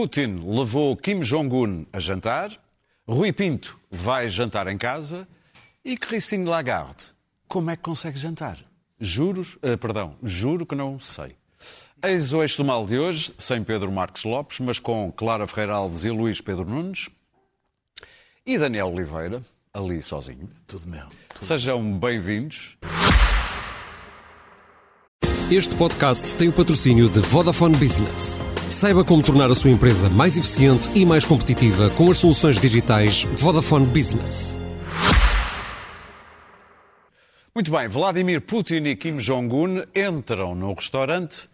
Putin 0.00 0.40
levou 0.46 0.96
Kim 0.96 1.20
Jong-un 1.20 1.84
a 1.92 2.00
jantar, 2.00 2.58
Rui 3.06 3.34
Pinto 3.34 3.78
vai 3.90 4.30
jantar 4.30 4.66
em 4.66 4.78
casa 4.78 5.28
e 5.84 5.94
Christine 5.94 6.46
Lagarde, 6.46 7.04
como 7.46 7.70
é 7.70 7.76
que 7.76 7.82
consegue 7.82 8.18
jantar? 8.18 8.56
Juros, 8.98 9.56
uh, 9.56 9.76
perdão, 9.76 10.16
juro 10.22 10.64
que 10.64 10.74
não 10.74 10.98
sei. 10.98 11.36
Eis 12.02 12.32
o 12.32 12.40
eixo 12.40 12.56
do 12.56 12.64
mal 12.64 12.86
de 12.86 12.98
hoje, 12.98 13.34
sem 13.36 13.62
Pedro 13.62 13.92
Marques 13.92 14.24
Lopes, 14.24 14.58
mas 14.60 14.78
com 14.78 15.12
Clara 15.12 15.46
Ferreira 15.46 15.74
Alves 15.74 16.02
e 16.02 16.08
Luís 16.08 16.40
Pedro 16.40 16.64
Nunes 16.64 17.10
e 18.46 18.56
Daniel 18.56 18.90
Oliveira, 18.90 19.42
ali 19.70 20.00
sozinho. 20.00 20.48
Tudo 20.66 20.88
meu. 20.88 21.08
Tudo 21.34 21.44
Sejam 21.44 21.98
bem-vindos. 21.98 22.78
Este 25.52 25.74
podcast 25.76 26.34
tem 26.36 26.48
o 26.48 26.52
patrocínio 26.54 27.06
de 27.06 27.20
Vodafone 27.20 27.76
Business. 27.76 28.42
Saiba 28.70 29.04
como 29.04 29.20
tornar 29.20 29.50
a 29.50 29.54
sua 29.54 29.72
empresa 29.72 30.08
mais 30.08 30.38
eficiente 30.38 30.88
e 30.94 31.04
mais 31.04 31.24
competitiva 31.24 31.90
com 31.90 32.08
as 32.08 32.18
soluções 32.18 32.56
digitais 32.56 33.24
Vodafone 33.34 33.84
Business. 33.84 34.60
Muito 37.52 37.68
bem, 37.72 37.88
Vladimir 37.88 38.40
Putin 38.40 38.84
e 38.84 38.94
Kim 38.94 39.16
Jong-un 39.16 39.82
entram 39.92 40.54
no 40.54 40.72
restaurante 40.72 41.50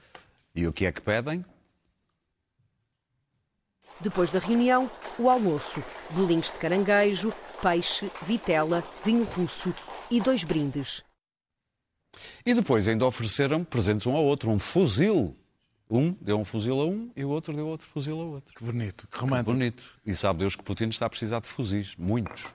e 0.55 0.67
o 0.67 0.73
que 0.75 0.85
é 0.85 0.93
que 0.93 1.01
pedem? 1.01 1.43
Depois 3.99 4.31
da 4.31 4.39
reunião, 4.39 4.91
o 5.19 5.31
almoço. 5.31 5.83
Bolinhos 6.11 6.53
de 6.53 6.59
caranguejo, 6.59 7.33
peixe, 7.63 8.11
vitela, 8.27 8.85
vinho 9.03 9.25
russo 9.25 9.73
e 10.11 10.21
dois 10.21 10.45
brindes. 10.45 11.03
E 12.45 12.53
depois 12.53 12.87
ainda 12.87 13.07
ofereceram 13.07 13.65
presentes 13.65 14.07
um 14.07 14.15
ao 14.15 14.25
outro, 14.25 14.51
um 14.51 14.59
fuzil. 14.59 15.35
Um 15.89 16.17
deu 16.21 16.39
um 16.39 16.45
fuzil 16.45 16.81
a 16.81 16.85
um 16.85 17.11
e 17.15 17.25
o 17.25 17.29
outro 17.29 17.55
deu 17.55 17.67
outro 17.67 17.87
fuzil 17.87 18.21
a 18.21 18.25
outro. 18.25 18.55
Que 18.55 18.65
bonito, 18.65 19.07
que 19.07 19.19
romântico. 19.19 19.53
Bonito. 19.53 19.85
E 20.05 20.15
sabe 20.15 20.41
Deus 20.41 20.57
que 20.57 20.63
Putin 20.63 20.89
está 20.89 21.07
a 21.07 21.11
precisar 21.11 21.41
de 21.41 21.47
fuzis, 21.47 21.95
muitos. 21.97 22.49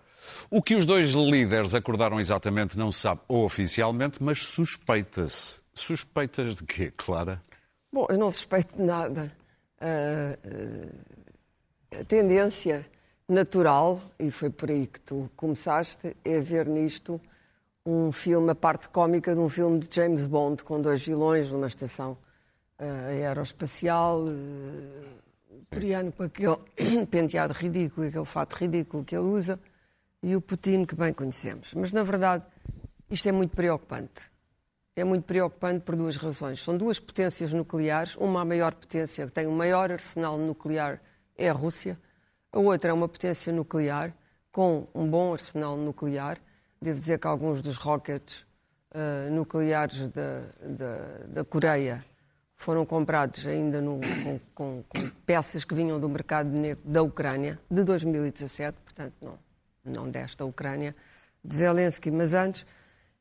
O 0.49 0.61
que 0.61 0.75
os 0.75 0.85
dois 0.85 1.11
líderes 1.11 1.73
acordaram 1.73 2.19
exatamente 2.19 2.77
não 2.77 2.91
se 2.91 2.99
sabe 2.99 3.21
oficialmente, 3.27 4.21
mas 4.21 4.45
suspeita-se. 4.45 5.59
Suspeitas 5.73 6.55
de 6.55 6.63
quê, 6.63 6.91
Clara? 6.95 7.41
Bom, 7.91 8.05
eu 8.09 8.17
não 8.17 8.29
suspeito 8.29 8.75
de 8.75 8.83
nada. 8.83 9.31
Uh, 9.81 10.87
uh, 11.95 11.99
a 12.01 12.03
tendência 12.03 12.85
natural, 13.27 14.01
e 14.19 14.29
foi 14.29 14.49
por 14.49 14.69
aí 14.69 14.85
que 14.85 14.99
tu 14.99 15.31
começaste, 15.35 16.15
é 16.23 16.39
ver 16.39 16.67
nisto 16.67 17.19
um 17.85 18.11
filme, 18.11 18.51
a 18.51 18.55
parte 18.55 18.89
cómica 18.89 19.33
de 19.33 19.39
um 19.39 19.49
filme 19.49 19.79
de 19.79 19.87
James 19.93 20.25
Bond, 20.25 20.63
com 20.63 20.81
dois 20.81 21.03
vilões 21.03 21.51
numa 21.51 21.67
estação 21.67 22.17
aeroespacial, 22.85 24.23
uh, 24.23 25.65
coreano 25.69 26.11
com 26.11 26.23
aquele 26.23 26.57
penteado 27.09 27.53
ridículo, 27.53 28.07
aquele 28.07 28.25
fato 28.25 28.55
ridículo 28.55 29.03
que 29.03 29.15
ele 29.15 29.25
usa, 29.25 29.59
e 30.23 30.35
o 30.35 30.41
Putin 30.41 30.85
que 30.85 30.95
bem 30.95 31.13
conhecemos. 31.13 31.73
Mas, 31.73 31.91
na 31.91 32.03
verdade, 32.03 32.43
isto 33.09 33.27
é 33.27 33.31
muito 33.31 33.55
preocupante. 33.55 34.31
É 34.95 35.03
muito 35.03 35.23
preocupante 35.23 35.79
por 35.81 35.95
duas 35.95 36.17
razões. 36.17 36.61
São 36.61 36.77
duas 36.77 36.99
potências 36.99 37.53
nucleares. 37.53 38.15
Uma, 38.17 38.41
a 38.41 38.45
maior 38.45 38.73
potência, 38.73 39.25
que 39.25 39.31
tem 39.31 39.47
o 39.47 39.51
maior 39.51 39.91
arsenal 39.91 40.37
nuclear, 40.37 41.01
é 41.37 41.49
a 41.49 41.53
Rússia. 41.53 41.97
A 42.51 42.59
outra 42.59 42.91
é 42.91 42.93
uma 42.93 43.07
potência 43.07 43.51
nuclear, 43.53 44.13
com 44.51 44.87
um 44.93 45.09
bom 45.09 45.33
arsenal 45.33 45.77
nuclear. 45.77 46.37
Devo 46.81 46.99
dizer 46.99 47.19
que 47.19 47.27
alguns 47.27 47.61
dos 47.61 47.77
rockets 47.77 48.45
uh, 48.93 49.31
nucleares 49.31 50.07
da, 50.09 50.41
da, 50.61 50.97
da, 51.27 51.45
Coreia 51.45 52.03
foram 52.61 52.85
comprados 52.85 53.47
ainda 53.47 53.81
no, 53.81 53.99
com, 54.23 54.39
com, 54.53 54.83
com, 54.87 55.09
peças 55.25 55.65
que 55.65 55.73
vinham 55.73 55.99
do 55.99 56.07
mercado 56.07 56.49
negro 56.49 56.83
da 56.85 57.01
Ucrânia, 57.01 57.59
de 57.69 57.83
2017, 57.83 58.77
portanto, 58.85 59.13
não, 59.19 59.39
não 59.83 60.09
desta 60.09 60.45
Ucrânia, 60.45 60.95
de 61.43 61.55
Zelensky, 61.55 62.11
mas 62.11 62.33
antes. 62.33 62.65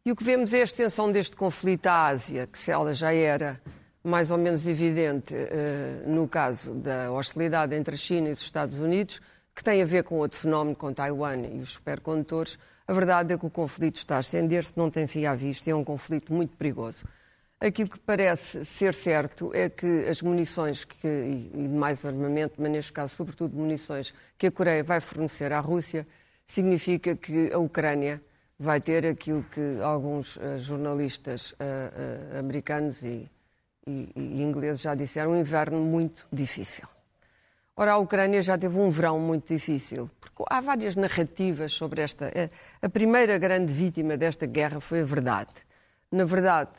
E 0.05 0.13
o 0.13 0.17
que 0.17 0.23
vemos 0.23 0.53
é 0.53 0.61
a 0.61 0.65
extensão 0.65 1.11
deste 1.11 1.37
conflito 1.37 1.87
à 1.87 2.09
Ásia, 2.09 2.47
que 2.47 2.59
se 2.59 2.71
ela 2.71 2.95
já 2.95 3.15
era 3.15 3.59
mais 4.05 4.31
ou 4.31 4.37
menos 4.37 4.67
evidente 4.67 5.35
uh, 5.35 6.11
no 6.11 6.29
caso 6.29 6.75
da 6.75 7.11
hostilidade 7.11 7.75
entre 7.75 7.95
a 7.95 7.99
China 7.99 8.29
e 8.29 8.33
os 8.33 8.41
Estados 8.41 8.79
Unidos, 8.79 9.21
que 9.55 9.65
tem 9.65 9.81
a 9.81 9.87
ver 9.87 10.05
com 10.05 10.17
outro 10.17 10.39
fenómeno, 10.39 10.77
com 10.77 10.93
Taiwan 10.93 11.47
e 11.47 11.61
os 11.61 11.73
supercondutores. 11.73 12.59
A 12.87 12.93
verdade 12.93 13.33
é 13.33 13.39
que 13.39 13.47
o 13.47 13.51
conflito 13.51 13.97
está 13.97 14.17
a 14.17 14.19
ascender-se, 14.19 14.75
não 14.77 14.91
tem 14.91 15.07
fim 15.07 15.25
à 15.25 15.35
vista, 15.35 15.71
e 15.71 15.73
é 15.73 15.77
um 15.77 15.85
conflito 15.85 16.33
muito 16.33 16.57
perigoso. 16.57 17.05
Aquilo 17.61 17.91
que 17.91 17.99
parece 17.99 18.65
ser 18.65 18.95
certo 18.95 19.51
é 19.55 19.69
que 19.69 20.07
as 20.09 20.23
munições 20.23 20.83
que, 20.83 21.07
e 21.07 21.69
mais 21.69 22.07
armamento, 22.07 22.55
mas 22.57 22.71
neste 22.71 22.91
caso, 22.91 23.15
sobretudo 23.15 23.55
munições, 23.55 24.15
que 24.39 24.47
a 24.47 24.51
Coreia 24.51 24.83
vai 24.83 24.99
fornecer 24.99 25.53
à 25.53 25.61
Rússia, 25.61 26.07
significa 26.47 27.15
que 27.15 27.53
a 27.53 27.59
Ucrânia 27.59 28.23
vai 28.59 28.81
ter 28.81 29.07
aquilo 29.07 29.45
que 29.45 29.79
alguns 29.83 30.37
uh, 30.37 30.59
jornalistas 30.59 31.53
uh, 31.53 31.57
uh, 31.57 32.39
americanos 32.39 33.03
e, 33.03 33.31
e, 33.87 34.11
e, 34.17 34.43
ingleses 34.43 34.81
já 34.81 34.95
disseram, 34.95 35.33
um 35.33 35.37
inverno 35.39 35.81
muito 35.81 36.27
difícil. 36.33 36.89
Ora, 37.77 37.93
a 37.93 37.99
Ucrânia 37.99 38.41
já 38.41 38.57
teve 38.57 38.79
um 38.79 38.89
verão 38.89 39.19
muito 39.21 39.53
difícil, 39.53 40.11
porque 40.19 40.45
há 40.49 40.63
várias 40.63 40.97
narrativas 40.97 41.73
sobre 41.73 42.01
esta. 42.01 42.33
A 42.81 42.89
primeira 42.89 43.37
grande 43.37 43.71
vítima 43.71 44.17
desta 44.17 44.47
guerra 44.47 44.81
foi 44.81 45.03
a 45.03 45.05
verdade. 45.05 45.53
Na 46.11 46.25
verdade, 46.25 46.71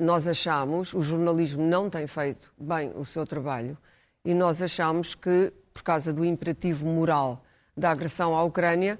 nós 0.00 0.26
achamos, 0.26 0.92
o 0.92 1.00
jornalismo 1.00 1.62
não 1.62 1.88
tem 1.88 2.06
feito 2.06 2.52
bem 2.58 2.90
o 2.96 3.04
seu 3.04 3.26
trabalho, 3.26 3.78
e 4.24 4.34
nós 4.34 4.60
achamos 4.60 5.14
que, 5.14 5.52
por 5.72 5.82
causa 5.82 6.12
do 6.12 6.24
imperativo 6.24 6.86
moral 6.86 7.44
da 7.76 7.90
agressão 7.90 8.36
à 8.36 8.42
Ucrânia, 8.42 8.98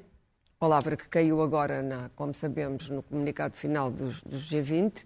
palavra 0.64 0.96
que 0.96 1.06
caiu 1.08 1.42
agora, 1.42 1.82
na, 1.82 2.10
como 2.16 2.32
sabemos, 2.32 2.88
no 2.88 3.02
comunicado 3.02 3.54
final 3.54 3.90
dos, 3.90 4.22
dos 4.22 4.50
G20, 4.50 5.04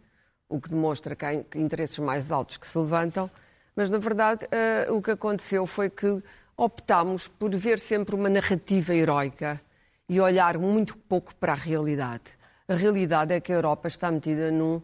o 0.49 0.61
que 0.61 0.71
demonstra 0.71 1.17
que 1.17 1.25
há 1.25 1.35
interesses 1.35 1.99
mais 1.99 2.31
altos 2.31 2.57
que 2.57 2.67
se 2.67 2.79
levantam, 2.79 3.29
mas 3.75 3.91
na 3.91 3.99
verdade 3.99 4.47
uh, 4.47 4.95
o 4.95 5.03
que 5.03 5.11
aconteceu 5.11 5.67
foi 5.67 5.91
que 5.91 6.23
optámos 6.57 7.27
por 7.27 7.55
ver 7.57 7.81
sempre 7.81 8.15
uma 8.15 8.29
narrativa 8.29 8.95
heroica 8.95 9.61
e 10.09 10.21
olhar 10.21 10.59
muito 10.59 10.97
pouco 10.97 11.35
para 11.35 11.53
a 11.53 11.57
realidade. 11.57 12.39
A 12.69 12.75
realidade 12.75 13.35
é 13.35 13.41
que 13.41 13.53
a 13.53 13.57
Europa 13.57 13.89
está 13.89 14.11
metida 14.13 14.53
num 14.53 14.81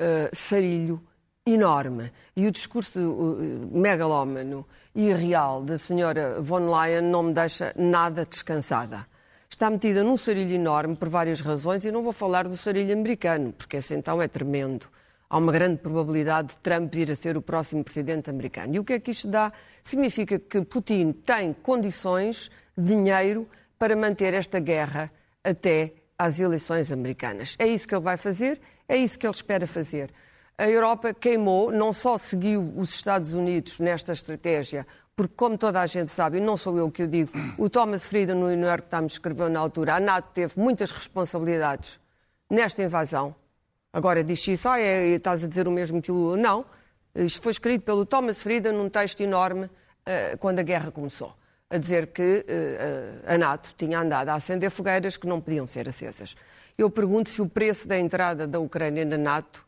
uh, 0.00 0.34
sarilho 0.34 1.02
enorme. 1.46 2.10
E 2.36 2.46
o 2.46 2.50
discurso 2.50 3.00
uh, 3.00 3.76
megalómano 3.76 4.66
e 4.94 5.12
real 5.12 5.62
da 5.62 5.76
senhora 5.76 6.40
von 6.40 6.70
Leyen 6.70 7.02
não 7.02 7.24
me 7.24 7.34
deixa 7.34 7.72
nada 7.76 8.24
descansada. 8.24 9.06
Está 9.48 9.70
metida 9.70 10.02
num 10.02 10.16
sarilho 10.16 10.52
enorme 10.52 10.96
por 10.96 11.08
várias 11.08 11.40
razões 11.40 11.84
e 11.84 11.92
não 11.92 12.02
vou 12.02 12.12
falar 12.12 12.48
do 12.48 12.56
sarilho 12.56 12.92
americano, 12.92 13.52
porque 13.52 13.76
esse 13.76 13.94
então 13.94 14.20
é 14.20 14.26
tremendo. 14.26 14.86
Há 15.28 15.38
uma 15.38 15.52
grande 15.52 15.78
probabilidade 15.78 16.48
de 16.48 16.58
Trump 16.58 16.92
vir 16.92 17.10
a 17.10 17.16
ser 17.16 17.36
o 17.36 17.42
próximo 17.42 17.82
presidente 17.82 18.30
americano. 18.30 18.74
E 18.74 18.78
o 18.78 18.84
que 18.84 18.94
é 18.94 19.00
que 19.00 19.10
isto 19.10 19.28
dá? 19.28 19.52
Significa 19.82 20.38
que 20.38 20.62
Putin 20.62 21.12
tem 21.12 21.52
condições, 21.52 22.50
dinheiro, 22.76 23.48
para 23.78 23.96
manter 23.96 24.34
esta 24.34 24.58
guerra 24.58 25.10
até 25.42 25.92
às 26.18 26.40
eleições 26.40 26.92
americanas. 26.92 27.56
É 27.58 27.66
isso 27.66 27.86
que 27.86 27.94
ele 27.94 28.02
vai 28.02 28.16
fazer, 28.16 28.60
é 28.88 28.96
isso 28.96 29.18
que 29.18 29.26
ele 29.26 29.34
espera 29.34 29.66
fazer. 29.66 30.12
A 30.56 30.68
Europa 30.68 31.12
queimou, 31.12 31.72
não 31.72 31.92
só 31.92 32.16
seguiu 32.16 32.72
os 32.76 32.94
Estados 32.94 33.32
Unidos 33.32 33.80
nesta 33.80 34.12
estratégia, 34.12 34.86
porque, 35.16 35.34
como 35.36 35.56
toda 35.58 35.80
a 35.80 35.86
gente 35.86 36.10
sabe, 36.10 36.38
e 36.38 36.40
não 36.40 36.56
sou 36.56 36.76
eu 36.76 36.90
que 36.90 37.02
o 37.02 37.08
digo, 37.08 37.30
o 37.58 37.68
Thomas 37.68 38.06
Frieden 38.06 38.36
no 38.36 38.48
New 38.48 38.66
York 38.66 38.88
Times 38.88 39.12
escreveu 39.12 39.48
na 39.48 39.60
altura, 39.60 39.96
a 39.96 40.00
NATO 40.00 40.30
teve 40.32 40.58
muitas 40.58 40.90
responsabilidades 40.90 42.00
nesta 42.50 42.82
invasão. 42.82 43.34
Agora 43.92 44.24
diz 44.24 44.46
isso, 44.46 44.68
ah, 44.68 44.78
é, 44.80 45.06
estás 45.08 45.44
a 45.44 45.46
dizer 45.46 45.68
o 45.68 45.70
mesmo 45.70 46.02
que 46.02 46.10
o 46.10 46.14
Lula. 46.14 46.36
Não, 46.36 46.64
isto 47.14 47.42
foi 47.42 47.52
escrito 47.52 47.82
pelo 47.82 48.04
Thomas 48.04 48.42
Frieden 48.42 48.72
num 48.72 48.88
texto 48.88 49.20
enorme 49.20 49.66
uh, 49.66 50.38
quando 50.38 50.58
a 50.58 50.62
guerra 50.62 50.90
começou, 50.90 51.32
a 51.70 51.78
dizer 51.78 52.08
que 52.08 52.44
uh, 52.46 53.32
a 53.32 53.38
NATO 53.38 53.74
tinha 53.76 54.00
andado 54.00 54.28
a 54.28 54.34
acender 54.34 54.70
fogueiras 54.70 55.16
que 55.16 55.26
não 55.26 55.40
podiam 55.40 55.66
ser 55.66 55.88
acesas. 55.88 56.36
Eu 56.76 56.90
pergunto 56.90 57.30
se 57.30 57.40
o 57.40 57.48
preço 57.48 57.88
da 57.88 57.98
entrada 57.98 58.46
da 58.46 58.58
Ucrânia 58.58 59.04
na 59.04 59.18
NATO 59.18 59.64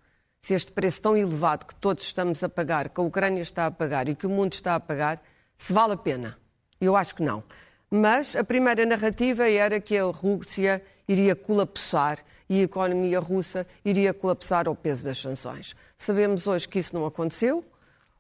se 0.47 0.55
este 0.55 0.71
preço 0.71 1.03
tão 1.03 1.17
elevado 1.17 1.67
que 1.67 1.75
todos 1.75 2.05
estamos 2.05 2.45
a 2.45 2.49
pagar, 2.49 2.89
que 2.89 3.01
a 3.01 3.03
Ucrânia 3.03 3.43
está 3.43 3.67
a 3.67 3.71
pagar 3.73 4.09
e 4.09 4.15
que 4.15 4.29
o 4.29 4.31
mundo 4.31 4.53
está 4.53 4.77
a 4.77 4.81
pagar, 4.81 5.21
se 5.57 5.73
vale 5.73 5.95
a 5.95 5.97
pena. 5.97 6.39
Eu 6.81 6.95
acho 6.95 7.17
que 7.17 7.23
não. 7.25 7.43
Mas 7.91 8.37
a 8.37 8.45
primeira 8.45 8.87
narrativa 8.87 9.51
era 9.51 9.81
que 9.81 9.99
a 9.99 10.05
Rússia 10.05 10.81
iria 11.09 11.35
colapsar 11.35 12.21
e 12.49 12.61
a 12.61 12.63
economia 12.63 13.19
russa 13.19 13.67
iria 13.85 14.15
colapsar 14.15 14.69
ao 14.69 14.77
peso 14.77 15.07
das 15.07 15.19
sanções. 15.19 15.75
Sabemos 15.99 16.47
hoje 16.47 16.69
que 16.69 16.79
isso 16.79 16.95
não 16.95 17.05
aconteceu. 17.05 17.65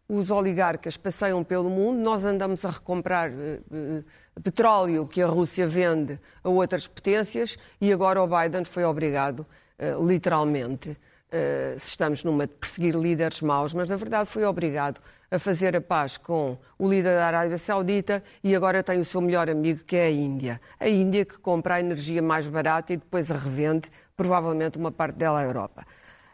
Os 0.08 0.30
oligarcas 0.30 0.96
passeiam 0.96 1.42
pelo 1.42 1.68
mundo, 1.68 1.98
nós 1.98 2.24
andamos 2.24 2.64
a 2.64 2.70
recomprar 2.70 3.30
uh, 3.30 3.34
uh, 3.34 4.40
petróleo 4.40 5.06
que 5.06 5.20
a 5.20 5.26
Rússia 5.26 5.66
vende 5.66 6.18
a 6.44 6.48
outras 6.48 6.86
potências 6.86 7.56
e 7.80 7.92
agora 7.92 8.22
o 8.22 8.28
Biden 8.28 8.64
foi 8.64 8.84
obrigado, 8.84 9.40
uh, 9.40 10.06
literalmente, 10.06 10.96
eh, 11.28 11.74
se 11.76 11.88
estamos 11.88 12.22
numa 12.22 12.46
de 12.46 12.54
perseguir 12.54 12.94
líderes 12.94 13.42
maus, 13.42 13.74
mas 13.74 13.90
na 13.90 13.96
verdade 13.96 14.30
foi 14.30 14.44
obrigado 14.44 15.00
a 15.28 15.40
fazer 15.40 15.76
a 15.76 15.80
paz 15.80 16.16
com 16.16 16.56
o 16.78 16.88
líder 16.88 17.16
da 17.16 17.26
Arábia 17.26 17.58
Saudita 17.58 18.22
e 18.44 18.54
agora 18.54 18.80
tem 18.80 19.00
o 19.00 19.04
seu 19.04 19.20
melhor 19.20 19.50
amigo, 19.50 19.82
que 19.84 19.96
é 19.96 20.06
a 20.06 20.10
Índia. 20.10 20.60
A 20.78 20.88
Índia 20.88 21.24
que 21.24 21.36
compra 21.38 21.74
a 21.74 21.80
energia 21.80 22.22
mais 22.22 22.46
barata 22.46 22.92
e 22.92 22.96
depois 22.96 23.32
a 23.32 23.36
revende, 23.36 23.90
provavelmente 24.16 24.78
uma 24.78 24.92
parte 24.92 25.16
dela 25.16 25.40
à 25.40 25.42
Europa. 25.42 25.84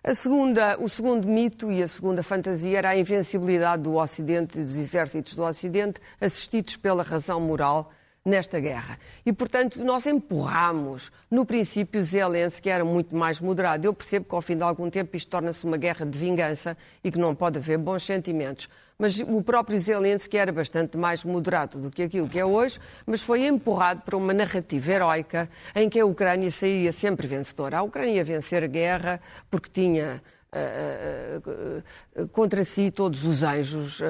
A 0.05 0.17
segunda, 0.17 0.77
o 0.81 0.89
segundo 0.89 1.29
mito 1.29 1.71
e 1.71 1.81
a 1.81 1.87
segunda 1.87 2.25
fantasia 2.25 2.77
era 2.77 2.89
a 2.89 2.97
invencibilidade 2.97 3.85
do 3.85 3.95
Ocidente 3.95 4.59
e 4.59 4.65
dos 4.65 4.75
exércitos 4.75 5.37
do 5.37 5.45
Ocidente, 5.45 6.01
assistidos 6.21 6.77
pela 6.77 7.05
razão 7.05 7.41
moral 7.41 7.93
nesta 8.25 8.59
guerra. 8.59 8.99
E, 9.25 9.33
portanto, 9.33 9.79
nós 9.85 10.05
empurramos, 10.05 11.13
no 11.31 11.47
princípio, 11.47 12.03
Zelensky 12.03 12.69
era 12.69 12.85
muito 12.85 13.15
mais 13.15 13.41
moderado. 13.41 13.87
Eu 13.87 13.95
percebo 13.95 14.27
que, 14.27 14.35
ao 14.35 14.43
fim 14.43 14.57
de 14.57 14.65
algum 14.65 14.91
tempo, 14.91 15.17
isto 15.17 15.31
torna-se 15.31 15.65
uma 15.65 15.77
guerra 15.77 16.05
de 16.05 16.19
vingança 16.19 16.77
e 17.05 17.09
que 17.09 17.19
não 17.19 17.33
pode 17.33 17.59
haver 17.59 17.79
bons 17.79 18.03
sentimentos. 18.03 18.69
Mas 19.03 19.19
o 19.19 19.43
próprio 19.43 19.77
Zelensky 19.81 20.37
era 20.37 20.53
bastante 20.53 20.97
mais 20.97 21.25
moderado 21.25 21.77
do 21.77 21.91
que 21.91 22.05
aquilo 22.05 22.29
que 22.29 22.39
é 22.39 22.45
hoje, 22.45 22.79
mas 23.05 23.21
foi 23.21 23.45
empurrado 23.49 24.03
para 24.03 24.17
uma 24.17 24.33
narrativa 24.33 24.93
heroica 24.93 25.51
em 25.75 25.91
que 25.91 25.99
a 25.99 26.07
Ucrânia 26.07 26.53
saía 26.53 26.93
sempre 26.93 27.27
vencedora. 27.27 27.79
A 27.79 27.83
Ucrânia 27.83 28.13
ia 28.13 28.25
vencer 28.25 28.63
a 28.63 28.69
guerra 28.69 29.21
porque 29.51 29.69
tinha 29.69 30.23
contra 32.31 32.63
si 32.63 32.91
todos 32.91 33.25
os 33.25 33.43
anjos, 33.43 34.01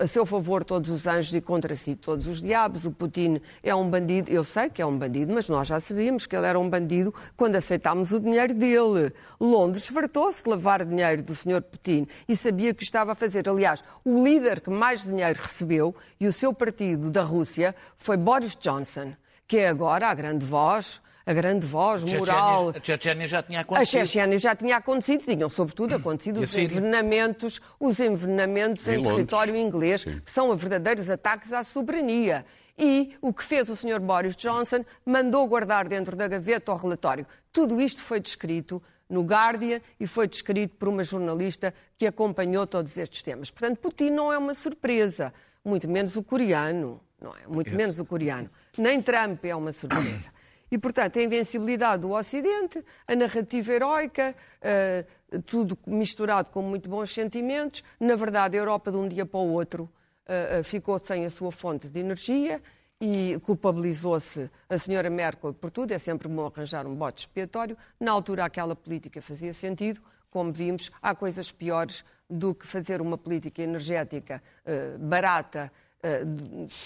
a, 0.00 0.06
seu 0.06 0.24
favor 0.24 0.64
todos 0.64 0.88
os 0.90 1.06
anjos 1.06 1.34
e 1.34 1.40
contra 1.40 1.76
si 1.76 1.94
todos 1.94 2.26
os 2.26 2.40
diabos. 2.40 2.86
O 2.86 2.90
Putin 2.90 3.40
é 3.62 3.74
um 3.74 3.88
bandido, 3.88 4.30
eu 4.30 4.42
sei 4.42 4.70
que 4.70 4.80
é 4.80 4.86
um 4.86 4.96
bandido, 4.96 5.34
mas 5.34 5.48
nós 5.48 5.68
já 5.68 5.78
sabíamos 5.78 6.26
que 6.26 6.34
ele 6.34 6.46
era 6.46 6.58
um 6.58 6.68
bandido 6.68 7.14
quando 7.36 7.56
aceitámos 7.56 8.12
o 8.12 8.20
dinheiro 8.20 8.54
dele. 8.54 9.12
Londres 9.38 9.88
fartou-se 9.88 10.42
de 10.44 10.50
lavar 10.50 10.84
dinheiro 10.84 11.22
do 11.22 11.34
Sr. 11.34 11.60
Putin 11.60 12.06
e 12.26 12.34
sabia 12.34 12.72
que 12.72 12.82
estava 12.82 13.12
a 13.12 13.14
fazer. 13.14 13.48
Aliás, 13.48 13.84
o 14.04 14.24
líder 14.24 14.60
que 14.60 14.70
mais 14.70 15.02
dinheiro 15.02 15.40
recebeu 15.42 15.94
e 16.18 16.26
o 16.26 16.32
seu 16.32 16.54
partido 16.54 17.10
da 17.10 17.22
Rússia 17.22 17.74
foi 17.96 18.16
Boris 18.16 18.56
Johnson, 18.56 19.12
que 19.46 19.58
é 19.58 19.68
agora 19.68 20.08
a 20.08 20.14
grande 20.14 20.44
voz 20.46 21.02
a 21.26 21.32
grande 21.32 21.66
voz 21.66 22.02
moral. 22.04 22.72
A 22.76 22.80
Chechênia 22.80 23.26
já 23.26 23.42
tinha 23.42 23.60
acontecido. 23.60 24.00
A 24.00 24.04
Chechênia 24.06 24.38
já 24.38 24.54
tinha 24.54 24.76
acontecido, 24.76 25.24
tinham 25.24 25.48
sobretudo 25.48 25.94
acontecido 25.94 26.40
os 26.40 26.56
envenenamentos, 26.56 27.60
os 27.80 27.98
envenenamentos 27.98 28.86
em, 28.88 29.00
em 29.00 29.02
território 29.02 29.56
inglês, 29.56 30.02
Sim. 30.02 30.20
que 30.20 30.30
são 30.30 30.54
verdadeiros 30.56 31.08
ataques 31.08 31.52
à 31.52 31.64
soberania. 31.64 32.44
E 32.76 33.16
o 33.20 33.32
que 33.32 33.42
fez 33.42 33.68
o 33.68 33.76
Sr. 33.76 34.00
Boris 34.00 34.36
Johnson 34.36 34.84
mandou 35.06 35.46
guardar 35.46 35.88
dentro 35.88 36.16
da 36.16 36.26
gaveta 36.26 36.72
o 36.72 36.76
relatório. 36.76 37.26
Tudo 37.52 37.80
isto 37.80 38.02
foi 38.02 38.18
descrito 38.18 38.82
no 39.08 39.22
Guardian 39.22 39.80
e 39.98 40.06
foi 40.06 40.26
descrito 40.26 40.74
por 40.76 40.88
uma 40.88 41.04
jornalista 41.04 41.72
que 41.96 42.06
acompanhou 42.06 42.66
todos 42.66 42.96
estes 42.98 43.22
temas. 43.22 43.50
Portanto, 43.50 43.78
Putin 43.78 44.10
não 44.10 44.32
é 44.32 44.36
uma 44.36 44.54
surpresa, 44.54 45.32
muito 45.64 45.88
menos 45.88 46.16
o 46.16 46.22
coreano, 46.22 47.00
não 47.20 47.30
é? 47.36 47.46
Muito 47.46 47.68
Esse. 47.68 47.76
menos 47.76 47.98
o 48.00 48.04
coreano. 48.04 48.50
Nem 48.76 49.00
Trump 49.00 49.44
é 49.44 49.54
uma 49.54 49.72
surpresa. 49.72 50.30
E, 50.74 50.78
portanto, 50.78 51.20
a 51.20 51.22
invencibilidade 51.22 52.02
do 52.02 52.10
Ocidente, 52.10 52.84
a 53.06 53.14
narrativa 53.14 53.72
heroica, 53.72 54.34
uh, 54.60 55.42
tudo 55.42 55.78
misturado 55.86 56.50
com 56.50 56.62
muito 56.62 56.88
bons 56.88 57.14
sentimentos. 57.14 57.84
Na 58.00 58.16
verdade, 58.16 58.56
a 58.56 58.60
Europa, 58.60 58.90
de 58.90 58.96
um 58.96 59.06
dia 59.06 59.24
para 59.24 59.38
o 59.38 59.52
outro, 59.52 59.88
uh, 60.26 60.64
ficou 60.64 60.98
sem 60.98 61.26
a 61.26 61.30
sua 61.30 61.52
fonte 61.52 61.88
de 61.88 62.00
energia 62.00 62.60
e 63.00 63.38
culpabilizou-se 63.44 64.50
a 64.68 64.76
senhora 64.76 65.08
Merkel 65.08 65.54
por 65.54 65.70
tudo. 65.70 65.92
É 65.92 65.98
sempre 65.98 66.26
bom 66.26 66.44
arranjar 66.44 66.88
um 66.88 66.94
bote 66.96 67.20
expiatório. 67.20 67.78
Na 68.00 68.10
altura, 68.10 68.44
aquela 68.44 68.74
política 68.74 69.22
fazia 69.22 69.54
sentido. 69.54 70.00
Como 70.28 70.52
vimos, 70.52 70.90
há 71.00 71.14
coisas 71.14 71.52
piores 71.52 72.04
do 72.28 72.52
que 72.52 72.66
fazer 72.66 73.00
uma 73.00 73.16
política 73.16 73.62
energética 73.62 74.42
uh, 74.66 74.98
barata 74.98 75.70
eh, 75.70 75.84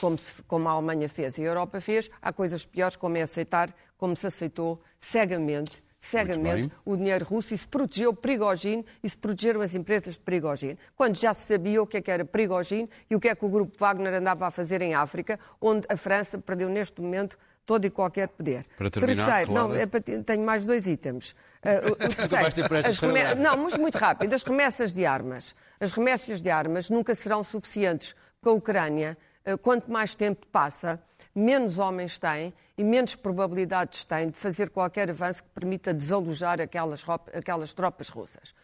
como, 0.00 0.18
se, 0.18 0.42
como, 0.44 0.68
a 0.68 0.72
Alemanha 0.72 1.08
fez 1.08 1.38
e 1.38 1.42
a 1.42 1.46
Europa 1.46 1.80
fez, 1.80 2.10
há 2.22 2.32
coisas 2.32 2.64
piores, 2.64 2.96
como 2.96 3.16
é 3.16 3.22
aceitar, 3.22 3.74
como 3.96 4.16
se 4.16 4.26
aceitou 4.26 4.80
cegamente, 5.00 5.82
cegamente 6.00 6.72
o 6.84 6.96
dinheiro 6.96 7.24
russo 7.24 7.52
e 7.52 7.58
se 7.58 7.66
protegeu 7.66 8.14
Prigogine 8.14 8.84
e 9.02 9.10
se 9.10 9.16
protegeram 9.16 9.60
as 9.60 9.74
empresas 9.74 10.14
de 10.14 10.20
Prigogine, 10.20 10.78
quando 10.96 11.16
já 11.16 11.34
se 11.34 11.46
sabia 11.46 11.82
o 11.82 11.86
que, 11.86 11.96
é 11.96 12.00
que 12.00 12.10
era 12.10 12.24
Prigogine 12.24 12.88
e 13.10 13.16
o 13.16 13.20
que 13.20 13.28
é 13.28 13.34
que 13.34 13.44
o 13.44 13.48
grupo 13.48 13.76
Wagner 13.78 14.14
andava 14.14 14.46
a 14.46 14.50
fazer 14.50 14.80
em 14.82 14.94
África, 14.94 15.38
onde 15.60 15.86
a 15.88 15.96
França 15.96 16.38
perdeu 16.38 16.68
neste 16.68 17.00
momento 17.00 17.36
todo 17.68 17.84
e 17.84 17.90
qualquer 17.90 18.28
poder. 18.28 18.64
Para 18.78 18.90
terminar, 18.90 19.26
terceiro, 19.26 19.52
não, 19.52 19.74
é 19.74 19.84
para, 19.84 20.00
tenho 20.00 20.42
mais 20.42 20.64
dois 20.64 20.86
itens. 20.86 21.32
Uh, 21.62 21.92
o, 21.92 21.96
terceiro, 22.08 23.14
reme... 23.14 23.42
não, 23.42 23.58
mas 23.58 23.76
muito 23.76 23.98
rápido, 23.98 24.32
as 24.32 24.42
remessas 24.42 24.90
de 24.90 25.04
armas. 25.04 25.54
As 25.78 25.92
remessas 25.92 26.40
de 26.40 26.48
armas 26.48 26.88
nunca 26.88 27.14
serão 27.14 27.42
suficientes 27.42 28.16
com 28.40 28.50
a 28.50 28.52
Ucrânia, 28.52 29.16
eh, 29.44 29.56
quanto 29.56 29.90
mais 29.90 30.14
tempo 30.14 30.46
passa, 30.48 31.02
menos 31.34 31.78
homens 31.78 32.18
têm 32.18 32.52
e 32.76 32.84
menos 32.84 33.14
probabilidades 33.14 34.04
têm 34.04 34.30
de 34.30 34.36
fazer 34.36 34.70
qualquer 34.70 35.10
avanço 35.10 35.42
que 35.42 35.50
permita 35.50 35.94
desalojar 35.94 36.60
aquelas, 36.60 37.04
aquelas 37.32 37.72
tropas 37.74 38.08
russas. 38.08 38.54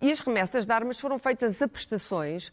E 0.00 0.10
as 0.10 0.20
remessas 0.20 0.66
de 0.66 0.72
armas 0.72 0.98
foram 0.98 1.18
feitas 1.18 1.62
a 1.62 1.68
prestações, 1.68 2.52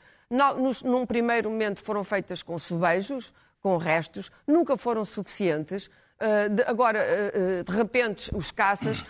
num 0.84 1.06
primeiro 1.06 1.50
momento 1.50 1.84
foram 1.84 2.04
feitas 2.04 2.44
com 2.44 2.58
subejos, 2.60 3.34
com 3.62 3.78
restos, 3.78 4.32
nunca 4.46 4.78
foram 4.78 5.04
suficientes. 5.04 5.90
Uh, 6.24 6.64
agora, 6.68 7.00
uh, 7.00 7.60
uh, 7.60 7.64
de 7.66 7.72
repente, 7.78 8.34
os 8.34 8.50
caças 8.50 9.04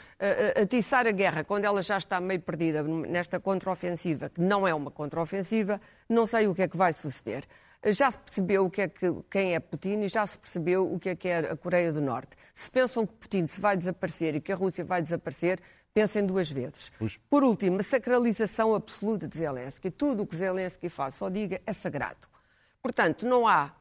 atiçar 0.56 1.06
a 1.06 1.12
guerra 1.12 1.44
quando 1.44 1.66
ela 1.66 1.82
já 1.82 1.98
está 1.98 2.18
meio 2.22 2.40
perdida 2.40 2.82
nesta 2.82 3.42
contraofensiva, 3.42 4.30
que 4.30 4.40
não 4.40 4.66
é 4.66 4.74
uma 4.74 4.90
contraofensiva, 4.90 5.82
não 6.08 6.26
sei 6.26 6.48
o 6.48 6.56
que 6.56 6.62
é 6.62 6.68
que 6.68 6.78
vai 6.78 6.94
suceder. 6.94 7.44
Já 7.88 8.10
se 8.10 8.18
percebeu 8.18 8.66
o 8.66 8.70
que 8.70 8.84
é 8.84 8.88
que, 8.88 9.14
quem 9.30 9.54
é 9.54 9.60
Putin 9.60 10.00
e 10.00 10.08
já 10.08 10.26
se 10.26 10.38
percebeu 10.38 10.92
o 10.92 10.98
que 10.98 11.10
é 11.10 11.16
que 11.16 11.28
é 11.28 11.40
a 11.40 11.58
Coreia 11.58 11.92
do 11.92 12.00
Norte. 12.00 12.38
Se 12.54 12.72
pensam 12.72 13.06
que 13.06 13.14
Putin 13.14 13.46
se 13.46 13.60
vai 13.60 13.76
desaparecer 13.76 14.36
e 14.36 14.40
que 14.40 14.54
a 14.54 14.56
Rússia 14.56 14.86
vai 14.86 15.02
desaparecer, 15.02 15.60
pensem 15.94 16.26
duas 16.26 16.50
vezes. 16.50 16.90
Por 17.30 17.44
último, 17.44 17.82
a 17.82 17.84
sacralização 17.84 18.74
absoluta 18.74 19.28
de 19.28 19.38
Zelensky. 19.38 19.92
Tudo 19.92 20.24
o 20.24 20.26
que 20.26 20.38
Zelensky 20.38 20.88
faz 20.88 21.22
ou 21.22 21.30
diga 21.30 21.62
é 21.66 21.74
sagrado. 21.74 22.30
Portanto, 22.82 23.26
não 23.26 23.46
há 23.46 23.74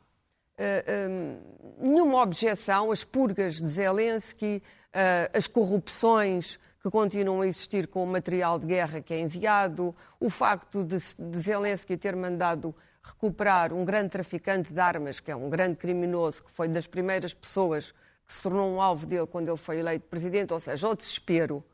uh, 0.63 1.39
nenhuma 1.79 2.23
objeção 2.23 2.91
às 2.91 3.05
purgas 3.05 3.61
de 3.61 3.69
Zelensky, 3.69 4.63
uh, 4.95 5.37
as 5.37 5.47
corrupções 5.47 6.59
que 6.83 6.91
continuam 6.91 7.43
a 7.43 7.47
existir 7.47 7.87
com 7.87 8.03
o 8.03 8.07
material 8.07 8.59
de 8.59 8.67
guerra 8.67 9.01
que 9.01 9.15
é 9.15 9.21
enviado, 9.21 9.95
o 10.19 10.29
facto 10.29 10.83
de, 10.85 10.97
de 11.19 11.39
Zelensky 11.39 11.97
ter 11.97 12.17
mandado 12.17 12.75
recuperar 13.03 13.73
um 13.73 13.85
grande 13.85 14.11
traficante 14.11 14.73
de 14.73 14.81
armas, 14.81 15.21
que 15.21 15.31
é 15.31 15.37
um 15.37 15.49
grande 15.49 15.77
criminoso, 15.77 16.45
que 16.45 16.51
foi 16.51 16.69
das 16.69 16.87
primeiras 16.87 17.35
pessoas 17.35 17.93
que 18.27 18.33
se 18.33 18.43
tornou 18.43 18.69
um 18.69 18.81
alvo 18.81 19.07
dele 19.07 19.27
quando 19.27 19.49
ele 19.49 19.57
foi 19.57 19.79
eleito 19.79 20.07
presidente, 20.07 20.53
ou 20.53 20.61
seja, 20.61 20.89
o 20.89 20.95
desespero, 20.95 21.65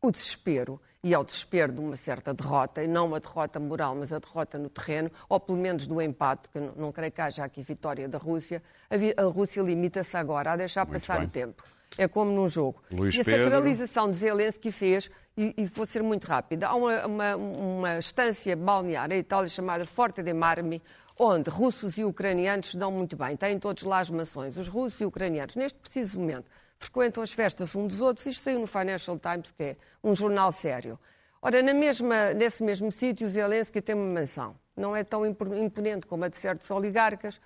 o 0.00 0.10
desespero, 0.10 0.80
e 1.02 1.14
ao 1.14 1.24
desespero 1.24 1.72
de 1.72 1.80
uma 1.80 1.96
certa 1.96 2.34
derrota, 2.34 2.82
e 2.82 2.88
não 2.88 3.06
uma 3.06 3.20
derrota 3.20 3.60
moral, 3.60 3.94
mas 3.94 4.12
a 4.12 4.18
derrota 4.18 4.58
no 4.58 4.68
terreno, 4.68 5.10
ou 5.28 5.38
pelo 5.38 5.56
menos 5.56 5.86
do 5.86 6.02
empate, 6.02 6.48
porque 6.48 6.68
não, 6.76 6.90
creio 6.90 7.12
que 7.12 7.20
haja 7.20 7.44
aqui 7.44 7.62
vitória 7.62 8.08
da 8.08 8.18
Rússia, 8.18 8.62
a, 8.90 9.22
Rússia 9.24 9.62
limita-se 9.62 10.16
agora 10.16 10.52
a 10.52 10.56
deixar 10.56 10.84
Muito 10.84 11.00
passar 11.00 11.18
bem. 11.18 11.28
o 11.28 11.30
tempo. 11.30 11.62
É 11.96 12.06
como 12.06 12.30
num 12.30 12.48
jogo. 12.48 12.82
Luís 12.90 13.16
e 13.16 13.20
a 13.20 13.24
sacralização 13.24 14.10
de 14.10 14.16
Zelensky 14.16 14.72
fez, 14.72 15.10
e, 15.36 15.54
e, 15.56 15.64
vou 15.66 15.86
ser 15.86 16.02
muito 16.02 16.26
rápida, 16.26 16.66
há 16.66 16.74
uma, 16.74 17.06
uma, 17.06 17.36
uma 17.36 17.98
estância 17.98 18.56
balnear 18.56 19.10
em 19.12 19.18
Itália 19.20 19.48
chamada 19.48 19.84
Forte 19.84 20.20
de 20.20 20.32
Marmi, 20.32 20.82
onde 21.16 21.48
russos 21.48 21.96
e 21.96 22.04
ucranianos 22.04 22.70
se 22.70 22.76
dão 22.76 22.90
muito 22.90 23.16
bem. 23.16 23.36
Têm 23.36 23.58
todos 23.58 23.84
lá 23.84 24.00
as 24.00 24.10
mações. 24.10 24.56
Os 24.56 24.68
russos 24.68 25.00
e 25.00 25.04
ucranianos, 25.04 25.56
neste 25.56 25.78
preciso 25.78 26.18
momento, 26.18 26.46
frequentam 26.78 27.22
as 27.22 27.32
festas 27.32 27.74
um 27.74 27.86
dos 27.86 28.00
outros. 28.00 28.26
Isto 28.26 28.44
saiu 28.44 28.60
no 28.60 28.66
Financial 28.66 29.18
Times, 29.18 29.50
que 29.50 29.62
é 29.62 29.76
um 30.02 30.14
jornal 30.14 30.52
sério. 30.52 30.98
Ora, 31.40 31.62
na 31.62 31.74
mesma, 31.74 32.32
nesse 32.34 32.62
mesmo 32.62 32.90
sítio, 32.90 33.28
Zelensky 33.28 33.80
tem 33.80 33.94
uma 33.94 34.20
mansão. 34.20 34.56
Não 34.76 34.94
é 34.94 35.04
tão 35.04 35.26
imponente 35.26 36.06
como 36.06 36.24
a 36.24 36.28
de 36.28 36.36
certos 36.36 36.70
oligarcas, 36.70 37.40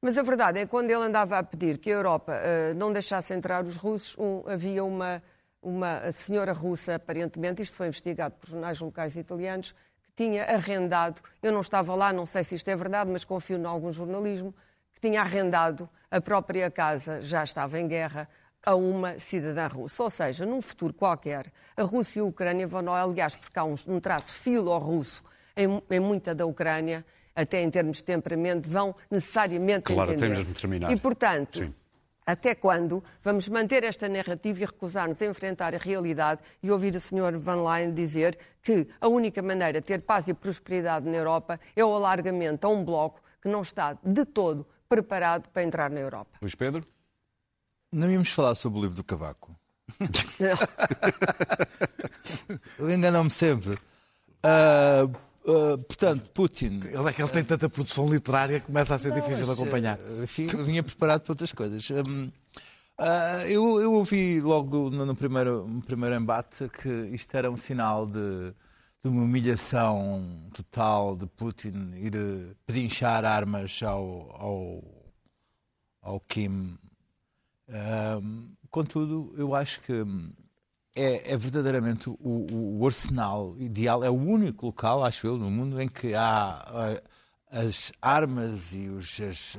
mas 0.00 0.18
a 0.18 0.22
verdade 0.22 0.58
é 0.58 0.64
que 0.64 0.70
quando 0.70 0.90
ele 0.90 1.02
andava 1.02 1.38
a 1.38 1.42
pedir 1.42 1.78
que 1.78 1.90
a 1.90 1.94
Europa 1.94 2.32
uh, 2.34 2.74
não 2.74 2.92
deixasse 2.92 3.32
entrar 3.32 3.64
os 3.64 3.76
russos, 3.76 4.16
um, 4.18 4.42
havia 4.46 4.84
uma, 4.84 5.22
uma 5.62 6.12
senhora 6.12 6.52
russa, 6.52 6.94
aparentemente, 6.94 7.62
isto 7.62 7.76
foi 7.76 7.86
investigado 7.86 8.34
por 8.34 8.48
jornais 8.50 8.78
locais 8.80 9.16
italianos, 9.16 9.72
que 10.02 10.12
tinha 10.14 10.44
arrendado, 10.44 11.22
eu 11.42 11.50
não 11.50 11.62
estava 11.62 11.94
lá, 11.94 12.12
não 12.12 12.26
sei 12.26 12.44
se 12.44 12.54
isto 12.54 12.68
é 12.68 12.76
verdade, 12.76 13.10
mas 13.10 13.24
confio 13.24 13.58
em 13.58 13.64
algum 13.64 13.90
jornalismo, 13.90 14.54
que 14.94 15.00
tinha 15.00 15.22
arrendado 15.22 15.88
a 16.10 16.20
própria 16.20 16.70
casa, 16.70 17.22
já 17.22 17.42
estava 17.42 17.80
em 17.80 17.88
guerra, 17.88 18.28
a 18.64 18.74
uma 18.74 19.18
cidadã 19.18 19.66
russa. 19.66 20.02
Ou 20.02 20.10
seja, 20.10 20.46
num 20.46 20.60
futuro 20.60 20.92
qualquer, 20.92 21.52
a 21.76 21.82
Rússia 21.82 22.20
e 22.20 22.22
a 22.22 22.24
Ucrânia 22.24 22.66
vão, 22.66 22.92
aliás, 22.92 23.36
porque 23.36 23.58
há 23.58 23.64
um, 23.64 23.74
um 23.88 24.00
traço 24.00 24.32
filo-russo 24.32 25.22
em, 25.56 25.82
em 25.90 26.00
muita 26.00 26.34
da 26.34 26.46
Ucrânia, 26.46 27.04
até 27.34 27.62
em 27.62 27.70
termos 27.70 27.98
de 27.98 28.04
temperamento, 28.04 28.68
vão 28.68 28.94
necessariamente 29.10 29.84
claro, 29.84 30.12
entender. 30.12 30.34
Temos 30.34 30.48
de 30.48 30.54
terminar. 30.54 30.90
E, 30.90 30.96
portanto, 30.96 31.58
Sim. 31.58 31.74
Até 32.26 32.54
quando 32.54 33.04
vamos 33.22 33.50
manter 33.50 33.84
esta 33.84 34.08
narrativa 34.08 34.62
e 34.62 34.64
recusar-nos 34.64 35.20
a 35.20 35.26
enfrentar 35.26 35.74
a 35.74 35.78
realidade 35.78 36.40
e 36.62 36.70
ouvir 36.70 36.94
o 36.94 37.00
Sr. 37.00 37.36
Van 37.36 37.62
Leyen 37.62 37.92
dizer 37.92 38.38
que 38.62 38.88
a 38.98 39.08
única 39.08 39.42
maneira 39.42 39.78
de 39.78 39.86
ter 39.86 40.00
paz 40.00 40.26
e 40.26 40.32
prosperidade 40.32 41.06
na 41.06 41.18
Europa 41.18 41.60
é 41.76 41.84
o 41.84 41.94
alargamento 41.94 42.66
a 42.66 42.70
um 42.70 42.82
bloco 42.82 43.20
que 43.42 43.48
não 43.48 43.60
está 43.60 43.98
de 44.02 44.24
todo 44.24 44.66
preparado 44.88 45.50
para 45.50 45.64
entrar 45.64 45.90
na 45.90 46.00
Europa? 46.00 46.38
Luís 46.40 46.54
Pedro? 46.54 46.86
Não 47.94 48.10
íamos 48.10 48.30
falar 48.30 48.56
sobre 48.56 48.80
o 48.80 48.82
livro 48.82 48.96
do 48.96 49.04
Cavaco. 49.04 49.56
Enganam-me 52.80 53.30
sempre. 53.30 53.78
Uh, 54.44 55.06
uh, 55.44 55.78
portanto, 55.78 56.28
Putin. 56.32 56.80
Ele 56.84 57.08
é 57.08 57.12
que 57.12 57.22
ele 57.22 57.30
tem 57.30 57.44
tanta 57.44 57.68
produção 57.68 58.12
literária 58.12 58.58
que 58.58 58.66
começa 58.66 58.96
a 58.96 58.98
ser 58.98 59.12
difícil 59.12 59.44
de 59.44 59.52
acompanhar. 59.52 59.96
uh, 59.98 60.24
enfim, 60.24 60.48
eu 60.52 60.64
vinha 60.64 60.82
preparado 60.82 61.20
para 61.20 61.30
outras 61.32 61.52
coisas. 61.52 61.88
Um, 61.90 62.32
uh, 62.98 63.46
eu, 63.46 63.80
eu 63.80 63.92
ouvi 63.92 64.40
logo 64.40 64.90
no, 64.90 65.06
no 65.06 65.14
primeiro, 65.14 65.64
no 65.68 65.80
primeiro 65.80 66.16
embate 66.16 66.68
que 66.68 66.88
isto 67.12 67.32
era 67.36 67.48
um 67.48 67.56
sinal 67.56 68.06
de, 68.06 68.52
de 69.02 69.08
uma 69.08 69.22
humilhação 69.22 70.50
total 70.52 71.14
de 71.16 71.26
Putin 71.26 71.92
ir 71.94 72.16
uh, 72.16 72.56
pedinchar 72.66 73.24
armas 73.24 73.80
ao, 73.84 74.34
ao, 74.36 74.82
ao 76.02 76.18
Kim. 76.20 76.76
Um, 77.68 78.50
contudo, 78.70 79.32
eu 79.36 79.54
acho 79.54 79.80
que 79.80 79.92
hum, 79.92 80.32
é, 80.94 81.32
é 81.32 81.36
verdadeiramente 81.36 82.08
o, 82.08 82.78
o 82.78 82.86
arsenal 82.86 83.56
ideal, 83.58 84.04
é 84.04 84.10
o 84.10 84.14
único 84.14 84.66
local, 84.66 85.02
acho 85.02 85.26
eu, 85.26 85.36
no 85.36 85.50
mundo 85.50 85.80
em 85.80 85.88
que 85.88 86.14
há 86.14 87.00
as 87.50 87.92
armas 88.02 88.74
e 88.74 88.88
os, 88.88 89.20
as, 89.20 89.56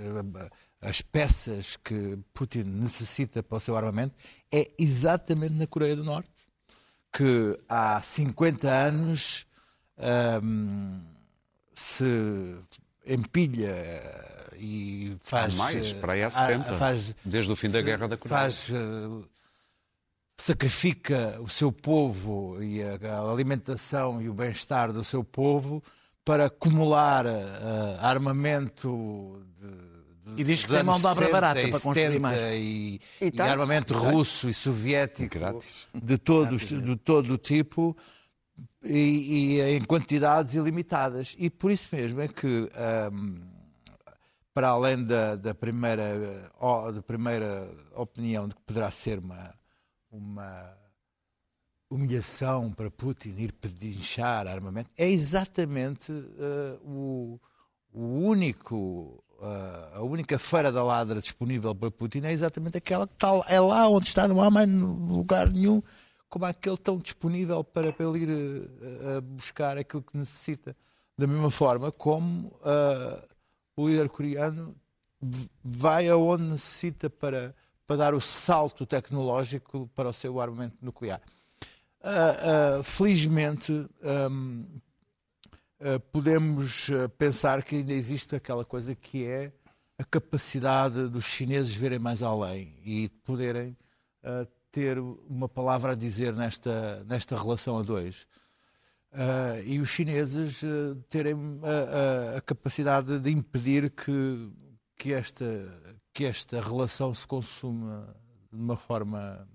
as 0.82 1.02
peças 1.02 1.78
que 1.78 2.18
Putin 2.34 2.64
necessita 2.64 3.42
para 3.42 3.58
o 3.58 3.60
seu 3.60 3.76
armamento, 3.76 4.16
é 4.52 4.72
exatamente 4.78 5.56
na 5.56 5.68
Coreia 5.68 5.96
do 5.96 6.04
Norte, 6.04 6.30
que 7.12 7.58
há 7.68 8.02
50 8.02 8.70
anos 8.70 9.46
hum, 10.44 11.02
se 11.74 12.56
empilha 13.08 13.76
e 14.58 15.16
faz. 15.24 15.54
Há 15.54 15.58
mais, 15.58 15.94
para 15.94 16.14
aí 16.14 16.24
há 16.24 16.28
ah, 16.28 16.30
70, 16.30 16.74
faz- 16.76 17.16
desde 17.24 17.52
o 17.52 17.56
fim 17.56 17.70
da 17.70 17.80
se- 17.80 17.84
Guerra 17.86 18.08
da 18.08 18.18
Coreia. 18.18 18.40
Faz, 18.40 18.70
eh, 18.72 19.26
sacrifica 20.38 21.38
o 21.42 21.50
seu 21.50 21.72
povo 21.72 22.62
e 22.62 22.82
a, 22.84 22.98
a 23.14 23.32
alimentação 23.32 24.22
e 24.22 24.30
o 24.30 24.34
bem-estar 24.34 24.92
do 24.92 25.04
seu 25.04 25.24
povo 25.24 25.82
para 26.26 26.48
acumular 26.48 27.26
eh, 27.26 27.98
armamento 28.02 29.42
de, 29.60 30.42
E 30.42 30.44
diz 30.44 30.64
que 30.66 30.74
tem 30.74 30.84
mão 30.84 30.98
de 31.00 31.06
obra 31.06 31.16
60 31.28 31.32
barata 31.32 31.62
para 31.62 31.72
construir 31.72 31.96
70 32.08 32.20
mais. 32.20 32.38
E, 32.56 33.00
E 33.22 33.26
e 33.28 33.32
tem. 33.32 33.46
armamento 33.48 33.94
russo 33.94 34.50
e 34.50 34.54
soviético 34.54 35.38
Grátis. 35.40 35.88
de 35.94 36.18
todo, 36.18 36.58
de 36.58 36.96
todo 36.98 37.34
o 37.34 37.38
tipo 37.38 37.96
e, 38.84 39.58
e 39.58 39.62
em 39.76 39.82
quantidades 39.82 40.54
ilimitadas. 40.54 41.36
E 41.38 41.50
por 41.50 41.72
isso 41.72 41.88
mesmo 41.94 42.22
é 42.22 42.28
que, 42.28 42.70
ahm, 42.76 43.36
para 44.54 44.70
além 44.70 45.04
da, 45.04 45.36
da 45.36 45.54
primeira, 45.54 46.52
da 46.94 47.02
primeira 47.02 47.70
opinião 47.96 48.48
de 48.48 48.56
que 48.56 48.62
poderá 48.62 48.90
ser 48.92 49.20
uma, 49.20 49.54
uma 50.10 50.74
humilhação 51.90 52.72
para 52.72 52.90
Putin 52.90 53.36
ir 53.38 53.52
pedinchar 53.54 54.48
armamento, 54.48 54.90
é 54.98 55.10
exatamente 55.10 56.12
ah, 56.12 56.80
o, 56.84 57.40
o 57.92 58.02
único. 58.02 59.24
ah, 59.42 59.94
a 59.96 60.04
única 60.04 60.40
feira 60.40 60.72
da 60.72 60.84
ladra 60.84 61.20
disponível 61.20 61.76
para 61.76 61.92
Putin 61.92 62.22
é 62.24 62.32
exatamente 62.32 62.78
aquela 62.78 63.08
que 63.08 63.14
está 63.14 63.30
é 63.48 63.60
lá 63.60 63.90
onde 63.90 64.08
está, 64.08 64.28
não 64.28 64.42
há 64.42 64.50
mais 64.50 64.70
lugar 64.70 65.52
nenhum 65.52 65.82
como 66.30 66.46
aquele 66.46 66.78
tão 66.78 66.98
disponível 66.98 67.64
para, 67.64 67.94
para 67.94 68.06
ele 68.06 68.20
ir 68.20 68.30
eh, 68.30 69.18
a 69.18 69.22
buscar 69.22 69.78
aquilo 69.78 70.04
que 70.04 70.18
necessita. 70.18 70.76
Da 71.18 71.26
mesma 71.26 71.50
forma 71.50 71.92
como 71.92 72.60
ah, 72.64 73.24
o 73.76 73.88
líder 73.88 74.10
coreano 74.10 74.76
vai 75.64 76.08
aonde 76.10 76.44
necessita 76.44 77.10
para, 77.10 77.56
para 77.88 77.96
dar 77.96 78.14
o 78.14 78.22
salto 78.22 78.86
tecnológico 78.86 79.90
para 79.96 80.10
o 80.10 80.14
seu 80.14 80.40
armamento 80.40 80.78
nuclear. 80.82 81.22
Ah, 82.02 82.80
ah, 82.80 82.84
felizmente, 82.84 83.72
hum, 83.72 84.66
ah, 85.80 86.00
podemos 86.12 86.88
pensar 87.18 87.64
que 87.64 87.78
ainda 87.78 87.94
existe 87.94 88.36
aquela 88.36 88.66
coisa 88.66 88.94
que 88.94 89.26
é 89.26 89.52
a 89.98 90.04
capacidade 90.04 91.08
dos 91.08 91.26
chineses 91.26 91.74
verem 91.74 92.00
mais 92.00 92.22
além 92.22 92.76
e 92.84 93.10
poderem 93.24 93.78
ter 94.76 95.00
uma 95.00 95.48
palavra 95.48 95.94
a 95.94 95.96
dizer 95.96 96.34
nesta, 96.34 97.02
nesta 97.06 97.42
relação 97.42 97.78
a 97.78 97.82
dois. 97.82 98.28
Ah, 99.10 99.58
e 99.64 99.80
os 99.80 99.88
chineses 99.88 100.62
ah, 100.66 100.98
terem 101.08 101.34
ah, 101.64 102.34
ah, 102.34 102.38
a 102.40 102.42
capacidade 102.42 103.18
de 103.20 103.32
impedir 103.32 103.90
que, 103.90 104.52
que, 104.98 105.14
esta, 105.14 105.46
que 106.14 106.26
esta 106.26 106.62
relação 106.62 107.14
se 107.14 107.26
consuma 107.26 108.14
de 108.52 108.60
uma 108.60 108.76
forma 108.76 109.48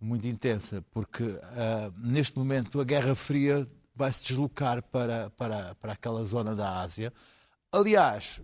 muito 0.00 0.28
intensa, 0.28 0.84
porque 0.92 1.24
ah, 1.42 1.90
neste 1.96 2.38
momento 2.38 2.80
a 2.80 2.84
Guerra 2.84 3.16
Fria 3.16 3.66
vai 3.92 4.12
se 4.12 4.22
deslocar 4.22 4.84
para, 4.84 5.30
para, 5.30 5.74
para 5.74 5.94
aquela 5.94 6.24
zona 6.24 6.54
da 6.54 6.80
Ásia. 6.80 7.12
Aliás, 7.72 8.40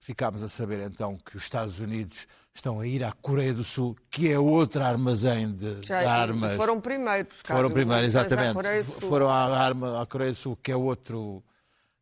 ficámos 0.00 0.42
a 0.42 0.48
saber 0.48 0.80
então 0.80 1.18
que 1.18 1.36
os 1.36 1.42
Estados 1.42 1.78
Unidos 1.78 2.26
estão 2.54 2.80
a 2.80 2.86
ir 2.86 3.02
à 3.02 3.12
Coreia 3.12 3.54
do 3.54 3.64
Sul, 3.64 3.96
que 4.10 4.30
é 4.30 4.38
outro 4.38 4.82
armazém 4.82 5.52
de, 5.52 5.80
de 5.80 5.86
Já- 5.86 6.10
armas. 6.10 6.56
Foram 6.56 6.80
primeiro 6.80 7.28
buscar 7.28 7.54
Foram 7.56 7.70
primeiro, 7.70 8.02
munições 8.02 8.22
à 8.22 8.26
exatamente. 8.26 8.84
Sul. 8.84 9.08
Foram 9.08 9.28
à, 9.30 9.58
arma, 9.58 10.02
à 10.02 10.06
Coreia 10.06 10.32
do 10.32 10.36
Sul, 10.36 10.56
que 10.62 10.70
é 10.70 10.76
outro 10.76 11.42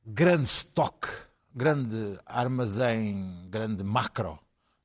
grande 0.05 0.45
estoque, 0.45 1.09
grande 1.55 2.19
armazém, 2.27 3.47
grande 3.49 3.85
macro 3.85 4.39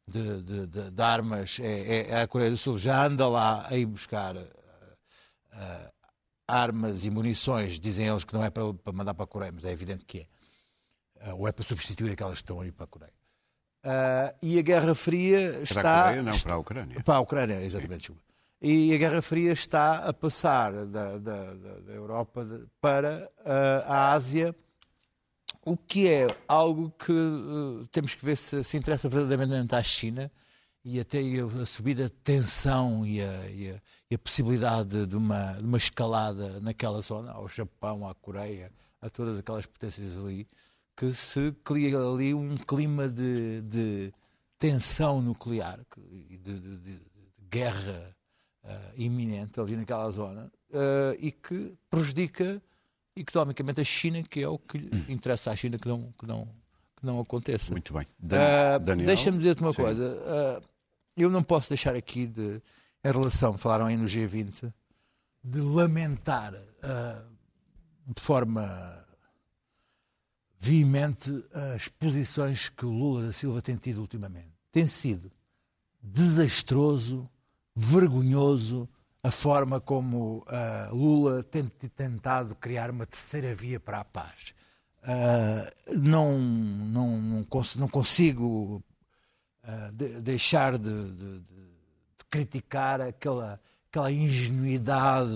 de, 0.07 0.41
de- 0.43 0.67
de- 0.67 0.91
de 0.91 1.01
armas. 1.01 1.57
É, 1.59 2.09
é- 2.11 2.21
a 2.21 2.27
Coreia 2.27 2.51
do 2.51 2.57
Sul 2.57 2.77
já 2.77 3.05
anda 3.05 3.27
lá 3.27 3.65
a 3.67 3.75
ir 3.75 3.85
buscar 3.87 4.35
eh, 4.35 5.91
armas 6.47 7.03
e 7.05 7.09
munições. 7.09 7.79
Dizem 7.79 8.07
eles 8.07 8.23
que 8.23 8.33
não 8.33 8.43
é 8.43 8.49
para, 8.51 8.71
para 8.73 8.93
mandar 8.93 9.13
para 9.15 9.23
a 9.23 9.27
Coreia, 9.27 9.51
mas 9.51 9.65
é 9.65 9.71
evidente 9.71 10.05
que 10.05 10.19
é. 10.19 10.27
Eh, 11.21 11.33
ou 11.33 11.47
é 11.47 11.51
para 11.51 11.63
substituir 11.65 12.11
aquelas 12.11 12.35
que 12.35 12.43
estão 12.43 12.61
a 12.61 12.67
ir 12.67 12.71
para 12.71 12.83
a 12.83 12.87
Coreia. 12.87 13.13
Ah, 13.85 14.33
e 14.41 14.57
a 14.57 14.61
Guerra 14.63 14.95
Fria 14.95 15.59
está. 15.61 15.81
Para 15.81 15.99
a 15.99 16.03
Coreia, 16.07 16.23
não, 16.23 16.39
para 16.39 16.53
a 16.53 16.57
Ucrânia. 16.57 17.03
Para 17.03 17.15
a 17.15 17.19
Ucrânia, 17.19 17.61
exatamente. 17.63 17.99
desculpa. 17.99 18.21
E 18.61 18.93
a 18.93 18.97
Guerra 18.97 19.21
Fria 19.21 19.51
está 19.51 19.97
a 19.97 20.11
passar 20.13 20.71
da, 20.87 21.17
da- 21.19 21.53
da- 21.53 21.93
Europa 21.93 22.47
para 22.81 23.29
ah, 23.45 23.83
a 23.85 24.13
Ásia, 24.13 24.55
o 25.63 25.75
que 25.77 26.07
é 26.07 26.27
algo 26.47 26.91
que 26.97 27.11
eh, 27.11 27.85
temos 27.91 28.15
que 28.15 28.23
ver 28.25 28.37
se, 28.37 28.63
se 28.63 28.77
interessa 28.77 29.09
verdadeiramente 29.09 29.73
à 29.75 29.81
China 29.83 30.31
e 30.83 30.99
até 30.99 31.19
a, 31.19 31.63
a 31.63 31.65
subida 31.65 32.05
de 32.05 32.11
tensão 32.11 33.05
e 33.05 33.21
a, 33.21 33.49
e 33.49 33.71
a- 33.71 33.81
e 34.09 34.13
a 34.15 34.19
possibilidade 34.19 35.07
de 35.07 35.15
uma, 35.15 35.53
de 35.53 35.63
uma 35.63 35.77
escalada 35.77 36.59
naquela 36.59 37.01
zona, 37.01 37.31
ao 37.31 37.47
Japão, 37.47 38.07
à 38.07 38.13
Coreia, 38.13 38.71
a 39.01 39.09
todas 39.09 39.39
aquelas 39.39 39.65
potências 39.65 40.15
ali, 40.17 40.47
que 40.95 41.11
se 41.11 41.51
cria 41.63 41.97
ali 41.99 42.33
um 42.33 42.55
clima 42.57 43.07
de, 43.07 43.61
de 43.61 44.13
tensão 44.57 45.21
nuclear 45.21 45.79
e 46.11 46.37
de, 46.37 46.59
de- 46.59 46.77
de- 46.77 47.01
guerra 47.49 48.15
ah, 48.63 48.91
iminente 48.95 49.59
ali 49.59 49.75
naquela 49.75 50.09
zona 50.11 50.51
ah, 50.73 51.15
e 51.19 51.31
que 51.31 51.77
prejudica 51.89 52.61
economicamente 53.15 53.79
a 53.81 53.83
China, 53.83 54.23
que 54.23 54.41
é 54.41 54.47
o 54.47 54.57
que 54.57 54.77
lhe 54.77 55.05
interessa 55.13 55.51
à 55.51 55.55
China 55.55 55.77
que 55.77 55.87
não, 55.87 56.13
que 56.17 56.25
não, 56.25 56.45
que 56.97 57.05
não 57.05 57.19
aconteça. 57.19 57.71
Muito 57.71 57.93
bem. 57.93 58.05
Ah, 58.31 58.77
Dan- 58.77 58.85
Daniel? 58.85 59.07
Deixa-me 59.07 59.37
dizer-te 59.37 59.61
uma 59.61 59.71
Sim. 59.73 59.81
coisa. 59.81 60.21
Ah, 60.25 60.61
eu 61.17 61.29
não 61.29 61.41
posso 61.43 61.69
deixar 61.69 61.95
aqui 61.95 62.25
de, 62.27 62.61
em 63.03 63.11
relação, 63.11 63.57
falaram 63.57 63.85
aí 63.85 63.95
no 63.95 64.05
G20, 64.05 64.73
de 65.43 65.59
lamentar 65.61 66.53
de 68.07 68.21
forma 68.21 69.04
veemente 70.59 71.31
as 71.75 71.87
posições 71.87 72.69
que 72.69 72.85
o 72.85 72.89
Lula 72.91 73.25
da 73.27 73.31
Silva 73.31 73.61
tem 73.61 73.75
tido 73.75 73.99
ultimamente. 74.01 74.51
Tem 74.71 74.87
sido 74.87 75.31
desastroso, 76.01 77.29
vergonhoso 77.75 78.87
a 79.23 79.31
forma 79.31 79.81
como 79.81 80.43
ah, 80.47 80.89
Lula 80.91 81.43
tem 81.43 81.65
tentado 81.65 82.53
criar 82.55 82.91
uma 82.91 83.05
terceira 83.07 83.55
via 83.55 83.79
para 83.79 83.99
a 84.01 84.05
paz. 84.05 84.53
Ah, 85.03 85.71
não, 85.97 86.39
não, 86.39 87.17
não, 87.21 87.43
cons- 87.43 87.75
não 87.75 87.87
consigo 87.87 88.83
ah, 89.63 89.89
de- 89.93 90.21
deixar 90.21 90.77
de, 90.77 90.89
de- 91.11 91.39
de- 91.39 91.45
criticar 92.29 93.01
aquela, 93.01 93.59
aquela 93.89 94.11
ingenuidade 94.11 95.31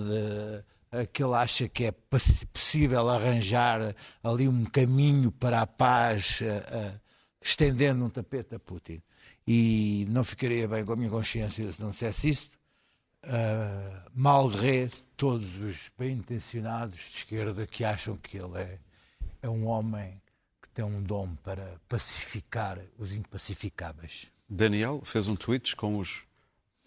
que 1.12 1.22
ele 1.22 1.34
acha 1.34 1.68
que 1.68 1.84
é 1.84 1.92
possível 1.92 3.08
arranjar 3.08 3.94
ali 4.22 4.48
um 4.48 4.64
caminho 4.64 5.30
para 5.30 5.60
a 5.60 5.66
paz, 5.66 6.40
ah, 6.42 6.94
ah, 6.94 7.00
estendendo 7.40 8.04
um 8.04 8.10
tapete 8.10 8.54
a 8.54 8.58
Putin. 8.58 9.00
e 9.46 10.06
não 10.10 10.22
ficaria 10.22 10.68
bem 10.68 10.84
com 10.84 10.92
a 10.92 10.96
minha 10.96 11.10
consciência 11.10 11.72
se 11.72 11.82
não 11.82 11.90
dissesse 11.90 12.28
isto, 12.28 12.58
uh, 13.24 14.10
malgré 14.14 14.88
todos 15.16 15.56
os 15.58 15.90
bem-intencionados 15.98 16.98
de 16.98 17.16
esquerda 17.18 17.66
que 17.66 17.84
acham 17.84 18.16
que 18.16 18.36
ele 18.36 18.58
é, 18.58 18.78
é 19.42 19.48
um 19.48 19.66
homem 19.66 20.20
que 20.62 20.68
tem 20.68 20.84
um 20.84 21.02
dom 21.02 21.34
para 21.36 21.80
pacificar 21.88 22.78
os 22.98 23.14
impacificáveis. 23.14 24.28
Daniel 24.48 25.00
fez 25.04 25.26
um 25.26 25.36
tweet 25.36 25.74
com 25.74 25.98
os 25.98 26.22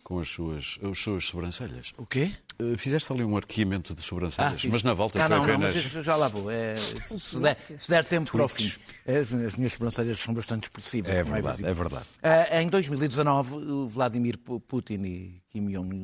com 0.04 0.20
as 0.20 0.28
suas, 0.30 0.78
as 0.84 0.98
suas 1.00 1.26
sobrancelhas. 1.26 1.94
O 1.98 2.06
quê? 2.06 2.32
Uh, 2.62 2.78
fizeste 2.78 3.12
ali 3.12 3.24
um 3.24 3.36
arqueamento 3.38 3.96
de 3.96 4.02
sobrancelhas, 4.02 4.62
Ah, 4.64 4.68
mas 4.70 4.84
na 4.84 4.94
volta 4.94 5.18
ah, 5.18 5.28
foi 5.28 5.38
não, 5.38 5.44
apenas... 5.44 5.76
não, 5.76 5.92
mas 5.96 6.06
já 6.06 6.16
lá 6.16 6.28
vou. 6.28 6.52
É, 6.52 6.76
se, 6.78 7.40
der, 7.40 7.58
se 7.80 7.90
der 7.90 8.04
tempo 8.06 8.32
para 8.32 8.44
o 8.46 8.48
fim. 8.48 8.72
As, 9.08 9.32
as 9.34 9.56
minhas 9.56 9.72
sobrancelhas 9.74 10.20
são 10.20 10.34
bastante 10.34 10.64
expressivas. 10.64 11.12
É 11.16 11.24
verdade, 11.24 11.48
visível. 11.48 11.72
é 11.72 11.74
verdade. 11.74 12.06
Ah, 12.22 12.62
em 12.62 12.68
2019, 12.70 13.56
o 13.56 13.88
Vladimir 13.88 14.38
Pu- 14.38 14.60
Putin 14.60 15.04
e 15.06 15.42
Kim 15.50 15.68
Jong 15.72 15.96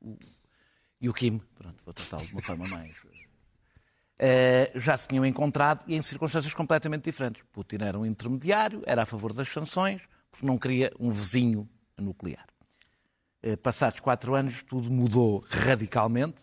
o- 0.00 0.18
e 1.00 1.08
o 1.08 1.12
Kim, 1.14 1.38
pronto, 1.54 1.76
vou 1.84 1.92
tratá-lo 1.92 2.26
de 2.26 2.32
uma 2.32 2.42
forma 2.42 2.66
mais. 2.68 2.94
eh, 4.18 4.70
já 4.74 4.96
se 4.96 5.06
tinham 5.06 5.26
encontrado 5.26 5.82
e 5.86 5.94
em 5.94 6.00
circunstâncias 6.02 6.54
completamente 6.54 7.04
diferentes. 7.04 7.42
Putin 7.52 7.76
era 7.82 7.98
um 7.98 8.06
intermediário, 8.06 8.82
era 8.86 9.02
a 9.02 9.06
favor 9.06 9.32
das 9.34 9.48
sanções, 9.48 10.02
porque 10.30 10.46
não 10.46 10.56
queria 10.56 10.90
um 10.98 11.10
vizinho 11.10 11.68
nuclear. 11.98 12.46
Eh, 13.46 13.56
passados 13.56 14.00
quatro 14.00 14.34
anos, 14.34 14.64
tudo 14.64 14.90
mudou 14.90 15.44
radicalmente. 15.48 16.42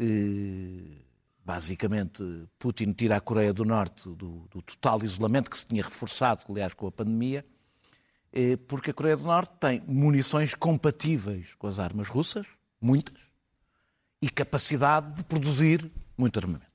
Eh, 0.00 0.96
basicamente, 1.44 2.24
Putin 2.58 2.92
tira 2.92 3.14
a 3.14 3.20
Coreia 3.20 3.52
do 3.52 3.64
Norte 3.64 4.08
do, 4.08 4.48
do 4.50 4.60
total 4.60 5.04
isolamento 5.04 5.48
que 5.48 5.56
se 5.56 5.64
tinha 5.64 5.84
reforçado, 5.84 6.42
aliás, 6.48 6.74
com 6.74 6.88
a 6.88 6.90
pandemia, 6.90 7.46
eh, 8.32 8.56
porque 8.56 8.90
a 8.90 8.94
Coreia 8.94 9.16
do 9.16 9.22
Norte 9.22 9.52
tem 9.60 9.80
munições 9.86 10.56
compatíveis 10.56 11.54
com 11.54 11.68
as 11.68 11.78
armas 11.78 12.08
russas, 12.08 12.48
muitas, 12.80 13.20
e 14.20 14.28
capacidade 14.28 15.18
de 15.18 15.22
produzir 15.22 15.88
muito 16.16 16.36
armamento. 16.36 16.66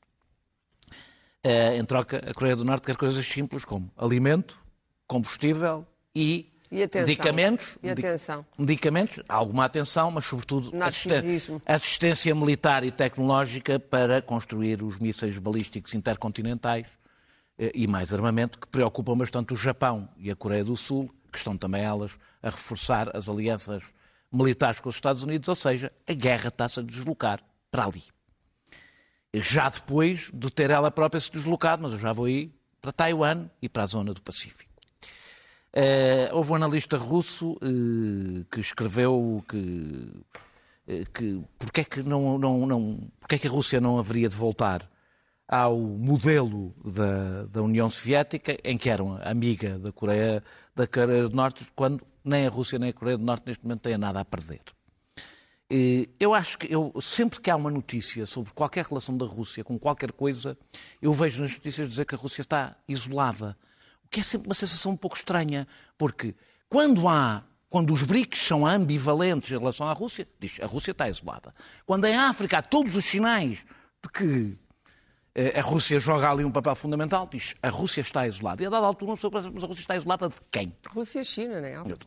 Em 1.44 1.84
troca, 1.84 2.24
a 2.26 2.34
Coreia 2.34 2.56
do 2.56 2.64
Norte 2.64 2.86
quer 2.86 2.96
coisas 2.96 3.28
simples 3.28 3.66
como 3.66 3.92
alimento, 3.98 4.58
combustível 5.06 5.86
e, 6.16 6.53
E 6.74 6.82
atenção. 6.82 7.08
medicamentos. 7.08 7.78
E 7.84 7.90
atenção. 7.92 8.44
Medicamentos, 8.58 9.24
alguma 9.30 9.64
atenção, 9.66 10.10
mas 10.10 10.26
sobretudo 10.26 10.76
Narcisismo. 10.76 11.62
assistência 11.68 12.34
militar 12.34 12.84
e 12.84 12.90
tecnológica 12.90 13.80
para 13.80 14.24
construir 14.24 14.82
os 14.82 14.98
mísseis 14.98 15.38
balísticos 15.38 15.94
intercontinentais 15.94 16.88
eh, 17.60 17.72
e 17.76 17.86
mais 17.86 18.12
armamento 18.12 18.58
que 18.58 18.66
preocupam 18.66 19.16
bastante 19.16 19.54
o 19.54 19.56
Japão 19.56 20.10
e 20.18 20.32
a 20.32 20.36
Coreia 20.36 20.64
do 20.64 20.76
Sul, 20.76 21.14
que 21.32 21.38
estão 21.38 21.56
também 21.56 21.84
elas 21.84 22.18
a 22.42 22.50
reforçar 22.50 23.16
as 23.16 23.30
alianças 23.30 23.84
militares 24.32 24.80
com 24.80 24.90
os 24.90 24.96
Estados 24.96 25.22
Unidos, 25.22 25.48
ou 25.48 25.56
seja, 25.56 25.92
a 26.08 26.14
guerra 26.14 26.48
está-se 26.48 26.80
a 26.80 26.84
deslocar 26.84 27.40
para 27.70 27.86
ali. 27.86 28.04
Já 29.32 29.70
depois 29.70 30.32
de 30.34 30.50
ter 30.50 30.72
ela 30.72 30.90
própria 30.90 31.22
se 31.22 31.30
deslocado, 31.30 31.84
mas 31.84 31.94
eu 31.94 32.00
já 32.00 32.12
vou 32.12 32.26
aí 32.26 32.52
para 32.82 32.92
Taiwan 32.92 33.48
e 33.62 33.70
para 33.70 33.84
a 33.84 33.86
zona 33.86 34.12
do 34.12 34.24
Pacífico. 34.24 34.73
Eh, 35.76 36.30
houve 36.32 36.52
um 36.52 36.56
analista 36.56 36.98
russo 36.98 37.58
eh, 37.60 38.46
que 38.52 38.60
escreveu 38.60 39.44
que, 39.50 40.08
eh, 40.88 41.04
que 41.12 41.42
porque 41.58 41.82
é 41.82 41.84
que, 41.84 42.04
não, 42.04 42.38
não, 42.38 42.68
não, 42.68 43.10
porque 43.20 43.36
é 43.36 43.40
que 43.40 43.48
a 43.48 43.50
Rússia 43.50 43.82
não 43.82 43.98
haveria 43.98 44.30
de 44.30 44.36
voltar 44.36 44.88
ao 45.48 45.76
modelo 45.76 46.76
da, 46.86 47.46
da 47.46 47.62
União 47.64 47.90
Soviética, 47.90 48.56
em 48.64 48.78
que 48.78 48.88
eram 48.88 49.20
amiga 49.24 49.80
da 49.80 49.92
Coreia, 49.92 50.44
da 50.76 50.86
Coreia 50.86 51.28
do 51.28 51.36
Norte, 51.36 51.66
quando 51.76 52.06
nem 52.24 52.46
a 52.46 52.50
Rússia 52.50 52.78
nem 52.78 52.90
a 52.90 52.94
Coreia 52.94 53.18
do 53.18 53.24
Norte 53.24 53.44
neste 53.48 53.64
momento 53.64 53.82
têm 53.82 53.98
nada 53.98 54.20
a 54.20 54.26
perder. 54.26 54.62
Eu 56.20 56.36
acho 56.36 56.60
que 56.60 56.72
eu, 56.72 56.94
sempre 57.02 57.42
que 57.42 57.50
há 57.50 57.56
uma 57.56 57.72
notícia 57.72 58.28
sobre 58.28 58.54
qualquer 58.54 58.86
relação 58.86 59.18
da 59.18 59.26
Rússia 59.26 59.64
com 59.64 59.80
qualquer 59.80 60.12
coisa, 60.12 60.56
eu 61.02 61.12
vejo 61.14 61.42
nas 61.42 61.54
notícias 61.54 61.90
dizer 61.90 62.06
que 62.06 62.14
a 62.14 62.18
Rússia 62.18 62.42
está 62.42 62.76
isolada. 62.88 63.58
Que 64.14 64.20
é 64.20 64.24
sempre 64.24 64.48
uma 64.48 64.54
sensação 64.54 64.92
um 64.92 64.96
pouco 64.96 65.16
estranha, 65.16 65.68
porque 65.98 66.36
quando 66.70 67.10
há, 67.10 67.44
quando 67.68 67.92
os 67.92 68.04
BRICS 68.04 68.46
são 68.46 68.64
ambivalentes 68.64 69.52
em 69.52 69.58
relação 69.58 69.88
à 69.88 69.94
Rússia, 69.94 70.28
diz 70.40 70.60
a 70.62 70.68
Rússia 70.68 70.92
está 70.92 71.10
isolada. 71.10 71.52
Quando 71.84 72.06
em 72.06 72.16
África 72.16 72.60
há 72.60 72.62
todos 72.62 72.96
os 72.96 73.04
sinais 73.04 73.66
de 74.04 74.10
que 74.14 74.56
eh, 75.34 75.60
a 75.60 75.64
Rússia 75.64 75.98
joga 75.98 76.30
ali 76.30 76.46
um 76.46 76.52
papel 76.52 76.76
fundamental, 76.76 77.28
diz 77.28 77.56
a 77.64 77.70
Rússia 77.70 78.02
está 78.02 78.28
isolada. 78.28 78.62
E 78.62 78.68
a 78.68 78.70
dada 78.70 78.86
altura 78.86 79.10
uma 79.10 79.18
pessoa 79.18 79.32
pensa, 79.32 79.50
mas 79.52 79.64
a 79.64 79.68
Rússia 79.68 79.82
está 79.82 79.96
isolada 79.96 80.30
de 80.30 80.36
quem? 80.52 80.72
Rússia 80.90 81.22
e 81.22 81.26
China, 81.26 81.60
não 81.60 81.68
é? 81.68 81.98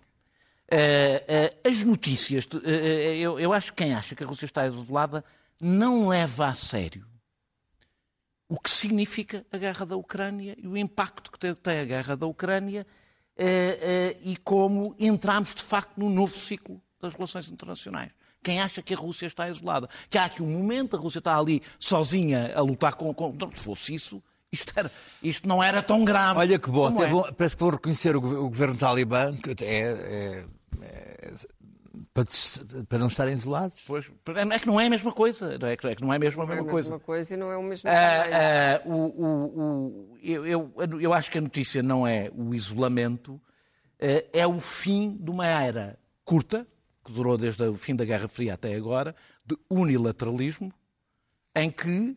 Eh, 0.70 1.56
as 1.66 1.82
notícias, 1.82 2.48
eh, 2.64 2.70
eh, 2.70 3.16
eu, 3.16 3.40
eu 3.40 3.52
acho 3.52 3.72
que 3.72 3.82
quem 3.82 3.94
acha 3.94 4.14
que 4.14 4.22
a 4.22 4.26
Rússia 4.28 4.46
está 4.46 4.64
isolada 4.64 5.24
não 5.60 6.08
leva 6.08 6.46
a 6.46 6.54
sério 6.54 7.04
o 8.48 8.58
que 8.60 8.70
significa 8.70 9.44
a 9.52 9.58
guerra 9.58 9.84
da 9.84 9.96
Ucrânia 9.96 10.54
e 10.58 10.66
o 10.68 10.76
impacto 10.76 11.30
que 11.32 11.38
tem- 11.38 11.80
a 11.80 11.84
guerra 11.84 12.16
da 12.16 12.26
Ucrânia 12.26 12.86
eh, 13.36 13.78
eh, 13.82 14.16
e 14.24 14.36
como 14.36 14.94
entramos 14.98 15.54
de 15.54 15.62
facto 15.62 15.98
num 15.98 16.08
novo 16.10 16.34
ciclo 16.34 16.80
das 17.00 17.12
relações 17.14 17.50
internacionais. 17.50 18.10
Quem 18.42 18.60
acha 18.60 18.80
que 18.80 18.94
a 18.94 18.96
Rússia 18.96 19.26
está 19.26 19.48
isolada, 19.48 19.88
que 20.08 20.16
há 20.16 20.24
aqui 20.26 20.42
um 20.42 20.46
momento, 20.48 20.96
a 20.96 20.98
Rússia 21.00 21.18
está 21.18 21.36
ali 21.36 21.60
sozinha 21.78 22.52
a 22.54 22.60
lutar 22.62 22.94
com. 22.94 23.12
com 23.12 23.32
não, 23.32 23.50
se 23.50 23.62
fosse 23.64 23.94
isso, 23.94 24.22
isto, 24.52 24.72
era, 24.76 24.90
isto 25.22 25.48
não 25.48 25.60
era 25.62 25.82
tão 25.82 26.04
grave. 26.04 26.38
Olha 26.38 26.58
que 26.58 26.70
bom, 26.70 27.02
é. 27.02 27.08
vão- 27.10 27.32
parece 27.36 27.56
que 27.56 27.60
vão 27.60 27.70
reconhecer 27.72 28.14
o, 28.14 28.20
o 28.20 28.48
governo 28.48 28.76
talibã 28.78 29.36
que 29.36 29.50
é, 29.64 29.82
é- 29.82 30.44
é- 30.82 31.34
para, 32.16 32.24
des- 32.24 32.64
para 32.88 32.98
não 32.98 33.06
estarem 33.08 33.34
isolados. 33.34 33.78
Pois, 33.86 34.10
é 34.50 34.58
que 34.58 34.66
não 34.66 34.80
é 34.80 34.86
a 34.86 34.90
mesma 34.90 35.12
coisa. 35.12 35.58
não 35.58 35.68
É 35.68 35.76
que 35.76 35.86
é 35.86 35.94
que 35.94 36.02
não 36.02 36.12
é 36.12 36.18
mesmo 36.18 36.42
a 36.42 36.46
Não 36.46 36.52
é 36.52 36.56
a 36.56 36.60
mesma 36.62 36.70
coisa. 36.72 36.90
mesma 36.90 37.04
coisa 37.04 37.34
e 37.34 37.36
não 37.36 37.50
é 37.52 37.56
o 37.56 37.62
mesmo 37.62 37.88
Ah, 37.88 37.92
ah, 37.94 38.88
o- 38.88 38.92
o- 39.24 39.60
o- 40.14 40.18
eu, 40.22 40.46
eu- 40.46 41.00
eu 41.00 41.12
acho 41.12 41.30
que 41.30 41.38
a 41.38 41.40
notícia 41.40 41.82
não 41.82 42.06
é 42.06 42.30
o 42.34 42.54
isolamento, 42.54 43.40
ah, 44.00 44.24
é 44.32 44.46
o 44.46 44.58
fim 44.60 45.16
de 45.20 45.30
uma 45.30 45.46
era 45.46 45.98
curta, 46.24 46.66
que 47.04 47.12
durou 47.12 47.36
desde 47.38 47.62
o 47.64 47.76
fim 47.76 47.94
da 47.94 48.04
Guerra 48.04 48.26
Fria 48.28 48.54
até 48.54 48.74
agora, 48.74 49.14
de 49.44 49.56
unilateralismo, 49.70 50.72
em 51.54 51.70
que, 51.70 52.16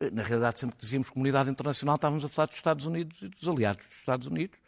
eh, 0.00 0.10
na 0.10 0.22
realidade, 0.22 0.58
sempre 0.60 0.76
que 0.76 0.82
dizíamos 0.82 1.10
comunidade 1.10 1.50
internacional, 1.50 1.96
estávamos 1.96 2.24
a 2.24 2.28
falar 2.28 2.46
dos 2.46 2.56
Estados 2.56 2.86
Unidos 2.86 3.20
e 3.22 3.28
dos 3.28 3.46
aliados 3.48 3.84
dos 3.86 3.98
Estados 3.98 4.26
Unidos, 4.26 4.58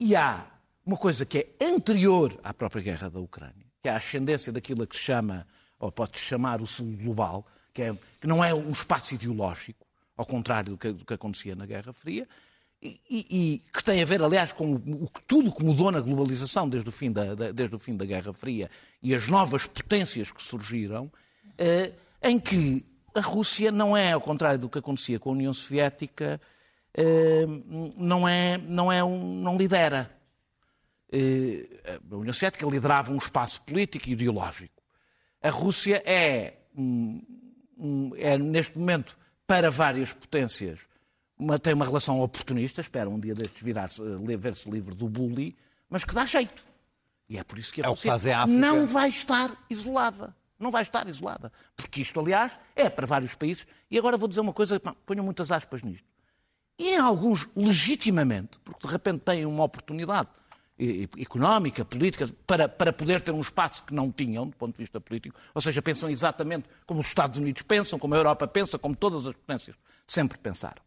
e 0.00 0.16
há 0.16 0.46
uma 0.86 0.96
coisa 0.96 1.26
que 1.26 1.38
é 1.60 1.64
anterior 1.66 2.38
à 2.42 2.54
própria 2.54 2.82
guerra 2.82 3.10
da 3.10 3.20
Ucrânia, 3.20 3.66
que 3.82 3.88
é 3.88 3.92
a 3.92 3.96
ascendência 3.96 4.52
daquilo 4.52 4.84
a 4.84 4.86
que 4.86 4.96
se 4.96 5.02
chama, 5.02 5.46
ou 5.78 5.90
pode-se 5.90 6.24
chamar 6.24 6.62
o 6.62 6.66
Sul 6.66 6.96
Global, 6.96 7.44
que, 7.74 7.82
é, 7.82 7.96
que 8.20 8.26
não 8.26 8.44
é 8.44 8.54
um 8.54 8.70
espaço 8.70 9.14
ideológico, 9.14 9.84
ao 10.16 10.24
contrário 10.24 10.70
do 10.72 10.78
que, 10.78 10.92
do 10.92 11.04
que 11.04 11.14
acontecia 11.14 11.56
na 11.56 11.66
Guerra 11.66 11.92
Fria, 11.92 12.28
e, 12.80 13.00
e- 13.10 13.62
que 13.72 13.82
tem 13.84 14.02
a 14.02 14.04
ver, 14.04 14.20
aliás, 14.22 14.52
com 14.52 14.74
o, 14.74 15.08
tudo 15.26 15.50
o 15.50 15.52
que 15.54 15.64
mudou 15.64 15.90
na 15.92 16.00
globalização 16.00 16.68
desde 16.68 16.88
o, 16.88 16.92
fim 16.92 17.12
da, 17.12 17.34
da- 17.34 17.52
desde 17.52 17.74
o 17.76 17.78
fim 17.78 17.96
da 17.96 18.04
Guerra 18.04 18.32
Fria 18.32 18.68
e 19.02 19.14
as 19.14 19.28
novas 19.28 19.66
potências 19.66 20.30
que 20.32 20.42
surgiram, 20.42 21.10
eh, 21.58 21.92
em 22.22 22.40
que 22.40 22.84
a 23.14 23.20
Rússia 23.20 23.70
não 23.70 23.96
é, 23.96 24.12
ao 24.12 24.20
contrário 24.20 24.58
do 24.58 24.68
que 24.68 24.78
acontecia 24.78 25.18
com 25.20 25.30
a 25.30 25.32
União 25.32 25.54
Soviética, 25.54 26.40
eh, 26.94 27.46
não, 27.96 28.28
é, 28.28 28.58
não, 28.58 28.90
é 28.92 29.02
um, 29.02 29.40
não 29.42 29.56
lidera. 29.56 30.10
Eh, 31.12 31.98
a 32.10 32.16
União 32.16 32.32
Soviética 32.32 32.66
liderava 32.66 33.12
um 33.12 33.18
espaço 33.18 33.60
político 33.62 34.08
e 34.08 34.12
ideológico. 34.12 34.82
A 35.42 35.50
Rússia 35.50 36.02
é, 36.06 36.54
é 38.16 38.38
neste 38.38 38.78
momento, 38.78 39.16
para 39.46 39.70
várias 39.70 40.12
potências, 40.12 40.80
uma- 41.36 41.58
tem 41.58 41.74
uma 41.74 41.84
relação 41.84 42.20
oportunista, 42.20 42.80
espera 42.80 43.08
um 43.10 43.18
dia 43.18 43.34
destes 43.34 43.62
virar-se, 43.62 44.00
eh, 44.00 44.36
ver-se 44.36 44.70
livre 44.70 44.94
do 44.94 45.08
bully, 45.08 45.56
mas 45.90 46.04
que 46.04 46.14
dá 46.14 46.24
jeito. 46.24 46.62
E 47.28 47.38
é 47.38 47.44
por 47.44 47.58
isso 47.58 47.72
que 47.72 47.82
a 47.82 47.84
É 47.84 47.88
Rússia 47.88 48.14
África. 48.14 48.46
não 48.46 48.86
vai 48.86 49.08
estar 49.08 49.50
isolada. 49.68 50.34
Não 50.58 50.70
vai 50.70 50.82
estar 50.82 51.08
isolada. 51.08 51.52
Porque 51.76 52.02
isto, 52.02 52.20
aliás, 52.20 52.56
é 52.76 52.88
para 52.88 53.06
vários 53.06 53.34
países. 53.34 53.66
E 53.90 53.98
agora 53.98 54.16
vou 54.16 54.28
dizer 54.28 54.40
uma 54.40 54.52
coisa, 54.52 54.78
pá, 54.78 54.94
ponham 55.04 55.24
muitas 55.24 55.50
aspas 55.50 55.82
nisto. 55.82 56.06
E 56.78 56.90
em 56.90 56.98
alguns, 56.98 57.48
legitimamente, 57.56 58.58
porque 58.60 58.86
de 58.86 58.92
repente 58.92 59.20
têm 59.22 59.44
uma 59.44 59.64
oportunidade 59.64 60.28
económica, 61.18 61.84
política, 61.84 62.26
para, 62.46 62.68
para 62.68 62.92
poder 62.92 63.20
ter 63.20 63.32
um 63.32 63.40
espaço 63.40 63.84
que 63.84 63.94
não 63.94 64.10
tinham, 64.10 64.46
do 64.46 64.56
ponto 64.56 64.74
de 64.74 64.82
vista 64.82 65.00
político, 65.00 65.38
ou 65.54 65.60
seja, 65.60 65.80
pensam 65.82 66.08
exatamente 66.08 66.68
como 66.86 67.00
os 67.00 67.06
Estados 67.06 67.38
Unidos 67.38 67.62
pensam, 67.62 67.98
como 67.98 68.14
a 68.14 68.16
Europa 68.16 68.46
pensa, 68.46 68.78
como 68.78 68.96
todas 68.96 69.26
as 69.26 69.34
potências 69.34 69.76
sempre 70.06 70.38
pensaram. 70.38 70.82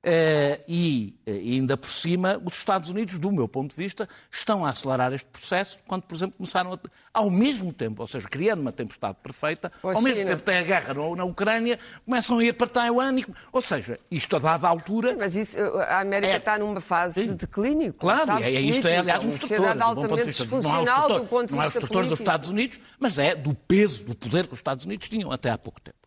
Eh, 0.00 0.60
e 0.68 1.14
eh, 1.26 1.32
ainda 1.32 1.76
por 1.76 1.90
cima, 1.90 2.40
os 2.44 2.54
Estados 2.54 2.88
Unidos, 2.88 3.18
do 3.18 3.32
meu 3.32 3.48
ponto 3.48 3.70
de 3.70 3.76
vista, 3.76 4.08
estão 4.30 4.64
a 4.64 4.70
acelerar 4.70 5.12
este 5.12 5.28
processo 5.28 5.80
quando, 5.88 6.02
por 6.02 6.14
exemplo, 6.14 6.36
começaram 6.36 6.72
a, 6.72 6.78
ao 7.12 7.28
mesmo 7.28 7.72
tempo, 7.72 8.02
ou 8.02 8.06
seja, 8.06 8.28
criando 8.28 8.60
uma 8.60 8.70
tempestade 8.70 9.16
perfeita, 9.20 9.72
ao 9.82 10.00
mesmo 10.00 10.20
sim, 10.20 10.26
tempo 10.26 10.42
tem 10.42 10.58
a 10.58 10.62
guerra 10.62 10.94
na, 10.94 11.24
Ucrânia, 11.24 11.80
começam 12.04 12.38
a 12.38 12.44
ir 12.44 12.54
para 12.54 12.68
Taiwan, 12.68 13.18
e, 13.18 13.26
ou 13.52 13.60
seja, 13.60 13.98
isto 14.08 14.36
a 14.36 14.38
dada 14.38 14.68
altura. 14.68 15.16
Mas 15.18 15.34
isso, 15.34 15.58
a 15.58 16.00
América 16.00 16.32
É. 16.32 16.36
está 16.36 16.56
numa 16.58 16.80
fase 16.80 17.26
de 17.26 17.34
declínio. 17.34 17.92
Claro, 17.94 18.26
sabes, 18.26 18.46
é, 18.46 18.54
é 18.54 18.60
isto 18.60 18.86
é, 18.86 18.98
aliás, 18.98 19.24
um 19.24 19.32
sociedade 19.32 19.78
do 19.78 20.08
ponto 20.08 20.16
de 20.16 20.24
vista. 20.24 20.42
É 20.42 20.46
disfuncional 20.46 21.08
do 21.08 21.26
ponto 21.26 21.48
de 21.48 21.54
Não 21.54 21.62
é 21.62 21.66
o 21.66 21.70
vista 21.70 21.78
instrutor 21.80 22.06
dos. 22.06 22.20
Estados 22.20 22.48
Unidos, 22.48 22.80
mas 23.00 23.18
é 23.18 23.34
do 23.34 23.52
peso, 23.52 24.04
do 24.04 24.14
poder 24.14 24.46
que 24.46 24.52
os 24.52 24.60
Estados 24.60 24.84
Unidos 24.84 25.08
tinham 25.08 25.32
até 25.32 25.50
há 25.50 25.58
pouco 25.58 25.80
tempo. 25.80 25.98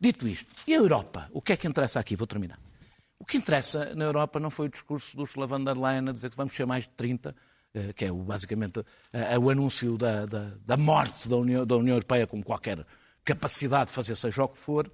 Dito 0.00 0.26
isto, 0.26 0.52
e 0.66 0.74
a 0.74 0.76
Europa? 0.76 1.28
O 1.32 1.40
que 1.40 1.52
é 1.52 1.56
que 1.56 1.66
interessa 1.66 2.00
aqui? 2.00 2.16
Vou 2.16 2.26
terminar. 2.26 2.58
O 3.18 3.24
que 3.24 3.38
interessa 3.38 3.94
na 3.94 4.04
Europa 4.04 4.38
não 4.38 4.50
foi 4.50 4.66
o 4.66 4.70
discurso 4.70 5.16
do 5.16 5.22
Ursula 5.22 5.46
von 5.46 5.62
der 5.64 5.76
Leyen 5.76 6.08
a 6.08 6.12
dizer 6.12 6.30
que 6.30 6.36
vamos 6.36 6.54
ser 6.54 6.66
mais 6.66 6.84
de 6.84 6.90
30, 6.90 7.34
eh, 7.74 7.92
que 7.94 8.04
é 8.04 8.12
basicamente 8.12 8.84
eh, 9.12 9.38
o 9.38 9.48
anúncio 9.50 9.96
da, 9.96 10.26
da- 10.26 10.52
da 10.64 10.76
morte 10.76 11.28
da 11.28 11.36
União, 11.36 11.66
da 11.66 11.76
União 11.76 11.94
Europeia 11.96 12.26
com 12.26 12.42
qualquer 12.42 12.84
capacidade 13.24 13.88
de 13.88 13.92
fazer 13.94 14.14
seja 14.16 14.44
o 14.44 14.48
que 14.48 14.58
for, 14.58 14.86
eh, 14.86 14.90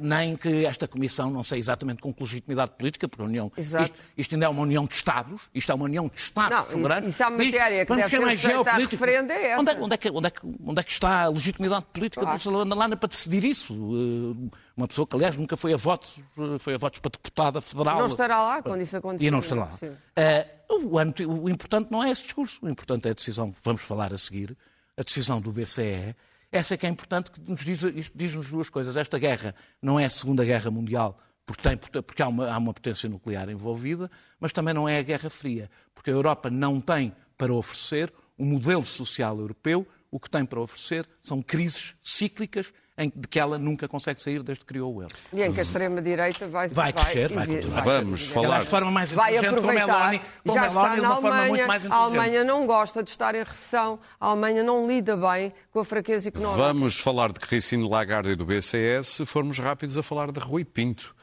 nem 0.00 0.34
que 0.36 0.66
esta 0.66 0.88
Comissão, 0.88 1.30
não 1.30 1.44
sei 1.44 1.58
exatamente 1.60 2.02
com 2.02 2.12
que 2.12 2.20
legitimidade 2.22 2.72
política, 2.76 3.06
porque 3.08 3.22
a 3.22 3.26
União, 3.26 3.52
isto, 3.56 3.94
isto 4.16 4.34
ainda 4.34 4.46
é 4.46 4.48
uma 4.48 4.62
União 4.62 4.84
de 4.86 4.94
Estados, 4.94 5.42
isto 5.54 5.70
é 5.70 5.74
uma 5.74 5.84
União 5.84 6.08
de 6.08 6.16
Estados 6.18 6.50
Não, 6.56 6.62
isso- 6.64 6.72
soberanos. 6.72 7.08
isso 7.08 7.22
há 7.22 7.30
Diz, 7.30 7.44
matéria 7.54 7.84
que 7.86 7.88
vamos 7.88 8.02
deve 8.02 8.10
ser 8.10 8.16
ser 8.18 8.24
mais 8.26 8.40
sujeita 8.40 8.60
a 8.60 8.64
geopolíticos. 8.64 9.00
referendo, 9.00 9.32
é 9.32 9.46
essa. 9.46 9.60
Onde 9.60 9.70
é, 9.70 9.74
onde, 9.80 9.94
é 9.94 9.96
que, 9.96 10.10
onde, 10.10 10.26
é 10.26 10.30
que, 10.30 10.40
onde 10.66 10.80
é 10.80 10.82
que 10.82 10.90
está 10.90 11.22
a 11.22 11.28
legitimidade 11.28 11.84
política 11.92 12.22
Claro. 12.22 12.38
do 12.38 12.74
Leyen 12.74 12.96
para 12.96 13.08
decidir 13.08 13.44
isso? 13.44 13.72
Eh, 13.74 14.56
Uma 14.76 14.86
pessoa 14.88 15.06
que, 15.06 15.16
aliás, 15.16 15.36
nunca 15.36 15.56
foi 15.56 15.72
a 15.74 15.76
votos, 15.76 16.18
eh, 16.38 16.58
foi 16.58 16.74
a 16.74 16.78
votos 16.78 16.98
para 17.00 17.10
deputada 17.10 17.60
federal. 17.60 17.98
Não 17.98 18.06
estará 18.06 18.42
lá 18.42 18.62
quando 18.62 18.80
isso 18.82 18.96
acontecer. 18.96 19.26
E 19.26 19.30
não 19.30 19.38
estará 19.40 19.62
lá. 19.66 19.78
Eh, 20.16 20.46
o, 20.68 20.96
o 21.44 21.48
importante 21.48 21.90
não 21.90 22.02
é 22.02 22.10
esse 22.10 22.22
discurso, 22.24 22.58
o 22.62 22.68
importante 22.68 23.06
é 23.08 23.10
a 23.10 23.14
decisão, 23.14 23.52
que 23.52 23.58
vamos 23.64 23.82
falar 23.82 24.12
a 24.12 24.18
seguir, 24.18 24.56
a 24.96 25.02
decisão 25.02 25.40
do 25.40 25.50
BCE. 25.52 26.14
Essa 26.50 26.74
é 26.74 26.76
que 26.76 26.86
é 26.86 26.88
importante, 26.88 27.30
que 27.30 27.40
nos 27.40 27.64
diz, 27.64 27.82
isto 27.82 28.16
diz-nos 28.16 28.48
duas 28.48 28.70
coisas. 28.70 28.96
Esta 28.96 29.18
guerra 29.18 29.54
não 29.82 30.00
é 30.00 30.06
a 30.06 30.10
Segunda 30.10 30.44
Guerra 30.44 30.70
Mundial, 30.70 31.18
porque, 31.44 31.62
tem, 31.62 31.76
porque 31.76 32.22
há, 32.22 32.28
uma, 32.28 32.50
há 32.50 32.58
uma 32.58 32.72
potência 32.72 33.08
nuclear 33.08 33.48
envolvida, 33.50 34.10
mas 34.40 34.52
também 34.52 34.72
não 34.72 34.88
é 34.88 34.98
a 34.98 35.02
Guerra 35.02 35.28
Fria, 35.28 35.70
porque 35.94 36.10
a 36.10 36.12
Europa 36.12 36.50
não 36.50 36.80
tem 36.80 37.12
para 37.36 37.52
oferecer 37.52 38.12
um 38.38 38.46
modelo 38.46 38.84
social 38.84 39.38
europeu, 39.38 39.86
o 40.10 40.18
que 40.18 40.30
tem 40.30 40.44
para 40.44 40.60
oferecer 40.60 41.06
são 41.22 41.42
crises 41.42 41.94
cíclicas 42.02 42.72
em 43.00 43.12
de 43.14 43.28
que 43.28 43.38
ela 43.38 43.58
nunca 43.58 43.86
consegue 43.86 44.20
sair 44.20 44.42
desde 44.42 44.64
que 44.64 44.68
criou 44.72 44.92
o 44.96 45.02
euro. 45.02 45.14
E 45.32 45.40
em 45.40 45.52
que 45.52 45.60
a 45.60 45.62
extrema-direita 45.62 46.48
vai, 46.48 46.66
Vai 46.68 46.92
crescer, 46.92 47.28
vai 47.32 47.46
continuar. 47.46 47.84
Vamos 47.84 48.26
vai- 48.26 48.34
falar- 48.42 48.58
de 48.60 48.66
forma 48.66 48.90
mais 48.90 49.12
vai 49.12 49.36
aproveitar. 49.36 49.86
Meloni, 49.86 50.18
como 50.42 50.54
Já 50.54 50.60
Meloni, 50.62 50.66
está 50.66 50.96
na 50.96 51.14
Alemanha. 51.14 51.66
A. 51.90 51.94
Alemanha 51.94 52.42
não 52.44 52.66
gosta 52.66 53.00
de 53.04 53.10
estar 53.10 53.36
em 53.36 53.44
recessão. 53.44 54.00
A 54.18 54.26
Alemanha 54.26 54.64
não 54.64 54.84
lida 54.88 55.16
bem 55.16 55.52
com 55.70 55.78
a 55.78 55.84
fraqueza 55.84 56.28
económica. 56.28 56.56
Vamos 56.60 56.98
falar 56.98 57.30
de 57.32 57.38
Christine 57.38 57.88
Lagarde 57.88 58.30
e 58.30 58.34
do 58.34 58.44
BCE 58.44 59.00
se 59.04 59.24
formos 59.24 59.60
rápidos 59.60 59.96
a 59.96 60.02
falar 60.02 60.32
de 60.32 60.40
Rui 60.40 60.64
Pinto. 60.64 61.14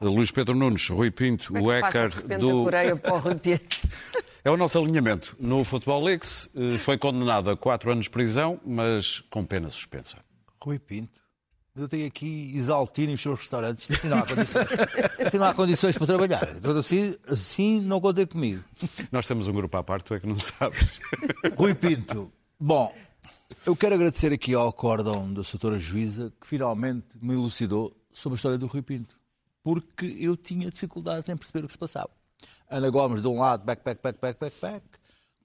Luís 0.00 0.30
Pedro 0.30 0.54
Nunes, 0.54 0.88
Rui 0.90 1.10
Pinto, 1.10 1.52
Como 1.52 1.72
é 1.72 1.80
o 1.80 1.82
que 1.82 1.86
se 1.88 1.92
passa, 1.92 2.20
hacker 2.20 2.38
do. 2.38 2.62
Coreia 2.62 2.94
para 2.94 3.14
o? 3.16 3.22
É 4.46 4.50
o 4.50 4.56
nosso 4.56 4.78
alinhamento. 4.78 5.34
No 5.40 5.64
Futebol 5.64 6.04
Leaks 6.04 6.48
eh, 6.54 6.78
foi 6.78 6.96
condenado 6.96 7.50
a 7.50 7.56
quatro 7.56 7.90
anos 7.90 8.04
de 8.04 8.10
prisão, 8.10 8.60
mas 8.64 9.18
com 9.28 9.44
pena 9.44 9.68
suspensa. 9.70 10.18
Rui 10.62 10.78
Pinto. 10.78 11.20
Eu 11.74 11.88
tenho 11.88 12.06
aqui 12.06 12.52
Isaltino 12.54 13.10
e 13.10 13.14
os 13.14 13.20
seus 13.20 13.40
restaurantes. 13.40 13.90
Assim 13.90 14.08
não 14.08 14.18
há 14.18 14.22
condições. 14.24 14.66
Assim 15.26 15.38
não 15.38 15.46
há 15.46 15.52
condições 15.52 15.98
para 15.98 16.06
trabalhar. 16.06 16.48
Assim, 16.78 17.16
assim 17.26 17.80
não 17.80 18.00
contem 18.00 18.24
comigo. 18.24 18.62
Nós 19.10 19.26
temos 19.26 19.48
um 19.48 19.52
grupo 19.52 19.76
à 19.78 19.82
parte, 19.82 20.04
tu 20.04 20.14
é 20.14 20.20
que 20.20 20.28
não 20.28 20.38
sabes. 20.38 21.00
Rui 21.58 21.74
Pinto. 21.74 22.32
Bom, 22.56 22.94
eu 23.66 23.74
quero 23.74 23.96
agradecer 23.96 24.32
aqui 24.32 24.54
ao 24.54 24.68
acórdão 24.68 25.26
da 25.34 25.42
doutora 25.42 25.76
juíza 25.76 26.32
que 26.40 26.46
finalmente 26.46 27.18
me 27.20 27.34
elucidou 27.34 27.96
sobre 28.12 28.36
a 28.36 28.38
história 28.38 28.58
do 28.58 28.68
Rui 28.68 28.82
Pinto. 28.82 29.18
Porque 29.60 30.06
eu 30.20 30.36
tinha 30.36 30.70
dificuldades 30.70 31.28
em 31.28 31.36
perceber 31.36 31.64
o 31.64 31.66
que 31.66 31.72
se 31.72 31.78
passava. 31.78 32.10
Ana 32.68 32.90
Gomes, 32.90 33.22
de 33.22 33.28
um 33.28 33.38
lado, 33.38 33.64
back, 33.64 33.82
back, 33.84 34.00
back, 34.02 34.18
back, 34.20 34.40
back, 34.40 34.56
back. 34.60 34.86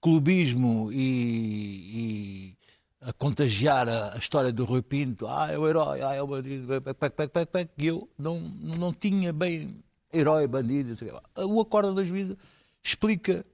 Clubismo 0.02 0.92
e, 0.92 2.56
e 2.56 2.58
a 3.02 3.14
contagiar 3.14 3.88
a, 3.88 4.16
a 4.16 4.18
história 4.18 4.52
do 4.52 4.66
Rui 4.66 4.82
Pinto. 4.82 5.28
Ah, 5.28 5.52
é 5.52 5.58
o 5.58 5.68
herói, 5.68 6.02
ah, 6.02 6.14
é 6.14 6.22
o 6.22 6.28
bandido, 6.28 6.68
back, 6.68 7.00
back, 7.00 7.16
back, 7.16 7.34
back, 7.34 7.52
back. 7.52 7.72
E 7.78 7.88
eu 7.88 8.10
não, 8.18 8.40
não 8.40 8.94
tinha 8.94 9.32
bem 9.32 9.76
herói, 10.12 10.48
bandido. 10.48 10.94
o 10.94 10.98
quê. 10.98 11.12
O 11.44 11.62
acórdão 11.62 11.94
da 11.94 12.04
juíza 12.04 12.38
explica 12.84 13.46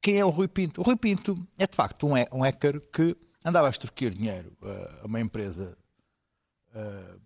quem 0.00 0.18
é 0.18 0.24
o 0.24 0.30
Rui 0.30 0.48
Pinto? 0.48 0.80
O 0.80 0.84
Rui 0.84 0.96
Pinto 0.96 1.46
é 1.58 1.66
de 1.66 1.76
facto 1.76 2.06
um, 2.06 2.12
um 2.32 2.42
hacker 2.42 2.80
que 2.92 3.16
andava 3.44 3.68
a 3.68 3.70
extorquir 3.70 4.12
dinheiro 4.12 4.52
uh, 4.60 5.04
a 5.04 5.06
uma 5.06 5.20
empresa 5.20 5.76
uh, 6.74 7.20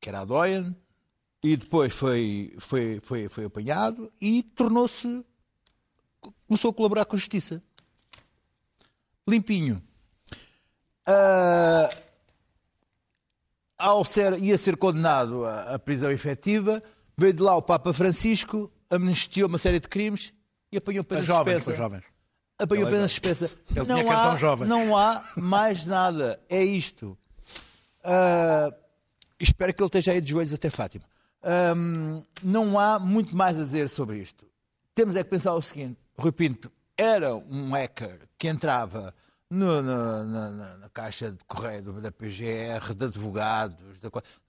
que 0.00 0.08
era 0.08 0.20
a 0.20 0.24
Doyen 0.24 0.74
e 1.42 1.56
depois 1.56 1.92
foi, 1.92 2.54
foi, 2.58 3.00
foi, 3.02 3.28
foi 3.28 3.44
apanhado 3.44 4.12
e 4.20 4.42
tornou-se. 4.42 5.24
começou 6.46 6.70
a 6.70 6.74
colaborar 6.74 7.04
com 7.06 7.16
a 7.16 7.18
justiça. 7.18 7.62
Limpinho. 9.26 9.82
Ah, 11.06 11.90
ao 13.78 14.04
ser, 14.04 14.38
ia 14.38 14.58
ser 14.58 14.76
condenado 14.76 15.44
à, 15.46 15.74
à 15.74 15.78
prisão 15.78 16.10
efetiva, 16.10 16.82
veio 17.16 17.32
de 17.32 17.42
lá 17.42 17.56
o 17.56 17.62
Papa 17.62 17.92
Francisco, 17.94 18.70
amnistiou 18.90 19.48
uma 19.48 19.58
série 19.58 19.80
de 19.80 19.88
crimes 19.88 20.34
e 20.70 20.76
apanhou 20.76 21.02
pena 21.02 21.22
jovens, 21.22 21.64
suspensa. 21.64 21.70
para 21.70 21.76
jovens. 21.76 22.04
Apanhou 22.58 22.90
pena 22.90 23.08
suspensa. 23.08 23.50
Ele 23.74 23.86
tinha 23.86 24.04
cartão 24.04 24.32
há, 24.32 24.36
jovem. 24.36 24.68
não 24.68 24.94
há 24.94 25.24
mais 25.36 25.86
nada. 25.86 26.38
É 26.50 26.62
isto. 26.62 27.16
Ah, 28.04 28.70
espero 29.38 29.72
que 29.72 29.82
ele 29.82 29.86
esteja 29.88 30.12
aí 30.12 30.20
de 30.20 30.30
joelhos 30.30 30.52
até 30.52 30.68
Fátima. 30.68 31.04
Ahm, 31.42 32.22
não 32.42 32.78
há 32.78 32.98
muito 32.98 33.34
mais 33.34 33.58
a 33.58 33.64
dizer 33.64 33.88
sobre 33.88 34.18
isto. 34.18 34.46
Temos 34.94 35.16
é 35.16 35.22
que 35.24 35.30
pensar 35.30 35.54
o 35.54 35.62
seguinte: 35.62 35.98
Rui 36.18 36.32
Pinto 36.32 36.70
era 36.96 37.34
um 37.34 37.70
hacker 37.72 38.20
que 38.38 38.48
entrava 38.48 39.14
no- 39.48 39.80
no- 39.82 40.24
na, 40.24 40.50
na- 40.50 40.76
na 40.76 40.88
caixa 40.90 41.30
de 41.32 41.38
correio 41.46 41.82
da 42.00 42.12
PGR, 42.12 42.94
de 42.94 43.04
advogados. 43.06 43.76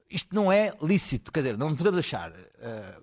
isto 0.09 0.35
não 0.35 0.51
é 0.51 0.73
lícito, 0.81 1.31
quer 1.31 1.41
dizer, 1.41 1.57
não 1.57 1.73
podemos 1.73 1.99
achar 1.99 2.33
ah, 2.61 3.01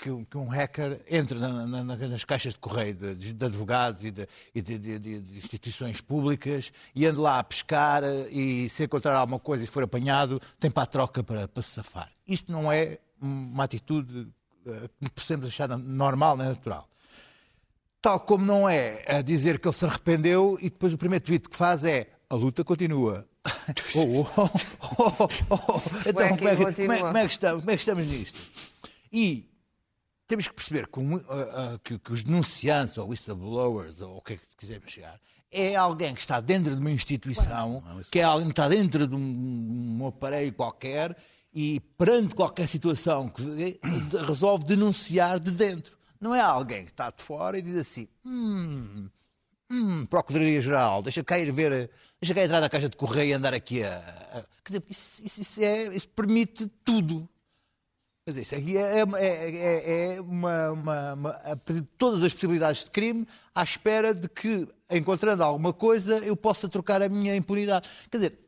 que, 0.00 0.24
que 0.26 0.38
um- 0.38 0.48
hacker 0.48 1.02
entre 1.10 1.38
na- 1.38 1.66
na- 1.66 1.84
na- 1.84 1.96
nas 1.96 2.24
caixas 2.24 2.54
de 2.54 2.58
correio 2.60 2.94
de, 2.94 3.32
de 3.34 3.44
advogados 3.44 4.02
e, 4.02 4.10
de, 4.10 4.26
e 4.54 4.62
de- 4.62 4.78
de- 4.78 4.98
de- 4.98 5.20
de 5.20 5.36
instituições 5.36 6.00
públicas 6.00 6.72
e 6.94 7.04
ande 7.04 7.18
lá 7.20 7.38
a 7.40 7.44
pescar 7.44 8.02
eh, 8.02 8.28
e 8.30 8.68
se 8.70 8.84
encontrar 8.84 9.14
alguma 9.16 9.38
coisa 9.38 9.64
e 9.64 9.66
for 9.66 9.82
apanhado, 9.82 10.40
tem 10.58 10.70
para 10.70 10.84
a 10.84 10.86
troca 10.86 11.22
para, 11.22 11.46
para 11.46 11.62
se 11.62 11.70
safar. 11.72 12.10
Isto 12.26 12.50
não 12.50 12.72
é 12.72 12.98
uma 13.20 13.64
atitude 13.64 14.28
eh, 14.66 14.88
que 15.02 15.10
possamos 15.10 15.46
achar 15.46 15.68
normal 15.76 16.36
natural. 16.36 16.88
Tal 18.00 18.20
como 18.20 18.44
não 18.44 18.68
é 18.68 19.02
a 19.08 19.22
dizer 19.22 19.58
que 19.58 19.66
ele 19.66 19.74
se 19.74 19.84
arrependeu 19.84 20.56
e 20.60 20.70
depois 20.70 20.92
o 20.92 20.98
primeiro 20.98 21.24
tweet 21.24 21.48
que 21.48 21.56
faz 21.56 21.84
é 21.84 22.08
a 22.30 22.34
luta 22.34 22.64
continua. 22.64 23.26
Oh, 23.94 24.26
oh, 24.36 24.50
oh, 24.98 25.12
oh, 25.20 25.28
oh. 25.50 26.08
Então, 26.08 26.36
como 26.36 26.48
é, 26.48 26.56
que, 26.56 26.64
como, 26.74 26.92
é, 26.92 26.98
como 26.98 27.16
é 27.18 27.26
que 27.26 27.32
estamos, 27.32 27.60
como 27.60 27.70
é 27.70 27.74
que 27.74 27.80
estamos 27.80 28.06
nisto? 28.06 28.38
E 29.12 29.48
temos 30.26 30.46
que 30.48 30.54
perceber 30.54 30.86
que, 30.86 30.98
um, 31.00 31.16
ah, 31.16 31.22
ah, 31.74 31.78
que- 31.82 31.98
que 31.98 32.12
os 32.12 32.22
denunciantes 32.22 32.96
ou 32.98 33.08
whistleblowers 33.08 34.00
ou 34.02 34.18
o 34.18 34.22
que 34.22 34.34
é 34.34 34.36
que 34.36 34.56
quisermos 34.56 34.92
chegar 34.92 35.18
é 35.50 35.74
alguém 35.74 36.14
que 36.14 36.20
está 36.20 36.40
dentro 36.40 36.74
de 36.74 36.80
uma 36.80 36.90
instituição, 36.90 37.82
que 38.12 38.20
é 38.20 38.22
alguém 38.22 38.48
que 38.48 38.52
está 38.52 38.68
dentro 38.68 39.06
de 39.06 39.14
um, 39.14 39.98
um 40.02 40.06
aparelho 40.06 40.52
qualquer 40.52 41.16
e 41.60 41.80
perante 41.98 42.36
qualquer 42.36 42.68
situação 42.68 43.26
que 43.28 43.42
vê, 43.42 43.80
resolve 44.26 44.64
denunciar 44.64 45.40
de 45.40 45.50
dentro. 45.50 45.98
Não 46.20 46.32
é 46.32 46.40
alguém 46.40 46.84
que 46.84 46.92
está 46.92 47.10
de 47.10 47.20
fora 47.20 47.58
e 47.58 47.62
diz 47.62 47.74
assim: 47.76 48.06
hum, 48.24 49.08
hum, 49.68 50.06
Procuradoria-Geral, 50.06 51.02
deixa 51.02 51.24
cá 51.24 51.36
ir 51.36 51.50
ver, 51.52 51.90
deixa 52.20 52.32
cá 52.32 52.44
entrar 52.44 52.60
na 52.60 52.68
caixa 52.68 52.88
de 52.88 52.96
correio 52.96 53.30
e 53.30 53.32
andar 53.32 53.52
aqui 53.54 53.82
a. 53.82 53.98
a- 53.98 54.44
Quer 54.64 54.72
dizer, 54.78 54.84
isso, 54.88 55.24
isso- 55.24 55.40
isso 55.40 55.64
é- 55.64 55.96
isso 55.96 56.08
permite 56.10 56.68
tudo. 56.84 57.28
Dizer, 58.24 58.42
isso 58.42 58.54
aqui 58.54 58.76
é, 58.76 59.00
é- 59.00 59.50
é- 59.50 60.14
é 60.16 60.20
uma, 60.20 60.70
uma- 60.70 61.12
uma- 61.14 61.30
a 61.30 61.56
pedir 61.56 61.82
todas 61.96 62.22
as 62.22 62.32
possibilidades 62.34 62.84
de 62.84 62.90
crime 62.92 63.26
à 63.52 63.64
espera 63.64 64.14
de 64.14 64.28
que, 64.28 64.68
encontrando 64.90 65.42
alguma 65.42 65.72
coisa, 65.72 66.18
eu 66.18 66.36
possa 66.36 66.68
trocar 66.68 67.02
a 67.02 67.08
minha 67.08 67.34
impunidade. 67.34 67.88
Quer 68.10 68.16
dizer, 68.18 68.38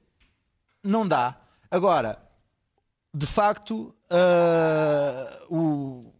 não 0.84 1.08
dá. 1.08 1.40
Agora, 1.70 2.22
de 3.14 3.26
facto, 3.26 3.94
ah, 4.10 5.42
o, 5.50 6.12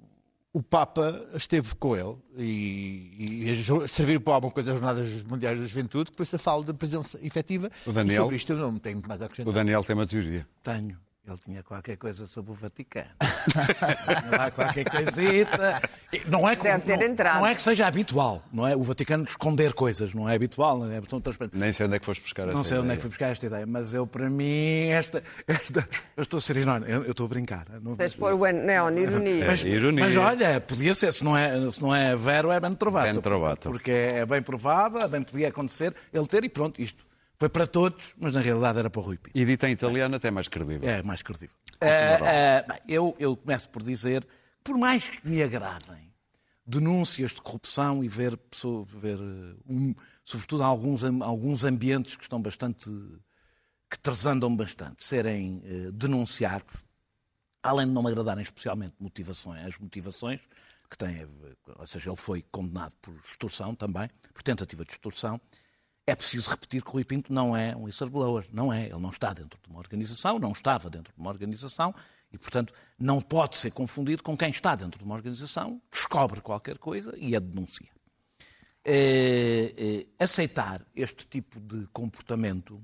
o 0.53 0.63
Papa 0.63 1.27
esteve 1.35 1.75
com 1.77 1.97
ele 1.97 2.17
e, 2.37 3.51
e 3.51 3.89
servir 3.89 4.21
para 4.21 4.35
alguma 4.35 4.53
coisa 4.53 4.73
as 4.73 4.79
Jornadas 4.79 5.23
Mundiais 5.25 5.59
da 5.61 5.67
Juventude, 5.67 6.11
que 6.11 6.17
foi-se 6.17 6.37
a 6.37 6.39
fala 6.39 6.65
da 6.65 6.75
prisão 6.75 7.05
efetiva. 7.23 7.71
O 7.87 7.93
Daniel- 7.93 8.15
E 8.15 8.23
sobre 8.23 8.37
isto 8.37 8.53
eu 8.53 8.57
não 8.59 8.77
tenho 8.79 8.97
muito 8.97 9.09
mais 9.09 9.23
a 9.23 9.27
acrescentar. 9.27 9.51
O 9.51 9.55
Daniel 9.55 9.85
tem 9.85 9.95
uma 9.95 10.07
teoria. 10.07 10.47
Tenho. 10.63 10.99
Ele 11.27 11.37
tinha 11.37 11.63
qualquer 11.63 11.97
coisa 11.97 12.27
sobre 12.27 12.51
o 12.51 12.55
Vaticano. 12.55 13.11
tinha 13.21 14.39
lá 14.39 14.51
qualquer 14.51 14.85
coisita. 14.91 15.81
Não 16.27 16.49
é, 16.49 16.57
que, 16.57 16.63
Deve 16.63 16.81
ter 16.83 16.97
não, 16.97 17.07
entrado. 17.07 17.39
não 17.41 17.47
é 17.47 17.55
que 17.55 17.61
seja 17.61 17.87
habitual, 17.87 18.43
não 18.51 18.67
é? 18.67 18.75
O 18.75 18.83
Vaticano 18.83 19.25
esconder 19.25 19.75
coisas, 19.75 20.15
não 20.15 20.29
é 20.29 20.35
habitual, 20.35 20.79
não 20.79 20.91
é 20.91 21.01
tão 21.03 21.21
transparente. 21.21 21.57
Nem 21.57 21.73
sei 21.73 21.87
onde 21.87 21.97
é 21.97 21.99
que 21.99 22.07
foste 22.07 22.23
buscar 22.23 22.45
essa 22.49 22.53
Não 22.55 22.65
sei 22.65 22.79
onde 22.79 22.85
é 22.85 22.87
ideia. 22.87 22.97
que 22.97 23.03
fui 23.03 23.11
buscar 23.11 23.27
esta 23.29 23.47
ideia, 23.47 23.67
mas 23.67 23.93
eu, 23.93 24.07
para 24.07 24.31
mim, 24.31 24.89
esta. 24.89 25.23
esta 25.47 25.87
eu 26.17 26.23
estou 26.23 26.39
a 26.39 26.41
ser 26.41 26.57
irónico, 26.57 26.91
eu 26.91 27.05
eu 27.05 27.11
estou 27.11 27.27
a 27.27 27.29
brincar. 27.29 27.67
Não, 27.83 27.97
Tens 27.97 28.15
pôr 28.15 28.33
o 28.33 28.47
neon, 28.51 28.91
ironia. 28.97 29.47
mas, 29.47 29.63
ironia. 29.63 30.05
mas 30.07 30.17
olha, 30.17 30.61
podia 30.61 30.95
ser, 30.95 31.13
se 31.13 31.23
não 31.23 31.37
é, 31.37 31.71
se 31.71 31.83
não 31.83 31.95
é 31.95 32.17
vero, 32.17 32.51
é 32.51 32.59
ben 32.59 32.73
trovato. 32.73 33.13
Ben 33.13 33.21
trovato. 33.21 33.69
Porque 33.71 33.91
é 33.91 34.25
bem 34.25 34.41
provável, 34.43 35.07
bem 35.07 35.23
podia 35.23 35.49
acontecer 35.49 35.95
ele 36.13 36.27
ter 36.27 36.45
e 36.45 36.49
pronto, 36.49 36.81
isto 36.81 37.05
foi 37.41 37.49
para 37.49 37.67
todos, 37.67 38.15
mas 38.19 38.35
na 38.35 38.41
realidade 38.41 38.79
era 38.79 38.91
para 38.91 39.01
o 39.01 39.03
Rui 39.03 39.17
Pinto. 39.17 39.37
E 39.37 39.45
dito 39.47 39.65
em 39.65 39.73
italiano 39.73 40.15
até 40.15 40.31
mais 40.31 40.47
credível. 40.47 40.87
É 40.89 41.03
mais 41.03 41.23
credível. 41.23 41.57
Ah, 41.81 42.65
ah, 42.69 42.81
eu, 42.87 43.17
eu 43.19 43.35
começo 43.35 43.69
por 43.71 43.83
dizer, 43.83 44.29
por 44.63 44.77
mais 44.77 45.09
que 45.09 45.27
me 45.27 45.43
agradem 45.43 46.13
denúncias 46.67 47.31
de 47.33 47.41
corrupção 47.41 48.05
e 48.05 48.09
ver, 48.09 48.37
pessoa- 48.37 48.85
ver 48.85 49.19
eh, 49.19 49.57
um, 49.67 49.95
sobretudo 50.23 50.63
alguns, 50.63 51.03
alguns 51.03 51.65
ambientes 51.65 52.15
que 52.15 52.23
estão 52.23 52.41
bastante, 52.43 52.91
que 53.91 53.99
transandam 53.99 54.55
bastante, 54.55 55.03
serem 55.03 55.63
eh, 55.65 55.91
denunciados, 55.93 56.75
além 57.63 57.87
de 57.87 57.93
não 57.95 58.03
me 58.03 58.11
agradarem 58.11 58.43
especialmente 58.43 58.95
motivações, 59.01 59.67
as 59.67 59.79
motivações 59.79 60.43
que 60.91 60.99
têm, 60.99 61.27
ou 61.79 61.87
seja, 61.87 62.11
ele 62.11 62.17
foi 62.17 62.45
condenado 62.53 62.93
por 63.01 63.15
extorsão 63.25 63.75
também, 63.75 64.11
por 64.35 64.43
tentativa 64.43 64.85
de 64.85 64.93
extorsão, 64.93 65.41
é 66.11 66.15
preciso 66.17 66.51
repetir 66.51 66.83
que 66.83 66.89
o 66.89 66.93
Rui 66.93 67.05
Pinto 67.05 67.33
não 67.33 67.57
é 67.57 67.75
um 67.77 67.85
whistleblower, 67.85 68.45
não 68.53 68.73
é, 68.73 68.87
ele 68.87 68.99
não 68.99 69.11
está 69.11 69.33
dentro 69.33 69.61
de 69.63 69.69
uma 69.69 69.79
organização, 69.79 70.39
não 70.39 70.53
estava 70.53 70.91
dentro 70.91 71.13
de 71.15 71.21
uma 71.21 71.31
organização 71.31 71.95
e, 72.33 72.39
portanto, 72.39 72.75
não 72.99 73.21
pode 73.21 73.57
ser 73.57 73.71
confundido 73.71 74.23
com 74.23 74.37
quem 74.37 74.51
está 74.51 74.75
dentro 74.75 74.99
de 74.99 75.05
uma 75.05 75.15
organização, 75.15 75.81
descobre 75.91 76.41
qualquer 76.41 76.79
coisa 76.79 77.15
e 77.17 77.37
a 77.37 77.39
denuncia. 77.39 77.89
Eh, 78.85 79.75
eh, 79.77 80.07
aceitar 80.19 80.85
este 80.97 81.27
tipo 81.27 81.61
de 81.61 81.87
comportamento 81.93 82.83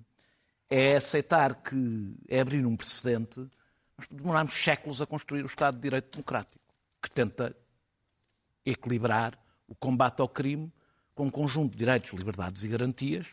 é 0.71 0.97
aceitar 0.97 1.62
que 1.62 2.17
é 2.29 2.41
abrir 2.41 2.65
um 2.65 2.77
precedente. 2.77 3.41
Nós 3.99 4.07
demorámos 4.09 4.53
séculos 4.53 5.03
a 5.03 5.07
construir 5.07 5.43
o 5.43 5.47
Estado 5.47 5.77
de 5.77 5.83
Direito 5.83 6.12
Democrático, 6.12 6.62
que 7.03 7.11
tenta 7.11 7.57
equilibrar 8.65 9.39
o 9.67 9.75
combate 9.75 10.21
ao 10.21 10.29
crime 10.29 10.73
com 11.17 11.27
um 11.27 11.31
conjunto 11.31 11.73
de 11.73 11.79
direitos, 11.79 12.11
liberdades 12.13 12.63
e 12.63 12.69
garantias, 12.69 13.27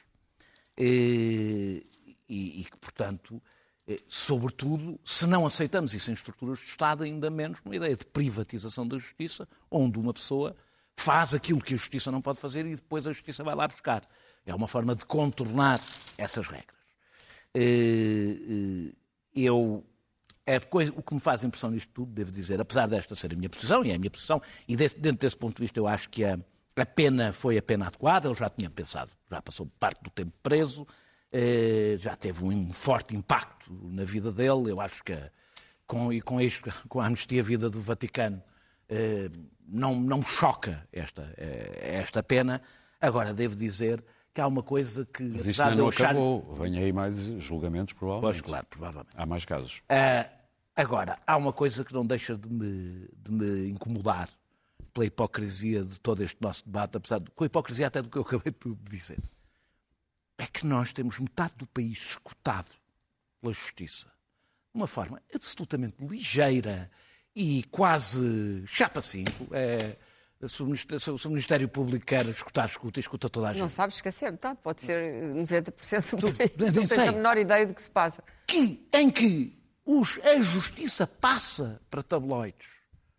eh, 0.78 1.84
e, 2.28 2.62
e 2.62 2.64
que, 2.64 2.78
portanto, 2.78 3.40
eh, 3.88 4.00
sobretudo, 4.08 5.00
se 5.06 5.28
não 5.28 5.46
aceitamos 5.46 5.94
isso 5.94 6.10
em 6.10 6.14
estruturas 6.14 6.60
de 6.60 6.66
Estado, 6.66 7.04
ainda 7.04 7.30
menos 7.30 7.60
numa 7.64 7.76
ideia 7.76 7.96
de 7.96 8.06
privatização 8.06 8.88
da 8.88 8.98
justiça, 8.98 9.48
onde 9.70 10.00
uma 10.00 10.14
pessoa 10.14 10.56
faz 10.96 11.34
aquilo 11.34 11.62
que 11.62 11.74
a 11.74 11.78
justiça 11.78 12.10
não 12.10 12.22
pode 12.22 12.40
fazer 12.40 12.66
e 12.66 12.76
depois 12.76 13.06
a 13.06 13.12
justiça 13.12 13.44
vai 13.44 13.54
lá 13.54 13.68
buscar. 13.68 14.08
É 14.46 14.56
uma 14.56 14.68
forma 14.68 14.96
de 14.96 15.06
contornar 15.06 15.82
essas 16.18 16.48
regras. 16.48 16.78
Eh, 17.54 18.94
Eu 19.36 19.84
é 20.46 20.60
coisa, 20.60 20.94
o 20.96 21.02
que 21.02 21.14
me 21.14 21.20
faz 21.20 21.44
impressão 21.44 21.72
nisto 21.72 21.90
tudo, 21.94 22.12
devo 22.12 22.32
dizer, 22.32 22.60
apesar 22.62 22.88
desta 22.88 23.16
ser 23.16 23.34
a 23.34 23.36
minha 23.36 23.50
posição, 23.50 23.84
e 23.84 23.92
é 23.92 23.96
a 23.96 23.98
minha 24.00 24.12
posição, 24.12 24.42
e 24.68 24.76
desse- 24.76 25.00
dentro 25.00 25.20
desse 25.20 25.36
ponto 25.38 25.56
de 25.56 25.62
vista 25.64 25.80
eu 25.80 25.88
acho 25.88 26.10
que 26.10 26.24
a, 26.24 26.38
a 26.76 26.86
pena 26.86 27.32
foi 27.34 27.58
a 27.58 27.62
pena 27.62 27.88
adequada, 27.88 28.28
ele 28.28 28.36
já 28.36 28.50
tinha 28.50 28.70
pensado, 28.70 29.12
já 29.30 29.42
passou 29.42 29.68
parte 29.80 30.02
do 30.04 30.10
tempo 30.10 30.34
preso, 30.42 30.88
eh, 31.32 31.96
já 32.00 32.16
teve 32.16 32.44
um 32.44 32.72
forte 32.74 33.16
impacto 33.16 33.72
na 33.84 34.04
vida 34.04 34.32
dele, 34.32 34.72
eu 34.72 34.80
acho 34.82 35.04
que 35.04 35.18
com, 35.86 36.12
e 36.12 36.22
com, 36.22 36.40
isto, 36.42 36.70
com 36.90 37.00
a 37.00 37.06
anistia 37.06 37.44
vida 37.44 37.70
do 37.70 37.80
Vaticano 37.82 38.42
eh, 38.90 39.30
não, 39.68 39.96
não 40.00 40.24
choca 40.24 40.88
esta, 40.92 41.34
eh, 41.38 41.98
esta 42.00 42.22
pena. 42.24 42.62
Agora, 43.00 43.34
devo 43.34 43.56
dizer 43.56 44.04
que 44.34 44.42
há 44.42 44.48
uma 44.48 44.64
coisa 44.64 45.06
que... 45.06 45.24
Mas 45.24 45.46
isto 45.46 45.62
ainda 45.62 45.76
não 45.76 45.88
achar- 45.90 46.06
acabou. 46.12 46.56
Vem 46.56 46.78
aí 46.78 46.92
mais 46.92 47.16
julgamentos, 47.40 47.94
provavelmente. 47.94 48.34
Pois, 48.34 48.42
claro, 48.42 48.66
provavelmente. 48.68 49.12
Há 49.16 49.26
mais 49.26 49.46
casos. 49.46 49.82
Agora, 50.76 51.20
há 51.28 51.38
uma 51.38 51.54
coisa 51.54 51.84
que 51.86 51.94
não 51.94 52.06
deixa 52.06 52.36
de 52.36 52.50
me, 52.50 53.08
de 53.16 53.32
me 53.32 53.70
incomodar 53.70 54.28
pela 54.94 55.06
hipocrisia 55.06 55.84
de 55.84 56.00
todo 56.00 56.24
este 56.24 56.42
nosso 56.42 56.66
debate, 56.66 56.98
apesar 56.98 57.20
de, 57.20 57.32
com 57.32 57.44
a 57.44 57.48
hipocrisia 57.48 57.88
até 57.88 58.02
do 58.02 58.10
que 58.10 58.18
eu 58.18 58.22
acabei 58.22 58.54
de 58.54 58.76
dizer. 58.90 59.20
É 60.38 60.46
que 60.48 60.66
nós 60.66 60.92
temos 60.94 61.20
metade 61.20 61.56
do 61.58 61.66
país 61.68 62.00
escutado 62.12 62.70
pela 63.42 63.54
justiça 63.54 64.08
de 64.08 64.80
uma 64.80 64.88
forma 64.88 65.22
absolutamente 65.34 65.96
ligeira 66.06 66.90
e 67.36 67.64
quase 67.66 68.64
chapa 68.68 69.02
5. 69.02 69.30
É, 69.52 69.96
se, 70.48 70.62
o 70.62 71.30
Ministério, 71.30 71.70
Público 71.70 72.06
quer 72.06 72.26
escutar, 72.28 72.66
escuta, 72.66 73.00
escuta 73.00 73.30
toda 73.30 73.50
a 73.50 73.54
gente. 73.54 73.62
Não 73.62 73.70
sabes 73.70 73.96
esquecer 73.98 74.32
metade, 74.32 74.60
pode 74.62 74.82
ser 74.82 74.98
eh, 74.98 75.34
90% 75.44 76.16
do 76.20 76.34
país. 76.34 76.52
nem 76.58 76.72
Não 76.72 76.88
tens 76.88 77.00
a 77.00 77.12
menor 77.12 77.38
ideia 77.38 77.66
do 77.66 77.74
que 77.74 77.82
se 77.82 77.90
passa. 77.90 78.24
que, 78.48 78.86
em 78.92 79.10
que 79.10 79.58
os- 79.86 80.20
a 80.20 80.40
justiça 80.42 81.08
passa 81.08 81.80
para 81.90 82.02
tabloides, 82.04 82.68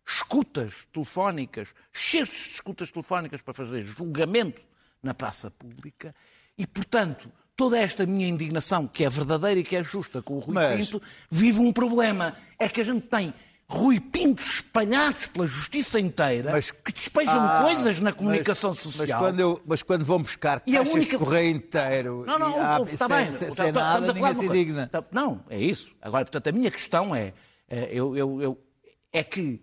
escutas 0.05 0.85
telefónicas, 0.93 1.73
cheios 1.91 2.29
de 2.29 2.35
escutas 2.35 2.91
telefónicas 2.91 3.41
para 3.41 3.53
fazer 3.53 3.81
julgamento 3.81 4.61
na 5.01 5.13
praça 5.13 5.49
pública 5.51 6.13
e, 6.57 6.65
portanto, 6.67 7.29
toda 7.55 7.77
esta 7.79 8.05
minha 8.05 8.27
indignação, 8.27 8.87
que 8.87 9.03
é 9.03 9.09
verdadeira 9.09 9.59
e 9.59 9.63
que 9.63 9.75
é 9.75 9.83
justa 9.83 10.21
com 10.21 10.35
o 10.35 10.39
Rui 10.39 10.53
Mas- 10.53 10.77
Pinto, 10.89 11.01
vive 11.29 11.59
um 11.59 11.71
problema. 11.71 12.35
É 12.59 12.67
que 12.69 12.81
a 12.81 12.83
gente 12.83 13.07
tem 13.07 13.33
Rui 13.67 13.99
Pintos 13.99 14.55
espalhados 14.57 15.25
pela 15.27 15.47
justiça 15.47 15.99
inteira 15.99 16.51
Mas- 16.51 16.69
que 16.69 16.91
despejam 16.91 17.33
Ah, 17.39 17.61
coisas 17.63 17.97
na 17.99 18.11
mas- 18.11 18.15
comunicação 18.19 18.69
Mas 18.71 18.79
social. 18.79 19.19
quando, 19.19 19.39
eu- 19.39 19.61
mas 19.65 19.81
quando 19.81 20.05
vão 20.05 20.19
buscar 20.21 20.61
E 20.67 20.73
caixas 20.73 20.93
única- 20.93 21.17
de 21.17 21.23
correio 21.23 21.55
inteiro, 21.55 22.23
Não, 22.27 22.37
não, 22.37 22.51
e, 22.51 22.59
ah, 22.59 22.79
está 22.87 23.07
sem, 23.07 23.17
bem. 23.17 23.31
sem, 23.31 23.51
sem 23.51 23.71
nada, 23.71 24.13
ninguém 24.13 24.35
se. 24.35 24.87
Tá- 24.87 25.03
Não, 25.11 25.43
é 25.49 25.59
isso. 25.59 25.91
Agora, 25.99 26.25
portanto, 26.25 26.47
a 26.47 26.51
minha 26.51 26.69
questão 26.69 27.15
é, 27.15 27.33
é, 27.67 27.89
eu, 27.91 28.15
eu- 28.15 28.41
eu- 28.41 28.63
é 29.11 29.23
que 29.23 29.59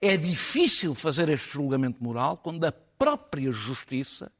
é 0.00 0.16
difícil 0.16 0.94
fazer 0.94 1.28
este 1.28 1.50
julgamento 1.52 2.02
moral 2.02 2.36
quando 2.36 2.64
a 2.64 2.72
própria 2.72 3.50
justiça 3.50 4.30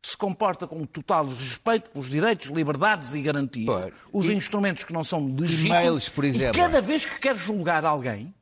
se 0.00 0.16
comporta 0.16 0.66
com 0.66 0.76
um 0.78 0.86
total 0.86 1.26
respeito 1.26 1.90
pelos 1.90 2.08
direitos, 2.08 2.46
liberdades 2.46 3.14
e 3.14 3.20
garantias, 3.20 3.92
os 4.12 4.26
E- 4.26 4.32
instrumentos 4.32 4.84
que 4.84 4.92
não 4.92 5.02
são 5.02 5.26
legítimos. 5.26 5.64
E-mails, 5.64 6.08
por 6.08 6.24
exemplo. 6.24 6.56
E 6.56 6.60
cada 6.60 6.80
vez 6.80 7.04
que 7.04 7.18
quer 7.18 7.36
julgar 7.36 7.84
alguém, 7.84 8.32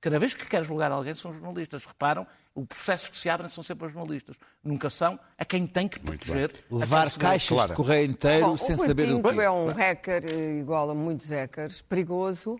cada 0.00 0.18
vez 0.18 0.34
que 0.34 0.44
quer 0.44 0.64
julgar 0.64 0.90
alguém 0.90 1.14
são 1.14 1.32
jornalistas. 1.32 1.84
Reparam, 1.86 2.26
os 2.54 2.66
processos 2.66 3.08
que 3.08 3.16
se 3.16 3.30
abrem 3.30 3.48
são 3.48 3.62
sempre 3.62 3.84
aos 3.84 3.92
jornalistas. 3.92 4.36
Nunca 4.62 4.90
são 4.90 5.18
a 5.38 5.44
quem 5.44 5.66
tem 5.68 5.86
que 5.86 6.00
proteger. 6.00 6.50
Levar 6.70 7.08
caixas 7.12 7.48
Claro. 7.48 7.70
de 7.70 7.76
correio 7.76 8.10
inteiro 8.10 8.46
Bom, 8.46 8.56
sem 8.56 8.74
o 8.74 8.78
saber 8.78 9.12
o 9.14 9.22
que 9.22 9.40
é 9.40 9.50
um 9.50 9.68
hacker 9.68 10.24
eh, 10.26 10.58
igual 10.58 10.90
a 10.90 10.94
muitos 10.96 11.28
hackers, 11.30 11.80
perigoso 11.80 12.58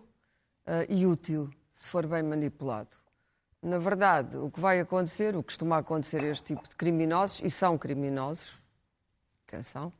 eh, 0.65 0.87
e 0.89 1.05
útil, 1.05 1.49
se 1.71 1.89
for 1.89 2.05
bem 2.07 2.23
manipulado. 2.23 2.95
Na 3.61 3.77
verdade, 3.77 4.37
o 4.37 4.49
que 4.49 4.59
vai 4.59 4.79
acontecer, 4.79 5.35
o 5.35 5.39
que 5.43 5.47
costuma 5.47 5.77
acontecer 5.77 6.21
a 6.21 6.27
este 6.27 6.55
tipo 6.55 6.67
de 6.67 6.75
criminosos, 6.75 7.41
e 7.43 7.49
são 7.49 7.77
criminosos, 7.77 8.57
atenção, 9.47 9.91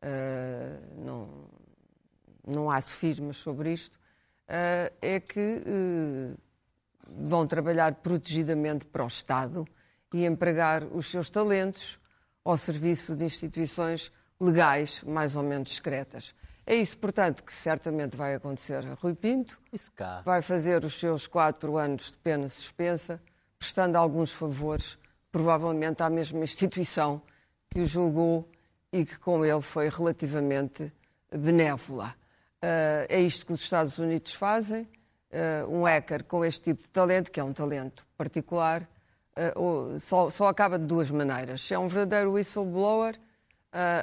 eh, 0.00 0.78
não, 0.96 1.28
não 2.46 2.70
há 2.70 2.80
sofismas 2.80 3.36
sobre 3.38 3.72
isto, 3.72 3.98
eh, 4.46 4.92
é 5.02 5.20
que 5.20 5.62
eh, 5.66 6.34
vão 7.08 7.46
trabalhar 7.46 7.94
protegidamente 7.96 8.84
para 8.86 9.02
o 9.02 9.08
Estado 9.08 9.66
e 10.14 10.24
empregar 10.24 10.84
os 10.84 11.10
seus 11.10 11.28
talentos 11.28 11.98
ao 12.44 12.56
serviço 12.56 13.16
de 13.16 13.24
instituições 13.24 14.12
legais, 14.40 15.02
mais 15.02 15.34
ou 15.34 15.42
menos 15.42 15.68
discretas. 15.68 16.34
É 16.70 16.74
isso, 16.76 16.98
portanto, 16.98 17.42
que 17.42 17.54
certamente 17.54 18.14
vai 18.14 18.34
acontecer 18.34 18.86
a 18.86 18.92
Rui 19.00 19.14
Pinto. 19.14 19.58
Isso 19.72 19.90
cá. 19.92 20.20
Vai 20.22 20.42
fazer 20.42 20.84
os 20.84 21.00
seus 21.00 21.26
quatro 21.26 21.78
anos 21.78 22.10
de 22.12 22.18
pena 22.18 22.46
suspensa, 22.46 23.18
prestando 23.58 23.96
alguns 23.96 24.34
favores, 24.34 24.98
provavelmente 25.32 26.02
à 26.02 26.10
mesma 26.10 26.40
instituição 26.44 27.22
que 27.70 27.80
o 27.80 27.86
julgou 27.86 28.46
e 28.92 29.06
que 29.06 29.18
com 29.18 29.42
ele 29.46 29.62
foi 29.62 29.88
relativamente 29.88 30.92
benévola. 31.32 32.14
Ah, 32.60 33.06
é 33.08 33.18
isto 33.18 33.46
que 33.46 33.52
os 33.54 33.62
Estados 33.62 33.98
Unidos 33.98 34.34
fazem. 34.34 34.86
Ah, 35.32 35.64
um 35.66 35.84
hacker 35.84 36.22
com 36.24 36.44
este 36.44 36.64
tipo 36.64 36.82
de 36.82 36.90
talento, 36.90 37.30
que 37.32 37.40
é 37.40 37.44
um 37.44 37.54
talento 37.54 38.06
particular, 38.14 38.86
ou- 39.54 39.98
só, 40.00 40.48
acaba 40.48 40.78
de 40.78 40.84
duas 40.84 41.10
maneiras. 41.10 41.62
Se 41.62 41.72
é 41.72 41.78
um 41.78 41.86
verdadeiro 41.86 42.32
whistleblower, 42.32 43.18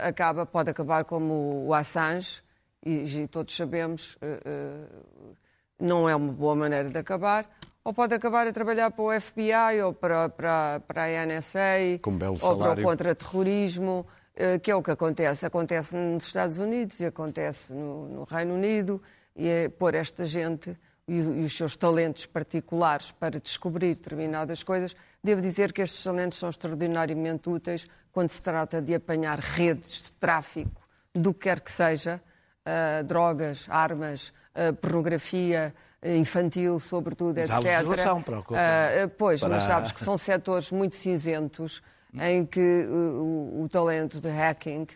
acaba, 0.01 0.47
pode 0.47 0.71
acabar 0.71 1.03
como 1.05 1.67
o 1.67 1.73
Assange, 1.75 2.41
e, 2.85 3.23
e 3.23 3.27
todos 3.27 3.55
sabemos, 3.55 4.17
ah, 4.21 4.39
ah, 4.45 5.35
não 5.79 6.07
é 6.07 6.15
uma 6.15 6.31
boa 6.31 6.55
maneira 6.55 6.89
de 6.89 6.97
acabar, 6.97 7.49
ou 7.83 7.93
pode 7.93 8.13
acabar 8.13 8.47
a 8.47 8.51
trabalhar 8.51 8.91
para 8.91 9.03
o 9.03 9.21
FBI 9.21 9.81
ou 9.83 9.93
para, 9.93 10.29
para, 10.29 10.79
para 10.87 11.03
a 11.03 11.25
NSA, 11.25 11.99
ou 12.41 12.57
para 12.57 12.79
o 12.79 12.83
contra-terrorismo, 12.83 14.05
eh, 14.35 14.57
que 14.57 14.71
é 14.71 14.75
o 14.75 14.81
que 14.81 14.89
acontece. 14.89 15.45
Acontece 15.45 15.95
nos 15.95 16.25
Estados 16.25 16.57
Unidos 16.57 16.99
e 16.99 17.05
acontece 17.05 17.71
no, 17.71 18.07
no 18.07 18.23
Reino 18.23 18.55
Unido. 18.55 19.01
e 19.35 19.47
é 19.47 19.69
pôr 19.69 19.93
esta 19.93 20.25
gente 20.25 20.75
e, 21.07 21.17
e 21.17 21.45
os 21.45 21.55
seus 21.55 21.75
talentos 21.75 22.25
particulares 22.25 23.11
para 23.11 23.39
descobrir 23.39 23.93
determinadas 23.93 24.63
coisas, 24.63 24.95
devo 25.23 25.41
dizer 25.41 25.71
que 25.71 25.81
estes 25.81 26.03
talentos 26.03 26.37
são 26.37 26.49
extraordinariamente 26.49 27.49
úteis 27.49 27.87
quando 28.11 28.29
se 28.29 28.41
trata 28.41 28.81
de 28.81 28.95
apanhar 28.95 29.39
redes 29.39 30.03
de 30.03 30.11
tráfico, 30.13 30.81
do 31.13 31.33
que 31.33 31.41
quer 31.41 31.59
que 31.59 31.71
seja, 31.71 32.21
uh, 32.65 33.03
drogas, 33.03 33.67
armas, 33.69 34.33
uh, 34.55 34.73
pornografia 34.75 35.73
uh, 36.03 36.09
infantil, 36.09 36.79
sobretudo, 36.79 37.39
Mas 37.39 37.51
há 37.51 37.57
etc. 37.59 37.65
legislação 37.71 38.21
para 38.21 38.39
Uh, 38.39 39.09
pois, 39.17 39.39
para- 39.39 39.49
mas 39.49 39.63
sabes 39.63 39.91
que 39.91 39.99
são 40.03 40.17
setores 40.17 40.71
muito 40.71 40.95
cinzentos 40.95 41.81
em 42.19 42.45
que 42.45 42.87
o, 42.89 43.63
o 43.63 43.69
talento 43.69 44.21
de 44.21 44.29
hacking 44.29 44.87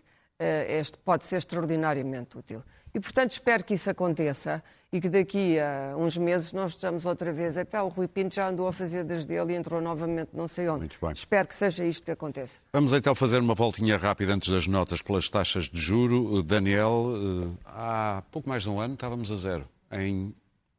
este 0.69 0.97
pode 0.99 1.25
ser 1.25 1.35
extraordinariamente 1.35 2.37
útil. 2.37 2.63
E, 2.93 2.99
portanto, 2.99 3.31
espero 3.31 3.61
que 3.63 3.73
isso 3.73 3.89
aconteça 3.89 4.63
e 4.91 4.99
que 4.99 5.09
daqui 5.09 5.59
a 5.59 5.95
uns 5.95 6.17
meses 6.17 6.51
nós 6.51 6.71
estejamos 6.71 7.05
outra 7.05 7.31
vez. 7.31 7.55
Epá, 7.57 7.81
o 7.81 7.89
Rui 7.89 8.07
Pinto 8.07 8.35
já 8.35 8.49
andou 8.49 8.67
a 8.67 8.73
fazer 8.73 9.03
das 9.03 9.25
dele 9.25 9.53
e 9.53 9.55
entrou 9.55 9.79
novamente 9.79 10.31
não 10.33 10.47
sei 10.47 10.67
onde. 10.67 10.79
Muito 10.79 10.97
bem. 10.99 11.11
Espero 11.11 11.47
que 11.47 11.55
seja 11.55 11.85
isto 11.85 12.03
que 12.03 12.11
aconteça. 12.11 12.59
Vamos 12.73 12.93
então 12.93 13.13
fazer 13.13 13.39
uma 13.39 13.53
voltinha 13.53 13.97
rápida 13.97 14.33
antes 14.33 14.49
das 14.49 14.65
notas 14.65 15.01
pelas 15.01 15.29
taxas 15.29 15.65
de 15.65 15.79
juro. 15.79 16.41
Daniel, 16.41 17.13
eh, 17.15 17.57
há 17.65 18.23
pouco 18.31 18.49
mais 18.49 18.63
de 18.63 18.69
um 18.69 18.79
ano 18.79 18.95
estávamos 18.95 19.31
a 19.31 19.35
zero. 19.35 19.69
Em 19.91 20.33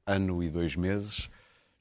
ano 0.07 0.43
e 0.43 0.51
dois 0.51 0.75
meses 0.75 1.29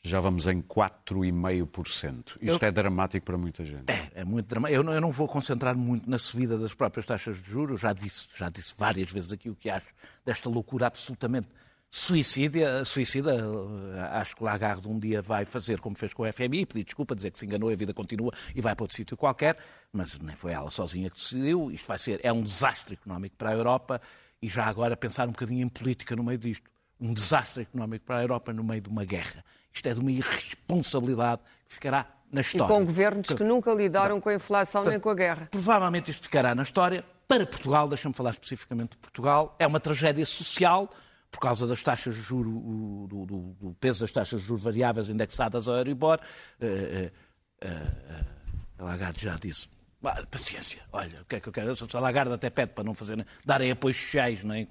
já 0.02 0.20
vamos 0.20 0.48
em 0.48 0.62
4,5%. 0.62 2.38
Isto 2.42 2.64
é 2.64 2.72
dramático 2.72 3.26
para 3.26 3.38
muita 3.38 3.66
gente. 3.66 3.86
É 4.16 4.24
muito 4.24 4.48
dramático. 4.48 4.80
Eu 4.80 4.84
não, 4.84 4.94
eu 4.94 5.02
não 5.02 5.12
vou 5.12 5.28
concentrar 5.28 5.78
muito 5.78 6.10
na 6.10 6.18
subida 6.18 6.58
das 6.58 6.74
próprias 6.74 7.06
taxas 7.06 7.38
de 7.42 7.52
juros. 7.52 7.82
Já 7.82 7.92
disse, 7.92 8.28
já 8.36 8.50
disse 8.50 8.74
várias 8.78 9.10
vezes 9.10 9.34
aqui 9.34 9.50
o 9.50 9.56
que 9.56 9.70
acho 9.70 9.88
desta 10.26 10.50
loucura 10.50 10.88
absolutamente 10.88 11.48
suicida. 11.90 12.84
suicida. 12.86 13.36
Eh, 13.36 14.00
Acho 14.20 14.36
que 14.36 14.44
Lagarde 14.44 14.88
um 14.88 15.00
dia 15.00 15.22
vai 15.22 15.46
fazer 15.46 15.80
como 15.80 15.98
fez 15.98 16.14
com 16.14 16.24
o 16.24 16.32
FMI, 16.32 16.66
pedir 16.66 16.84
desculpa, 16.84 17.16
dizer 17.16 17.32
que 17.32 17.40
se 17.40 17.46
enganou, 17.46 17.70
a 17.70 17.76
vida 17.76 17.94
continua 17.94 18.32
e 18.56 18.62
vai 18.62 18.76
para 18.76 18.84
outro 18.84 18.96
sítio 18.96 19.18
qualquer. 19.18 19.58
Mas 19.92 20.18
nem 20.20 20.36
foi 20.36 20.52
ela 20.52 20.70
sozinha 20.70 21.10
que 21.10 21.16
decidiu. 21.18 21.72
Isto 21.72 21.88
vai 21.88 21.98
ser, 21.98 22.20
é 22.24 22.32
um 22.32 22.42
desastre 22.42 22.94
económico 22.96 23.36
para 23.38 23.50
a 23.50 23.54
Europa 23.54 24.02
e 24.42 24.48
já 24.48 24.66
agora 24.66 24.96
pensar 24.96 25.28
um 25.28 25.32
bocadinho 25.32 25.66
em 25.66 25.70
política 25.70 26.16
no 26.16 26.24
meio 26.24 26.38
disto. 26.38 26.70
Um 27.00 27.14
desastre 27.14 27.64
económico 27.64 28.06
para 28.06 28.18
a 28.18 28.22
Europa 28.22 28.52
no 28.54 28.64
meio 28.64 28.82
de 28.82 28.90
uma 28.90 29.06
guerra. 29.06 29.44
Isto 29.74 29.88
é 29.88 29.94
de 29.94 30.00
uma 30.00 30.12
irresponsabilidade 30.12 31.42
que 31.68 31.74
ficará 31.76 32.06
na 32.32 32.42
E 32.42 32.44
história. 32.44 32.68
com 32.68 32.86
governos 32.86 33.28
que 33.30 33.44
nunca 33.44 33.72
lidaram 33.74 34.20
com 34.20 34.30
a 34.30 34.34
inflação 34.36 34.84
nem 34.84 35.00
com 35.00 35.10
a 35.10 35.16
guerra. 35.16 35.48
Provavelmente 35.50 36.12
isto 36.12 36.24
ficará 36.24 36.54
na 36.54 36.64
história. 36.64 37.04
Para 37.28 37.46
Portugal, 37.46 37.88
deixa-me 37.88 38.14
falar 38.14 38.32
especificamente 38.32 38.92
de 38.92 38.98
Portugal, 38.98 39.56
é 39.60 39.66
uma 39.68 39.80
tragédia 39.80 40.26
social 40.26 40.90
por 41.32 41.40
causa 41.40 41.68
das 41.68 41.84
taxas 41.84 42.16
de 42.16 42.22
juro, 42.22 42.50
o- 42.50 43.08
do, 43.08 43.26
do- 43.26 43.54
do 43.60 43.74
peso 43.76 44.02
das 44.02 44.12
taxas 44.12 44.42
de 44.42 44.48
juros 44.48 44.64
variáveis 44.64 45.10
indexadas 45.10 45.68
ao 45.68 45.76
Euribor. 45.78 46.20
Eh, 46.60 47.12
a 48.78 48.84
Lagarde 48.84 49.22
já 49.24 49.36
disse. 49.36 49.68
"Ah, 50.04 50.24
Paciência, 50.32 50.82
olha, 50.94 51.22
o 51.22 51.26
que 51.26 51.36
é 51.36 51.40
que 51.40 51.50
eu 51.50 51.54
quero? 51.54 51.72
A 51.94 52.00
Lagarde 52.00 52.32
até 52.34 52.50
pede 52.50 52.72
para 52.74 52.84
não 52.84 52.94
fazer, 52.94 53.26
darem 53.46 53.70
apoios 53.72 53.98
sociais, 53.98 54.44
não 54.44 54.56
é? 54.56 54.66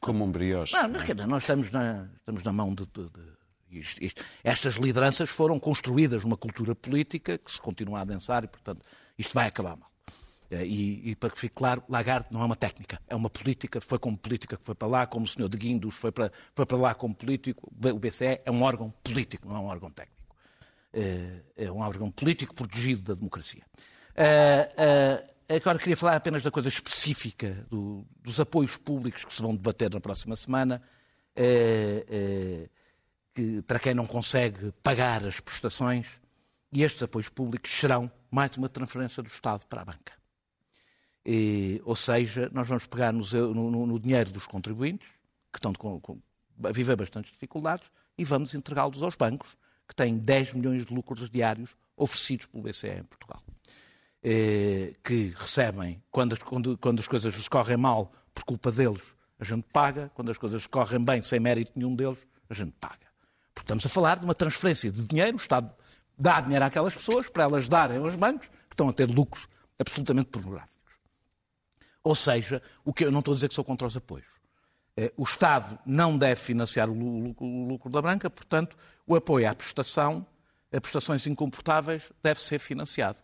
Como 0.00 0.24
um 0.24 0.32
brioche. 0.32 0.72
não, 0.88 1.04
quer 1.04 1.14
dizer, 1.14 1.26
nós 1.28 1.42
estamos 1.42 1.70
na, 1.70 2.08
estamos 2.16 2.42
na 2.42 2.52
mão 2.52 2.74
de. 2.74 2.86
de- 2.86 3.08
de- 3.10 3.78
isto- 3.78 4.02
isto- 4.02 4.24
estas 4.42 4.74
lideranças 4.76 5.30
foram 5.30 5.58
construídas 5.58 6.24
numa 6.24 6.36
cultura 6.36 6.74
política 6.74 7.38
que 7.38 7.50
se 7.52 7.60
continua 7.60 7.98
a 8.00 8.02
adensar 8.02 8.42
e, 8.44 8.46
portanto, 8.48 8.84
isto 9.16 9.32
vai 9.32 9.46
acabar 9.46 9.76
mal. 9.76 9.91
Eh, 10.52 10.66
E, 10.66 11.10
e 11.10 11.16
para 11.16 11.30
que 11.30 11.38
fique 11.40 11.54
claro, 11.54 11.82
Lagarde 11.88 12.28
não 12.30 12.42
é 12.42 12.44
uma 12.44 12.56
técnica, 12.56 13.00
é 13.08 13.16
uma 13.16 13.30
política, 13.30 13.80
foi 13.80 13.98
como 13.98 14.16
política 14.18 14.56
que 14.56 14.64
foi 14.64 14.74
para 14.74 14.86
lá, 14.88 15.06
como 15.06 15.24
o 15.24 15.28
senhor 15.28 15.48
de 15.48 15.56
Guindos 15.56 15.94
foi 15.96 16.12
para, 16.12 16.30
foi 16.54 16.66
para 16.66 16.76
lá 16.76 16.94
como 16.94 17.14
político. 17.14 17.72
O 17.74 17.98
BCE 17.98 18.40
é 18.44 18.50
um 18.50 18.62
órgão 18.62 18.92
político, 19.02 19.48
não 19.48 19.56
é 19.56 19.60
um 19.60 19.66
órgão 19.66 19.90
técnico. 19.90 20.20
Eh, 20.92 21.40
É 21.56 21.70
um 21.72 21.78
órgão 21.80 22.10
político 22.10 22.54
protegido 22.54 23.02
da 23.02 23.14
democracia. 23.14 23.62
Eh, 24.14 25.24
Agora 25.56 25.78
queria 25.78 25.96
falar 25.96 26.16
apenas 26.16 26.42
da 26.42 26.50
coisa 26.50 26.68
específica 26.70 27.66
do- 27.68 28.06
dos 28.22 28.40
apoios 28.40 28.76
públicos 28.78 29.22
que 29.24 29.34
se 29.34 29.42
vão 29.42 29.54
debater 29.54 29.90
na 29.92 30.00
próxima 30.00 30.34
semana. 30.36 30.80
Que, 33.34 33.62
para 33.66 33.78
quem 33.78 33.94
não 33.94 34.06
consegue 34.06 34.72
pagar 34.82 35.26
as 35.26 35.40
prestações, 35.40 36.20
e 36.72 36.82
estes 36.82 37.02
apoios 37.02 37.28
públicos 37.28 37.70
serão 37.70 38.10
mais 38.30 38.56
uma 38.56 38.68
transferência 38.68 39.22
do 39.22 39.28
Estado 39.28 39.64
para 39.66 39.82
a 39.82 39.84
banca. 39.84 40.12
E, 41.24 41.80
ou 41.84 41.94
seja, 41.94 42.50
nós 42.52 42.66
vamos 42.66 42.86
pegar 42.86 43.12
no, 43.12 43.22
no- 43.54 43.86
no 43.86 44.00
dinheiro 44.00 44.30
dos 44.30 44.46
contribuintes, 44.46 45.08
que 45.52 45.58
estão 45.58 45.72
com- 45.72 46.00
com- 46.00 46.18
a 46.64 46.72
viver 46.72 46.96
bastantes 46.96 47.30
dificuldades, 47.32 47.88
e 48.18 48.24
vamos 48.24 48.54
entregá-los 48.54 49.02
aos 49.02 49.14
bancos, 49.14 49.48
que 49.88 49.94
têm 49.94 50.16
10 50.18 50.52
milhões 50.54 50.84
de 50.86 50.92
lucros 50.94 51.28
diários 51.30 51.74
oferecidos 51.96 52.46
pelo 52.46 52.62
BCE 52.62 52.98
em 53.00 53.04
Portugal. 53.04 53.42
Eh, 54.24 54.94
que 55.04 55.34
recebem, 55.36 56.00
quando 56.10 56.32
as, 56.34 56.42
quando- 56.42 56.78
quando 56.78 57.00
as 57.00 57.08
coisas 57.08 57.34
lhes 57.34 57.48
correm 57.48 57.76
mal 57.76 58.12
por 58.32 58.44
culpa 58.44 58.70
deles, 58.70 59.02
a 59.38 59.44
gente 59.44 59.64
paga, 59.72 60.10
quando 60.14 60.30
as 60.30 60.38
coisas 60.38 60.66
correm 60.66 61.04
bem 61.04 61.20
sem 61.22 61.40
mérito 61.40 61.72
nenhum 61.74 61.94
deles, 61.96 62.24
a 62.48 62.54
gente 62.54 62.72
paga. 62.80 63.06
Porque 63.52 63.64
estamos 63.64 63.84
a 63.84 63.88
falar 63.88 64.18
de 64.18 64.24
uma 64.24 64.34
transferência 64.34 64.90
de 64.92 65.06
dinheiro, 65.06 65.36
o 65.36 65.40
Estado 65.40 65.72
dá 66.16 66.40
dinheiro 66.40 66.64
àquelas 66.64 66.94
pessoas 66.94 67.28
para 67.28 67.42
elas 67.44 67.68
darem 67.68 67.98
aos 67.98 68.14
bancos, 68.14 68.46
que 68.48 68.74
estão 68.74 68.88
a 68.88 68.92
ter 68.92 69.10
lucros 69.10 69.48
absolutamente 69.78 70.28
pornográficos. 70.30 70.71
Ou 72.04 72.14
seja, 72.14 72.60
o 72.84 72.92
que 72.92 73.04
eu 73.04 73.12
não 73.12 73.20
estou 73.20 73.32
a 73.32 73.34
dizer 73.36 73.48
que 73.48 73.54
sou 73.54 73.64
contra 73.64 73.86
os 73.86 73.96
apoios. 73.96 74.26
Eh, 74.96 75.12
O 75.16 75.22
Estado 75.22 75.78
não 75.86 76.18
deve 76.18 76.36
financiar 76.40 76.90
o 76.90 76.94
lu- 76.94 77.18
lu- 77.28 77.36
o 77.40 77.68
lucro 77.68 77.90
da 77.90 78.02
banca, 78.02 78.28
portanto, 78.28 78.76
o 79.06 79.14
apoio 79.14 79.48
à 79.48 79.54
prestação, 79.54 80.26
a 80.72 80.80
prestações 80.80 81.26
incomportáveis, 81.26 82.12
deve 82.22 82.40
ser 82.40 82.58
financiado 82.58 83.18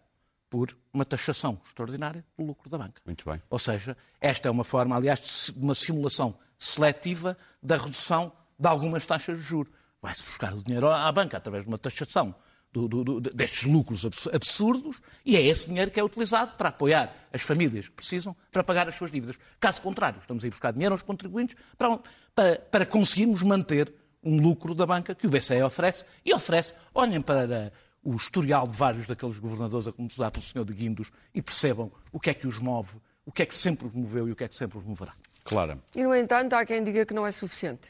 por 0.49 0.77
uma 0.95 1.05
taxação 1.05 1.61
extraordinária 1.67 2.25
do 2.39 2.45
lucro 2.45 2.71
da 2.71 2.79
banca. 2.79 3.03
Muito 3.05 3.29
bem. 3.29 3.43
Ou 3.51 3.59
seja, 3.59 3.97
esta 4.21 4.49
é 4.49 4.51
uma 4.51 4.65
forma, 4.65 4.97
aliás, 4.97 5.53
de 5.55 5.61
uma 5.63 5.75
simulação 5.75 6.35
seletiva 6.59 7.37
da 7.63 7.77
redução 7.77 8.33
de 8.59 8.67
algumas 8.67 9.05
taxas 9.05 9.37
de 9.39 9.45
juros. 9.45 9.73
Vai-se 10.01 10.23
buscar 10.23 10.55
o 10.55 10.63
dinheiro 10.63 10.89
à 10.91 11.11
banca 11.13 11.37
através 11.37 11.65
de 11.65 11.69
uma 11.69 11.77
taxação 11.79 12.35
do- 12.73 12.87
do- 12.89 13.05
do- 13.05 13.21
destes 13.31 13.65
lucros 13.65 14.05
abs- 14.05 14.29
absurdos 14.33 15.01
e 15.25 15.37
é 15.37 15.43
esse 15.43 15.69
dinheiro 15.69 15.91
que 15.91 15.99
é 15.99 16.05
utilizado 16.05 16.53
para 16.57 16.69
apoiar 16.69 17.15
as 17.33 17.43
famílias 17.43 17.89
que 17.89 17.95
precisam 17.95 18.37
para 18.53 18.63
pagar 18.63 18.89
as 18.89 18.95
suas 18.95 19.11
dívidas. 19.11 19.39
Caso 19.59 19.81
contrário, 19.83 20.19
estamos 20.21 20.45
a 20.45 20.47
ir 20.47 20.51
buscar 20.51 20.73
dinheiro 20.73 20.95
aos 20.95 21.03
contribuintes 21.03 21.57
para, 21.77 21.99
para, 22.35 22.59
para 22.59 22.87
conseguirmos 22.87 23.43
manter 23.43 23.93
um 24.23 24.41
lucro 24.41 24.75
da 24.75 24.85
banca 24.85 25.15
que 25.15 25.27
o 25.27 25.31
BCE 25.31 25.63
oferece 25.63 26.05
e 26.25 26.33
oferece, 26.35 26.75
olhem 26.95 27.21
para 27.23 27.73
o 28.03 28.15
historial 28.15 28.67
de 28.67 28.77
vários 28.77 29.07
daqueles 29.07 29.39
governadores 29.39 29.89
a 29.89 29.93
começar 29.93 30.31
pelo 30.31 30.45
senhor 30.45 30.65
de 30.65 30.73
Guindos 30.75 31.11
e 31.35 31.41
percebam 31.43 31.91
o 32.13 32.21
que 32.21 32.31
é 32.31 32.35
que 32.35 32.47
os 32.47 32.59
move, 32.59 32.97
o 33.25 33.33
que 33.33 33.43
é 33.43 33.47
que 33.47 33.55
sempre 33.55 33.87
os 33.87 33.93
moveu 33.95 34.29
e 34.29 34.33
o 34.33 34.37
que 34.37 34.45
é 34.45 34.49
que 34.49 34.55
sempre 34.55 34.79
os 34.79 34.85
moverá. 34.85 35.15
Clara. 35.45 35.79
E, 35.97 36.03
no 36.03 36.15
entanto, 36.15 36.53
há 36.55 36.65
quem 36.67 36.83
diga 36.85 37.07
que 37.07 37.15
não 37.15 37.27
é 37.27 37.33
suficiente. 37.33 37.89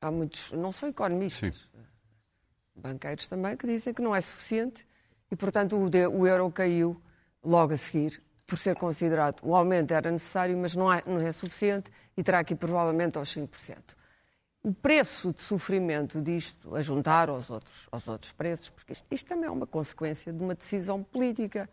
Há 0.00 0.10
muitos, 0.10 0.50
não 0.52 0.72
são 0.72 0.88
economistas, 0.88 1.68
banqueiros 2.74 3.26
também, 3.26 3.56
que 3.56 3.66
dizem 3.66 3.92
que 3.92 4.02
não 4.02 4.14
é 4.14 4.20
suficiente 4.20 4.86
e, 5.30 5.36
portanto, 5.36 5.80
o, 5.80 5.88
de- 5.90 6.06
euro 6.26 6.50
caiu 6.50 7.00
logo 7.42 7.72
a 7.72 7.76
seguir, 7.76 8.22
por 8.46 8.58
ser 8.58 8.76
considerado. 8.76 9.40
O 9.42 9.54
aumento 9.54 9.92
era 9.92 10.10
necessário, 10.10 10.56
mas 10.56 10.74
não 10.74 10.92
é, 10.92 11.02
não 11.06 11.20
é 11.20 11.30
suficiente 11.32 11.90
e 12.16 12.22
terá 12.22 12.40
aqui 12.40 12.54
provavelmente 12.54 13.16
aos 13.18 13.28
5%. 13.34 13.94
O 14.62 14.74
preço 14.74 15.32
de 15.32 15.40
sofrimento 15.40 16.20
disto, 16.20 16.74
a 16.76 16.82
juntar 16.82 17.30
aos 17.30 17.48
outros, 17.50 17.88
aos 17.90 18.06
outros 18.08 18.32
preços, 18.32 18.68
porque 18.68 18.92
isto, 18.92 19.06
isto 19.10 19.26
também 19.26 19.46
é 19.46 19.50
uma 19.50 19.66
consequência 19.66 20.32
de 20.32 20.42
uma 20.42 20.54
decisão 20.54 21.02
política. 21.02 21.68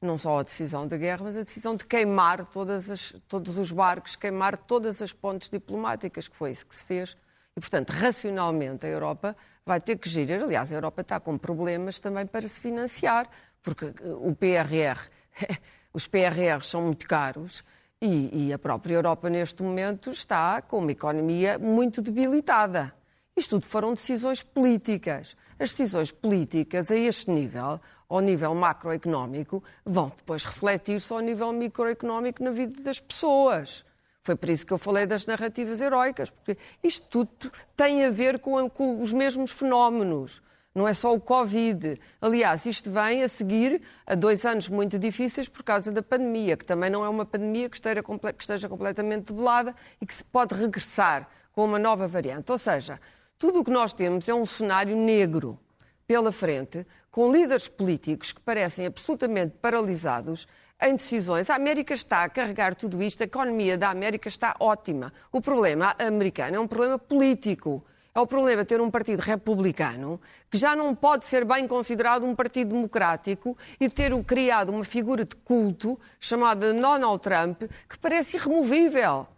Não 0.00 0.16
só 0.18 0.38
a 0.40 0.42
decisão 0.42 0.86
da 0.86 0.96
guerra, 0.96 1.24
mas 1.24 1.36
a 1.36 1.40
decisão 1.40 1.74
de 1.74 1.84
queimar 1.86 2.46
as- 2.90 3.14
todos 3.26 3.56
os 3.58 3.72
barcos, 3.72 4.14
queimar 4.14 4.56
todas 4.56 5.00
as 5.00 5.12
pontes 5.12 5.48
diplomáticas, 5.48 6.28
que 6.28 6.36
foi 6.36 6.50
isso 6.50 6.66
que 6.66 6.74
se 6.76 6.84
fez. 6.84 7.16
E, 7.58 7.60
portanto, 7.60 7.90
racionalmente, 7.90 8.86
a 8.86 8.88
Europa 8.88 9.36
vai 9.66 9.80
ter 9.80 9.96
que 9.98 10.08
gerir. 10.08 10.40
Aliás, 10.40 10.70
a 10.70 10.76
Europa 10.76 11.00
está 11.00 11.18
com 11.18 11.36
problemas 11.36 11.98
também 11.98 12.24
para 12.24 12.46
se 12.46 12.60
financiar, 12.60 13.28
porque 13.60 13.86
eh, 13.86 13.94
o 14.20 14.32
PRR, 14.32 15.00
os 15.92 16.06
PRRs 16.06 16.68
são 16.68 16.82
muito 16.82 17.04
caros 17.08 17.64
e, 18.00 18.46
e 18.46 18.52
a 18.52 18.58
própria 18.60 18.94
Europa, 18.94 19.28
neste 19.28 19.60
momento, 19.60 20.08
está 20.12 20.62
com 20.62 20.78
uma 20.78 20.92
economia 20.92 21.58
muito 21.58 22.00
debilitada. 22.00 22.94
Isto 23.36 23.58
tudo 23.58 23.66
foram 23.66 23.92
decisões 23.92 24.40
políticas. 24.40 25.36
As 25.58 25.72
decisões 25.72 26.12
políticas 26.12 26.92
a 26.92 26.96
este 26.96 27.28
nível, 27.28 27.80
ao 28.08 28.20
nível 28.20 28.54
macroeconómico, 28.54 29.64
vão 29.84 30.12
depois 30.16 30.44
refletir-se 30.44 31.12
ao 31.12 31.18
nível 31.18 31.52
microeconómico 31.52 32.40
na 32.40 32.52
vida 32.52 32.80
das 32.84 33.00
pessoas. 33.00 33.84
Foi 34.28 34.36
por 34.36 34.50
isso 34.50 34.66
que 34.66 34.74
eu 34.74 34.76
falei 34.76 35.06
das 35.06 35.24
narrativas 35.24 35.80
heroicas, 35.80 36.28
porque 36.28 36.58
isto 36.84 37.06
tudo 37.08 37.50
tem 37.74 38.04
a 38.04 38.10
ver 38.10 38.38
com, 38.40 38.68
com 38.68 39.00
os 39.00 39.10
mesmos 39.10 39.50
fenómenos. 39.50 40.42
Não 40.74 40.86
é 40.86 40.92
só 40.92 41.14
o 41.14 41.18
Covid. 41.18 41.98
Aliás, 42.20 42.66
isto 42.66 42.90
vem 42.90 43.22
a 43.22 43.28
seguir 43.28 43.80
a 44.06 44.14
dois 44.14 44.44
anos 44.44 44.68
muito 44.68 44.98
difíceis 44.98 45.48
por 45.48 45.62
causa 45.62 45.90
da 45.90 46.02
pandemia, 46.02 46.58
que 46.58 46.64
também 46.66 46.90
não 46.90 47.02
é 47.06 47.08
uma 47.08 47.24
pandemia 47.24 47.70
que 47.70 47.76
esteja, 47.76 48.02
que 48.02 48.42
esteja 48.42 48.68
completamente 48.68 49.32
debelada 49.32 49.74
e 49.98 50.04
que 50.04 50.12
se 50.12 50.24
pode 50.24 50.54
regressar 50.54 51.26
com 51.50 51.64
uma 51.64 51.78
nova 51.78 52.06
variante. 52.06 52.52
Ou 52.52 52.58
seja, 52.58 53.00
tudo 53.38 53.60
o 53.60 53.64
que 53.64 53.70
nós 53.70 53.94
temos 53.94 54.28
é 54.28 54.34
um 54.34 54.44
cenário 54.44 54.94
negro 54.94 55.58
pela 56.06 56.30
frente, 56.30 56.86
com 57.10 57.32
líderes 57.32 57.66
políticos 57.66 58.30
que 58.30 58.42
parecem 58.42 58.84
absolutamente 58.84 59.54
paralisados 59.62 60.46
em 60.80 60.94
decisões. 60.94 61.50
A 61.50 61.56
América 61.56 61.92
está 61.94 62.24
a 62.24 62.28
carregar 62.28 62.74
tudo 62.74 63.02
isto, 63.02 63.22
a 63.22 63.24
economia 63.24 63.76
da 63.76 63.90
América 63.90 64.28
está 64.28 64.54
ótima. 64.60 65.12
O 65.32 65.40
problema 65.40 65.94
americano 65.98 66.56
é 66.56 66.60
um 66.60 66.68
problema 66.68 66.98
político. 66.98 67.84
É 68.14 68.20
o 68.20 68.26
problema 68.26 68.64
ter 68.64 68.80
um 68.80 68.90
partido 68.90 69.20
republicano 69.20 70.20
que 70.50 70.58
já 70.58 70.74
não 70.74 70.92
pode 70.92 71.24
ser 71.24 71.44
bem 71.44 71.68
considerado 71.68 72.24
um 72.24 72.34
partido 72.34 72.74
democrático 72.74 73.56
e 73.78 73.88
ter 73.88 74.12
criado 74.24 74.70
uma 74.70 74.82
figura 74.82 75.24
de 75.24 75.36
culto 75.36 75.98
chamada 76.18 76.72
Donald 76.72 77.22
Trump 77.22 77.62
que 77.88 77.98
parece 77.98 78.36
irremovível. 78.36 79.28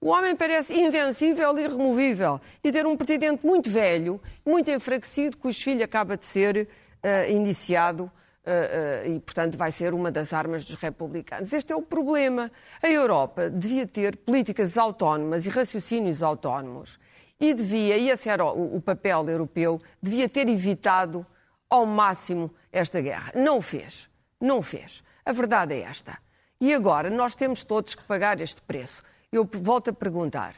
O 0.00 0.08
homem 0.08 0.36
parece 0.36 0.78
invencível 0.78 1.56
e 1.56 1.62
irremovível. 1.62 2.38
E 2.62 2.70
ter 2.70 2.84
um 2.84 2.94
presidente 2.94 3.46
muito 3.46 3.70
velho, 3.70 4.20
muito 4.44 4.70
enfraquecido, 4.70 5.38
cujo 5.38 5.58
filho 5.58 5.82
acaba 5.82 6.14
de 6.14 6.26
ser 6.26 6.68
uh, 7.02 7.32
indiciado 7.32 8.12
Uh, 8.44 9.08
uh, 9.08 9.16
e, 9.16 9.20
portanto, 9.20 9.56
vai 9.56 9.72
ser 9.72 9.94
uma 9.94 10.10
das 10.10 10.34
armas 10.34 10.66
dos 10.66 10.74
republicanos. 10.74 11.50
Este 11.52 11.72
é 11.72 11.76
o 11.76 11.80
problema. 11.80 12.52
A 12.82 12.88
Europa 12.88 13.48
devia 13.48 13.86
ter 13.86 14.18
políticas 14.18 14.76
autónomas 14.76 15.46
e 15.46 15.48
raciocínios 15.48 16.22
autónomos 16.22 16.98
e 17.40 17.54
devia, 17.54 17.96
e 17.96 18.10
esse 18.10 18.28
era 18.28 18.44
o, 18.44 18.76
o 18.76 18.80
papel 18.82 19.26
europeu, 19.28 19.80
devia 20.02 20.28
ter 20.28 20.46
evitado 20.48 21.26
ao 21.70 21.86
máximo 21.86 22.50
esta 22.70 23.00
guerra. 23.00 23.32
Não 23.34 23.58
o 23.58 23.62
fez. 23.62 24.08
Não 24.40 24.58
o 24.58 24.62
fez. 24.62 25.02
A 25.24 25.32
verdade 25.32 25.74
é 25.74 25.80
esta. 25.80 26.18
E 26.60 26.72
agora 26.72 27.10
nós 27.10 27.34
temos 27.34 27.64
todos 27.64 27.94
que 27.94 28.04
pagar 28.04 28.40
este 28.40 28.60
preço. 28.62 29.02
Eu 29.32 29.48
volto 29.50 29.90
a 29.90 29.92
perguntar. 29.92 30.54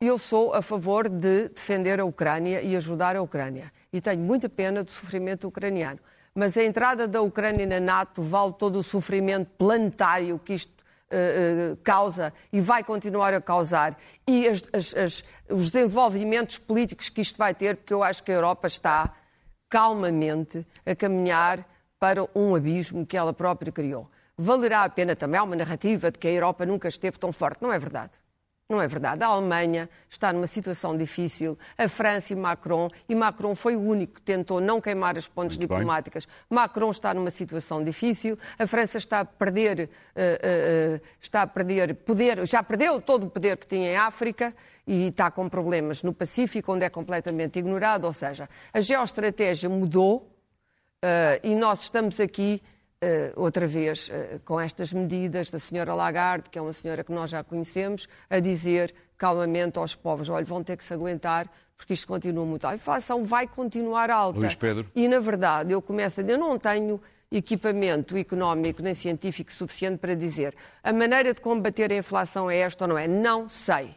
Eu 0.00 0.18
sou 0.18 0.54
a 0.54 0.62
favor 0.62 1.08
de 1.08 1.48
defender 1.48 2.00
a 2.00 2.04
Ucrânia 2.04 2.62
e 2.62 2.76
ajudar 2.76 3.16
a 3.16 3.22
Ucrânia. 3.22 3.72
E 3.92 4.00
tenho 4.00 4.20
muita 4.20 4.48
pena 4.48 4.84
do 4.84 4.90
sofrimento 4.90 5.48
ucraniano 5.48 5.98
mas 6.34 6.56
a 6.56 6.64
entrada 6.64 7.08
da 7.08 7.20
Ucrânia 7.20 7.66
na 7.66 7.80
NATO 7.80 8.22
vale 8.22 8.52
todo 8.52 8.78
o 8.78 8.82
sofrimento 8.82 9.50
planetário 9.58 10.38
que 10.38 10.54
isto 10.54 10.72
uh, 11.10 11.72
uh, 11.72 11.76
causa 11.82 12.32
e 12.52 12.60
vai 12.60 12.84
continuar 12.84 13.34
a 13.34 13.40
causar 13.40 13.98
e 14.26 14.48
as, 14.48 14.62
as, 14.72 14.94
as, 14.94 15.24
os 15.48 15.70
desenvolvimentos 15.70 16.58
políticos 16.58 17.08
que 17.08 17.20
isto 17.20 17.36
vai 17.36 17.54
ter, 17.54 17.76
porque 17.76 17.92
eu 17.92 18.02
acho 18.02 18.22
que 18.22 18.30
a 18.30 18.34
Europa 18.34 18.66
está 18.66 19.12
calmamente 19.68 20.66
a 20.84 20.94
caminhar 20.94 21.64
para 21.98 22.26
um 22.34 22.54
abismo 22.54 23.06
que 23.06 23.16
ela 23.16 23.32
própria 23.32 23.70
criou. 23.70 24.10
Valerá 24.36 24.84
a 24.84 24.88
pena 24.88 25.14
também, 25.14 25.38
há 25.38 25.42
uma 25.42 25.54
narrativa 25.54 26.10
de 26.10 26.18
que 26.18 26.26
a 26.26 26.32
Europa 26.32 26.64
nunca 26.64 26.88
esteve 26.88 27.18
tão 27.18 27.30
forte. 27.30 27.60
Não 27.60 27.72
é 27.72 27.78
verdade. 27.78 28.12
Não 28.70 28.80
é 28.80 28.86
verdade. 28.86 29.24
A 29.24 29.26
Alemanha 29.26 29.90
está 30.08 30.32
numa 30.32 30.46
situação 30.46 30.96
difícil, 30.96 31.58
a 31.76 31.88
França 31.88 32.32
e 32.32 32.36
Macron, 32.36 32.88
e 33.08 33.16
Macron 33.16 33.52
foi 33.56 33.74
o 33.74 33.80
único 33.80 34.14
que 34.14 34.22
tentou 34.22 34.60
não 34.60 34.80
queimar 34.80 35.18
as 35.18 35.26
pontes 35.26 35.56
Muito 35.56 35.68
diplomáticas. 35.68 36.24
Bem. 36.24 36.34
Macron 36.50 36.88
está 36.92 37.12
numa 37.12 37.32
situação 37.32 37.82
difícil, 37.82 38.38
a 38.56 38.68
França 38.68 38.96
está 38.96 39.20
a 39.20 39.24
perder, 39.24 39.90
uh, 39.90 40.96
uh, 40.96 41.00
está 41.20 41.42
a 41.42 41.46
perder 41.48 41.96
poder, 41.96 42.46
já 42.46 42.62
perdeu 42.62 43.02
todo 43.02 43.24
o 43.24 43.30
poder 43.30 43.56
que 43.56 43.66
tinha 43.66 43.90
em 43.90 43.96
África 43.96 44.54
e 44.86 45.08
está 45.08 45.32
com 45.32 45.48
problemas 45.48 46.04
no 46.04 46.14
Pacífico, 46.14 46.72
onde 46.72 46.84
é 46.84 46.88
completamente 46.88 47.58
ignorado. 47.58 48.04
Ou 48.04 48.12
seja, 48.12 48.48
a 48.72 48.80
geoestratégia 48.80 49.68
mudou 49.68 50.30
uh, 51.04 51.40
e 51.42 51.56
nós 51.56 51.82
estamos 51.82 52.20
aqui 52.20 52.62
outra 53.36 53.66
vez, 53.66 54.08
uh, 54.08 54.40
com 54.44 54.60
estas 54.60 54.92
medidas 54.92 55.50
da 55.50 55.58
senhora 55.58 55.94
Lagarde, 55.94 56.50
que 56.50 56.58
é 56.58 56.62
uma 56.62 56.72
senhora 56.72 57.02
que 57.02 57.12
nós 57.12 57.30
já 57.30 57.42
conhecemos, 57.42 58.06
a 58.28 58.38
dizer 58.38 58.94
calmamente 59.16 59.78
aos 59.78 59.94
povos, 59.94 60.28
olha, 60.28 60.44
vão 60.44 60.62
ter 60.62 60.76
que 60.76 60.84
se 60.84 60.92
aguentar, 60.92 61.50
porque 61.76 61.94
isto 61.94 62.06
continua 62.06 62.44
muito 62.44 62.64
alto. 62.64 62.74
A 62.74 62.76
inflação 62.76 63.24
vai 63.24 63.46
continuar 63.46 64.10
alta. 64.10 64.38
Luís 64.38 64.54
Pedro. 64.54 64.90
E, 64.94 65.08
na 65.08 65.18
verdade, 65.18 65.72
eu 65.72 65.80
começo 65.80 66.20
a 66.20 66.22
dizer, 66.22 66.34
eu 66.34 66.40
não 66.40 66.58
tenho 66.58 67.00
equipamento 67.32 68.16
económico 68.16 68.82
nem 68.82 68.92
científico 68.92 69.52
suficiente 69.52 69.98
para 69.98 70.14
dizer 70.14 70.54
a 70.82 70.92
maneira 70.92 71.32
de 71.32 71.40
combater 71.40 71.92
a 71.92 71.96
inflação 71.96 72.50
é 72.50 72.58
esta 72.58 72.84
ou 72.84 72.88
não 72.88 72.98
é. 72.98 73.06
Não 73.06 73.48
sei. 73.48 73.94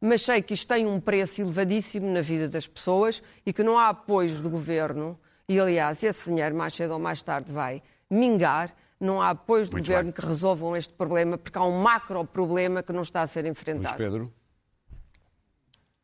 Mas 0.00 0.22
sei 0.22 0.42
que 0.42 0.54
isto 0.54 0.68
tem 0.68 0.86
um 0.86 1.00
preço 1.00 1.40
elevadíssimo 1.40 2.08
na 2.08 2.20
vida 2.20 2.48
das 2.48 2.68
pessoas 2.68 3.22
e 3.44 3.52
que 3.52 3.64
não 3.64 3.78
há 3.78 3.88
apoios 3.88 4.40
do 4.40 4.48
governo. 4.48 5.18
E, 5.48 5.58
aliás, 5.58 6.02
esse 6.02 6.28
dinheiro, 6.28 6.54
mais 6.54 6.74
cedo 6.74 6.92
ou 6.92 6.98
mais 6.98 7.22
tarde, 7.22 7.50
vai 7.50 7.82
mingar, 8.10 8.74
não 9.00 9.22
há 9.22 9.30
apoios 9.30 9.68
do 9.68 9.74
Muito 9.74 9.86
governo 9.86 10.12
bem. 10.12 10.20
que 10.20 10.26
resolvam 10.26 10.76
este 10.76 10.92
problema, 10.92 11.38
porque 11.38 11.58
há 11.58 11.64
um 11.64 11.80
macro 11.80 12.24
problema 12.24 12.82
que 12.82 12.92
não 12.92 13.02
está 13.02 13.22
a 13.22 13.26
ser 13.26 13.46
enfrentado. 13.46 13.96
Luís 13.96 13.96
Pedro. 13.96 14.32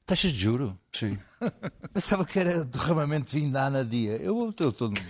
Taxas 0.06 0.32
de 0.32 0.38
juro? 0.38 0.78
Sim. 0.92 1.18
Pensava 1.92 2.24
que 2.24 2.38
era 2.38 2.64
derramamento 2.64 3.30
de 3.30 3.40
vinho 3.40 3.50
da 3.50 3.64
Ana 3.64 3.84
Dia. 3.84 4.16
Eu 4.16 4.50
estou 4.50 4.70
todo. 4.70 5.00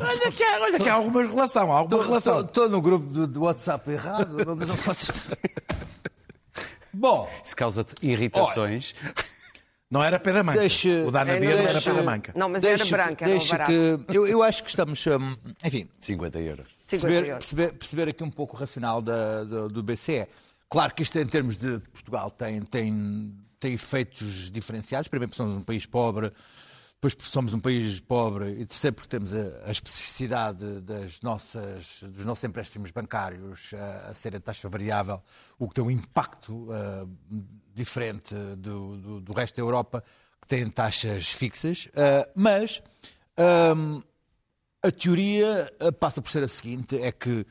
Olha 0.00 0.32
que, 0.32 0.42
há, 0.42 0.60
olha 0.60 0.80
que 0.80 0.88
há 0.88 0.94
alguma 0.94 1.22
relação, 1.22 1.70
há 1.70 1.78
alguma 1.78 2.00
tô, 2.02 2.08
relação. 2.08 2.40
Estou 2.40 2.68
no 2.68 2.80
grupo 2.80 3.04
do, 3.06 3.26
do, 3.26 3.42
WhatsApp 3.42 3.90
errado. 3.90 4.44
não, 4.44 4.54
não 4.54 4.66
Bom. 6.94 7.30
Isso 7.44 7.54
causa-te 7.54 7.94
irritações. 8.02 8.94
Olha, 8.98 9.14
não 9.92 10.02
era 10.02 10.18
pera 10.18 10.42
manca. 10.42 10.58
Deixa, 10.58 10.88
o 10.88 11.10
da 11.10 11.20
Ana 11.20 11.38
não 11.38 11.50
era 11.50 11.82
pera 11.82 12.02
manca. 12.02 12.32
Não, 12.34 12.48
mas 12.48 12.62
deixa, 12.62 12.84
era 12.84 13.04
branca, 13.04 13.26
era 13.28 13.66
que 13.66 14.00
eu, 14.08 14.26
eu 14.26 14.42
acho 14.42 14.64
que 14.64 14.70
estamos, 14.70 15.06
um, 15.06 15.34
enfim... 15.62 15.86
50 16.00 16.40
euros. 16.40 16.66
50 16.86 16.88
perceber, 16.88 17.14
euros. 17.14 17.38
Perceber, 17.38 17.72
perceber, 17.74 18.08
aqui 18.08 18.24
um 18.24 18.30
pouco 18.30 18.56
o 18.56 18.58
racional 18.58 19.02
da, 19.02 19.44
do, 19.44 19.68
do 19.68 19.82
BCE. 19.82 20.26
Claro 20.70 20.94
que 20.94 21.02
isto 21.02 21.18
em 21.18 21.26
termos 21.26 21.58
de 21.58 21.78
Portugal 21.92 22.30
tem, 22.30 22.62
tem, 22.62 23.34
tem 23.60 23.74
efeitos 23.74 24.50
diferenciados. 24.50 25.08
Primeiro 25.08 25.28
porque 25.28 25.42
somos 25.42 25.58
um 25.58 25.60
país 25.60 25.84
pobre, 25.84 26.32
porque 27.02 27.24
somos 27.24 27.52
um 27.52 27.58
país 27.58 27.98
pobre 27.98 28.52
e 28.60 28.64
terceiro 28.64 28.94
porque 28.94 29.08
temos 29.08 29.34
a, 29.34 29.66
a 29.66 29.72
especificidade 29.72 30.80
das 30.82 31.20
nossas, 31.20 32.00
dos 32.00 32.24
nossos 32.24 32.44
empréstimos 32.44 32.92
bancários 32.92 33.74
a, 33.74 34.10
a 34.10 34.14
ser 34.14 34.36
a 34.36 34.40
taxa 34.40 34.68
variável, 34.68 35.20
o 35.58 35.68
que 35.68 35.74
tem 35.74 35.82
um 35.82 35.90
impacto 35.90 36.68
uh, 36.70 37.10
diferente 37.74 38.36
do, 38.56 38.96
do, 38.96 39.20
do, 39.20 39.32
resto 39.32 39.56
da 39.56 39.62
Europa, 39.62 40.04
que 40.40 40.46
tem 40.46 40.70
taxas 40.70 41.26
fixas, 41.26 41.86
uh, 41.86 42.30
mas 42.36 42.80
um, 43.76 44.00
a 44.80 44.92
teoria 44.92 45.72
passa 45.98 46.22
por 46.22 46.30
ser 46.30 46.44
a 46.44 46.48
seguinte: 46.48 47.00
é 47.00 47.10
que 47.10 47.44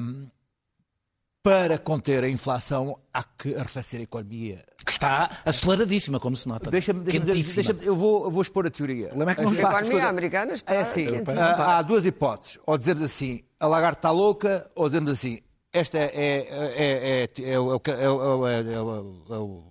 um, 0.00 0.30
para 1.42 1.78
conter 1.78 2.22
a 2.22 2.28
inflação 2.28 2.98
há 3.12 3.24
que 3.24 3.54
arrefecer 3.54 4.00
a 4.00 4.02
economia. 4.02 4.64
Que 4.84 4.92
está 4.92 5.40
aceleradíssima, 5.44 6.20
como 6.20 6.36
se 6.36 6.48
nota. 6.48 6.70
Deixa-me 6.70 7.00
dizer, 7.00 7.20
deixa 7.54 7.76
eu, 7.82 7.96
vou, 7.96 8.24
eu 8.24 8.30
vou 8.30 8.42
expor 8.42 8.66
a 8.66 8.70
teoria. 8.70 9.08
É 9.08 9.34
que 9.34 9.42
não 9.42 9.50
a 9.50 9.52
está. 9.52 9.80
economia 9.80 10.08
americana 10.08 10.52
está. 10.52 10.74
É 10.74 10.78
assim, 10.78 11.06
há, 11.38 11.78
há 11.78 11.82
duas 11.82 12.04
hipóteses. 12.04 12.58
Ou 12.66 12.76
dizemos 12.76 13.02
assim, 13.02 13.42
a 13.58 13.66
lagarta 13.66 13.98
está 13.98 14.10
louca, 14.10 14.70
ou 14.74 14.86
dizemos 14.86 15.10
assim, 15.10 15.40
esta 15.72 15.98
é, 15.98 16.10
é, 16.14 17.22
é, 17.22 17.52
é, 17.52 17.58
o, 17.58 17.72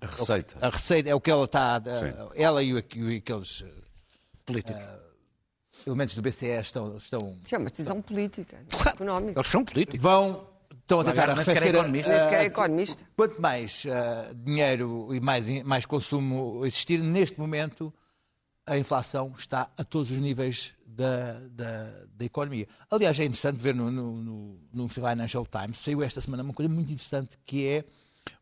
a 0.01 0.05
receita. 0.05 0.55
A 0.61 0.69
receita 0.69 1.09
é 1.09 1.15
o 1.15 1.19
que 1.19 1.29
ela 1.29 1.43
está. 1.43 1.81
Ela 2.35 2.63
e, 2.63 2.77
aqueles 2.77 3.65
políticos. 4.45 4.81
elementos 5.85 6.15
do 6.15 6.21
BCE 6.21 6.47
estão. 6.61 6.95
estão 6.95 7.37
Sim, 7.43 7.55
é 7.55 7.57
uma 7.57 7.69
decisão 7.69 8.01
política, 8.01 8.57
económica. 8.87 9.39
Eles 9.39 9.51
são 9.51 9.65
políticos. 9.65 10.01
Vão. 10.01 10.47
Estão 10.89 11.01
a 11.01 11.03
tentar 11.03 11.29
arrefecer. 11.29 11.67
Economista. 11.67 12.11
Nem 12.11 12.21
sequer 12.23 12.41
é 12.41 12.45
economista. 12.45 13.03
Quanto 13.15 13.39
mais 13.39 13.85
uh, 13.85 14.33
dinheiro 14.33 15.13
e 15.13 15.19
mais, 15.19 15.63
mais 15.63 15.85
consumo 15.85 16.65
existir, 16.65 16.99
neste 16.99 17.39
momento 17.39 17.93
a 18.65 18.75
inflação 18.75 19.31
está 19.37 19.69
a 19.77 19.83
todos 19.83 20.09
os 20.09 20.17
níveis 20.17 20.73
da, 20.83 21.39
da, 21.51 22.05
da 22.15 22.25
economia. 22.25 22.67
Aliás, 22.89 23.19
é 23.19 23.23
interessante 23.23 23.57
ver 23.57 23.75
no, 23.75 23.91
no, 23.91 24.59
no, 24.73 24.87
Financial 24.87 25.45
Times, 25.45 25.77
saiu 25.77 26.01
esta 26.01 26.21
semana 26.21 26.41
uma 26.41 26.53
coisa 26.53 26.73
muito 26.73 26.91
interessante 26.91 27.37
que 27.45 27.67
é 27.67 27.85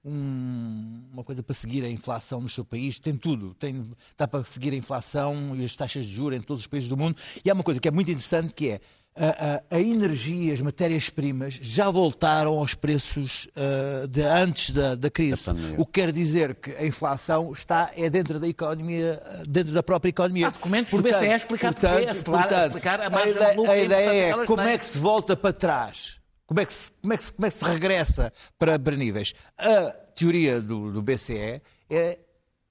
um, 0.05 1.03
uma 1.11 1.25
coisa 1.25 1.43
para 1.43 1.53
seguir 1.53 1.83
a 1.83 1.89
inflação 1.89 2.39
no 2.39 2.47
seu 2.47 2.63
país, 2.63 2.97
tem 2.97 3.15
tudo, 3.15 3.53
tem, 3.55 3.91
dá 4.17 4.25
para 4.25 4.43
seguir 4.45 4.73
a 4.73 4.77
inflação 4.77 5.53
e 5.53 5.65
as 5.65 5.75
taxas 5.75 6.05
de 6.05 6.13
juros 6.13 6.37
em 6.39 6.41
todos 6.41 6.61
os 6.63 6.67
países 6.67 6.87
do 6.87 6.95
mundo, 6.95 7.17
e 7.43 7.49
há 7.49 7.53
uma 7.53 7.63
coisa 7.63 7.79
que 7.79 7.87
é 7.87 7.91
muito 7.91 8.09
interessante 8.09 8.53
que 8.53 8.69
é 8.69 8.81
a, 9.17 9.73
a, 9.73 9.77
a 9.77 9.81
energia, 9.81 10.53
as 10.53 10.61
matérias-primas 10.61 11.59
já 11.61 11.89
voltaram 11.89 12.53
aos 12.59 12.73
preços 12.75 13.47
uh, 13.55 14.07
de 14.07 14.21
antes 14.21 14.69
da, 14.69 14.95
da 14.95 15.09
crise. 15.09 15.49
o 15.77 15.85
que 15.85 15.93
quer 16.01 16.11
dizer 16.11 16.55
que 16.55 16.71
a 16.71 16.85
inflação 16.85 17.51
está 17.51 17.91
é 17.97 18.09
dentro 18.09 18.39
da 18.39 18.47
economia, 18.47 19.21
dentro 19.47 19.73
da 19.73 19.81
própria 19.81 20.09
economia. 20.09 20.47
Há 20.47 20.51
documentos 20.51 20.91
portanto, 20.91 21.13
do 21.13 21.19
BCE 21.19 21.33
a 21.33 21.35
explicar 21.35 21.73
portanto, 21.73 22.23
porquê, 22.23 22.23
portanto, 22.23 22.67
explicar 22.67 23.01
a 23.01 23.09
margem 23.09 23.33
a 23.37 23.53
ideia, 23.53 23.71
a 23.71 23.77
ideia 23.77 24.29
é 24.29 24.45
como 24.45 24.61
é 24.61 24.77
que 24.77 24.85
se 24.85 24.97
volta 24.97 25.35
para 25.35 25.53
trás, 25.53 26.17
como 26.45 26.59
é 26.59 26.65
que 26.65 26.73
se, 26.73 26.91
como 27.01 27.13
é 27.13 27.17
que 27.17 27.23
se, 27.23 27.33
como 27.33 27.45
é 27.45 27.49
que 27.49 27.55
se 27.55 27.65
regressa 27.65 28.33
para, 28.57 28.77
para 28.77 28.95
níveis. 28.95 29.33
A 29.57 29.89
teoria 30.15 30.61
do, 30.61 30.91
do 30.91 31.01
BCE 31.01 31.61
é 31.89 32.19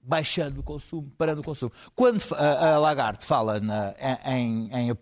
baixando 0.07 0.61
o 0.61 0.63
consumo, 0.63 1.11
parando 1.17 1.41
o 1.41 1.43
consumo. 1.43 1.71
Quando 1.93 2.21
a, 2.33 2.75
a 2.75 2.79
Lagarde 2.79 3.25
fala 3.25 3.59
na, 3.59 3.93
em, 4.25 4.69
em, 4.73 4.97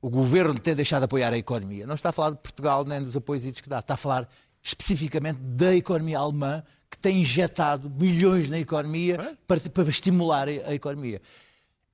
o 0.00 0.08
governo 0.08 0.58
ter 0.58 0.74
deixado 0.74 1.02
de 1.02 1.04
apoiar 1.06 1.32
a 1.32 1.38
economia, 1.38 1.86
não 1.86 1.94
está 1.94 2.10
a 2.10 2.12
falar 2.12 2.30
de 2.30 2.38
Portugal 2.38 2.84
nem 2.84 3.02
dos 3.02 3.16
apoios 3.16 3.60
que 3.60 3.68
dá, 3.68 3.78
está 3.78 3.94
a 3.94 3.96
falar 3.96 4.28
especificamente 4.62 5.38
da 5.40 5.74
economia 5.74 6.18
alemã 6.18 6.62
que 6.90 6.98
tem 6.98 7.20
injetado 7.20 7.90
milhões 7.90 8.48
na 8.48 8.58
economia 8.58 9.36
para, 9.46 9.60
para 9.60 9.88
estimular 9.88 10.48
a, 10.48 10.50
a 10.50 10.74
economia. 10.74 11.20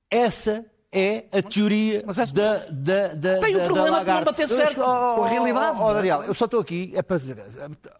Essa 0.09 0.65
é 0.95 1.25
a 1.37 1.41
teoria 1.41 2.03
mas, 2.05 2.17
mas 2.17 2.31
da, 2.31 2.65
da, 2.69 3.07
da, 3.09 3.39
Tem 3.39 3.55
um 3.55 3.59
da, 3.59 3.65
problema 3.65 4.03
da 4.03 4.03
de 4.03 4.11
não 4.11 4.23
bater 4.23 4.47
certo 4.47 4.79
oh, 4.79 5.15
com 5.15 5.23
a 5.25 5.27
realidade. 5.27 5.77
Oh, 5.77 5.85
oh, 5.85 5.93
Daniel, 5.93 6.23
eu 6.23 6.33
só 6.33 6.45
estou 6.45 6.61
aqui, 6.61 6.93
é 6.95 7.01
para 7.01 7.17
dizer, 7.17 7.37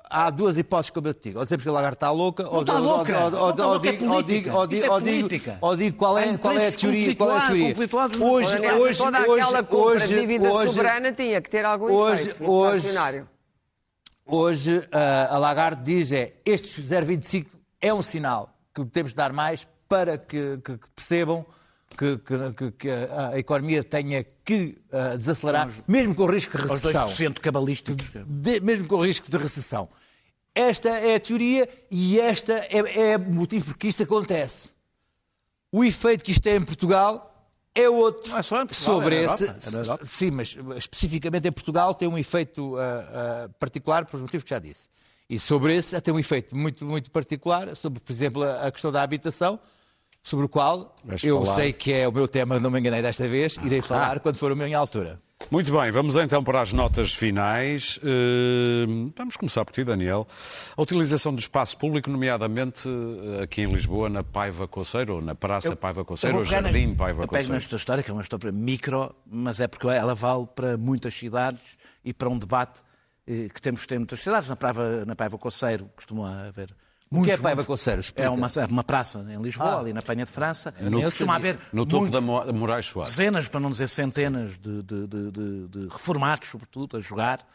há 0.09 0.29
duas 0.29 0.57
hipóteses 0.57 0.91
como 0.91 1.09
eu 1.09 1.13
te 1.13 1.29
digo. 1.29 1.39
Ou 1.39 1.45
dizemos 1.45 1.63
que 1.63 1.69
a 1.69 1.73
Lagarde 1.73 1.97
está 1.97 2.09
louca, 2.11 2.43
não 2.43 2.53
ou, 2.53 2.61
está 2.61 2.77
louca. 2.77 3.19
ou, 3.25 3.81
digo, 5.77 5.97
qual 5.97 6.17
é, 6.17 6.37
qual 6.37 6.57
é 6.57 6.67
a 6.67 6.71
teoria. 6.71 7.15
Qual 7.15 7.31
é 7.31 7.37
a 7.37 7.41
teoria. 7.41 7.75
Hoje, 8.21 8.51
Daniel, 8.53 8.77
hoje, 8.77 8.97
toda 8.97 9.19
hoje, 9.27 9.41
aquela 9.41 9.63
compra 9.63 9.85
hoje, 9.87 10.07
de 10.07 10.19
dívida 10.21 10.53
hoje, 10.53 10.71
soberana 10.71 11.11
tinha 11.11 11.41
que 11.41 11.49
ter 11.49 11.65
algum 11.65 11.91
hoje, 11.91 12.29
efeito 12.29 12.49
hoje, 12.49 13.25
hoje 14.25 14.87
a 15.29 15.37
Lagarde 15.37 15.83
diz 15.83 16.11
é, 16.13 16.33
este 16.45 16.81
0,25 16.81 17.47
é 17.81 17.93
um 17.93 18.01
sinal 18.01 18.49
que 18.73 18.85
temos 18.85 19.11
de 19.11 19.17
dar 19.17 19.33
mais 19.33 19.67
para 19.89 20.17
que, 20.17 20.57
que, 20.63 20.77
que 20.77 20.91
percebam 20.91 21.45
que, 21.95 22.17
que, 22.17 22.71
que, 22.71 22.89
a 22.89 23.37
economia 23.37 23.83
tenha 23.83 24.23
que 24.43 24.77
uh, 24.91 25.17
desacelerar, 25.17 25.69
mesmo 25.87 26.13
com 26.13 26.23
o 26.23 26.31
risco 26.31 26.57
de 26.57 26.63
recessão. 26.63 27.07
Os 27.07 27.13
2% 27.13 27.39
cabalísticos. 27.39 28.07
De, 28.25 28.59
mesmo 28.59 28.87
com 28.87 28.95
o 28.95 29.05
risco 29.05 29.29
de 29.29 29.37
recessão. 29.37 29.89
Esta 30.53 30.89
é 30.89 31.15
a 31.15 31.19
teoria 31.19 31.67
e 31.91 32.19
esta 32.19 32.53
é, 32.53 33.11
é 33.11 33.17
o 33.17 33.19
motivo 33.19 33.65
por 33.65 33.77
que 33.77 33.87
isto 33.87 34.03
acontece. 34.03 34.69
O 35.71 35.83
efeito 35.83 36.23
que 36.23 36.31
isto 36.31 36.41
tem 36.41 36.55
em 36.55 36.63
Portugal 36.63 37.51
é 37.75 37.89
outro. 37.89 38.31
Não 38.31 38.37
é 38.37 38.41
só 38.41 38.61
em 38.61 38.65
Portugal, 38.65 38.95
sobre 38.95 39.17
é 39.17 39.23
esse. 39.23 39.75
Europa, 39.75 40.05
sim, 40.05 40.31
mas 40.31 40.57
especificamente 40.77 41.47
em 41.47 41.51
Portugal 41.51 41.93
tem 41.93 42.07
um 42.07 42.17
efeito 42.17 42.75
uh, 42.75 42.77
uh, 42.77 43.49
particular 43.59 44.05
pelos 44.05 44.21
motivos 44.21 44.45
que 44.45 44.49
já 44.49 44.59
disse. 44.59 44.87
E 45.29 45.37
sobre 45.37 45.75
esse 45.75 45.99
tem 45.99 46.13
um 46.13 46.19
efeito 46.19 46.55
muito, 46.55 46.85
muito 46.85 47.11
particular, 47.11 47.75
sobre, 47.75 47.99
por 47.99 48.11
exemplo, 48.13 48.43
a 48.43 48.71
questão 48.71 48.91
da 48.91 49.01
habitação, 49.01 49.59
sobre 50.26 50.45
o 50.45 50.49
qual 50.49 50.95
Vais 51.03 51.23
eu 51.23 51.43
falar. 51.43 51.55
sei 51.55 51.71
que 51.71 51.93
é 51.93 52.07
o 52.07 52.11
meu 52.11 52.28
tema, 52.28 52.59
não 52.59 52.71
me 52.71 52.80
enganei 52.80 52.99
desta 52.99 53.28
vez, 53.28 53.57
irei 53.63 53.78
ah. 53.80 53.84
falar 53.84 54.19
quando 54.19 54.38
for 54.38 54.51
a 54.51 54.55
minha 54.55 54.76
altura. 54.78 55.21
Muito 55.51 55.71
bem, 55.71 55.91
vamos 55.91 56.15
então 56.15 56.43
para 56.43 56.61
as 56.61 56.73
notas 56.73 57.13
finais. 57.13 57.97
Uh, 57.97 59.13
vamos 59.15 59.38
começar 59.38 59.63
por 59.63 59.71
ti, 59.71 59.84
Daniel. 59.84 60.26
A 60.76 60.82
utilização 60.82 61.32
do 61.32 61.38
espaço 61.38 61.78
público, 61.78 62.09
nomeadamente 62.09 62.89
uh, 62.89 63.43
aqui 63.43 63.61
em 63.61 63.71
Lisboa, 63.71 64.09
na 64.09 64.23
Paiva 64.23 64.67
Coceiro, 64.67 65.15
ou 65.15 65.21
na 65.21 65.36
Praça 65.36 65.67
eu, 65.67 65.76
Paiva 65.76 66.03
Coceiro, 66.03 66.39
ou 66.39 66.43
Jardim 66.43 66.95
Paiva 66.95 67.21
eu 67.21 67.28
Coceiro. 67.28 67.43
Eu 67.43 67.47
pego 67.47 67.53
nesta 67.53 67.76
história, 67.76 68.01
que 68.01 68.09
é 68.09 68.13
uma 68.13 68.23
história 68.23 68.51
micro, 68.51 69.13
mas 69.28 69.59
é 69.59 69.67
porque 69.67 69.88
ela 69.88 70.15
vale 70.15 70.47
para 70.55 70.76
muitas 70.76 71.13
cidades 71.13 71.78
e 72.03 72.11
para 72.11 72.28
um 72.28 72.39
debate 72.39 72.80
uh, 73.28 73.53
que 73.53 73.61
temos 73.61 73.82
que 73.82 73.88
ter 73.88 73.95
em 73.95 73.99
muitas 73.99 74.21
cidades. 74.21 74.49
Na 74.49 74.55
Paiva, 74.55 75.05
na 75.05 75.15
Paiva 75.15 75.38
Coceiro 75.38 75.88
costuma 75.95 76.47
haver 76.47 76.76
o 77.22 77.24
que 77.24 77.32
é 77.32 77.38
Paiva 77.38 77.63
Conceiro? 77.63 78.01
É 78.16 78.30
uma, 78.30 78.47
é 78.47 78.66
uma 78.66 78.84
praça 78.84 79.26
em 79.30 79.41
Lisboa, 79.41 79.70
ah. 79.70 79.80
ali 79.80 79.93
na 79.93 80.01
Penha 80.01 80.26
de 80.26 80.32
França. 80.32 80.74
No, 80.80 81.01
costuma 81.01 81.36
haver 81.36 81.59
no 81.72 81.86
topo 81.86 82.09
da 82.09 82.22
Moraes 82.22 82.88
Soares. 82.88 83.16
Dezenas, 83.16 83.47
para 83.47 83.59
não 83.59 83.70
dizer 83.70 83.89
centenas, 83.89 84.57
de, 84.59 84.82
de, 84.84 85.07
de, 85.07 85.68
de, 85.68 85.88
reformados, 85.88 86.49
sobretudo, 86.49 86.97
a 86.97 86.99
jogar. 86.99 87.45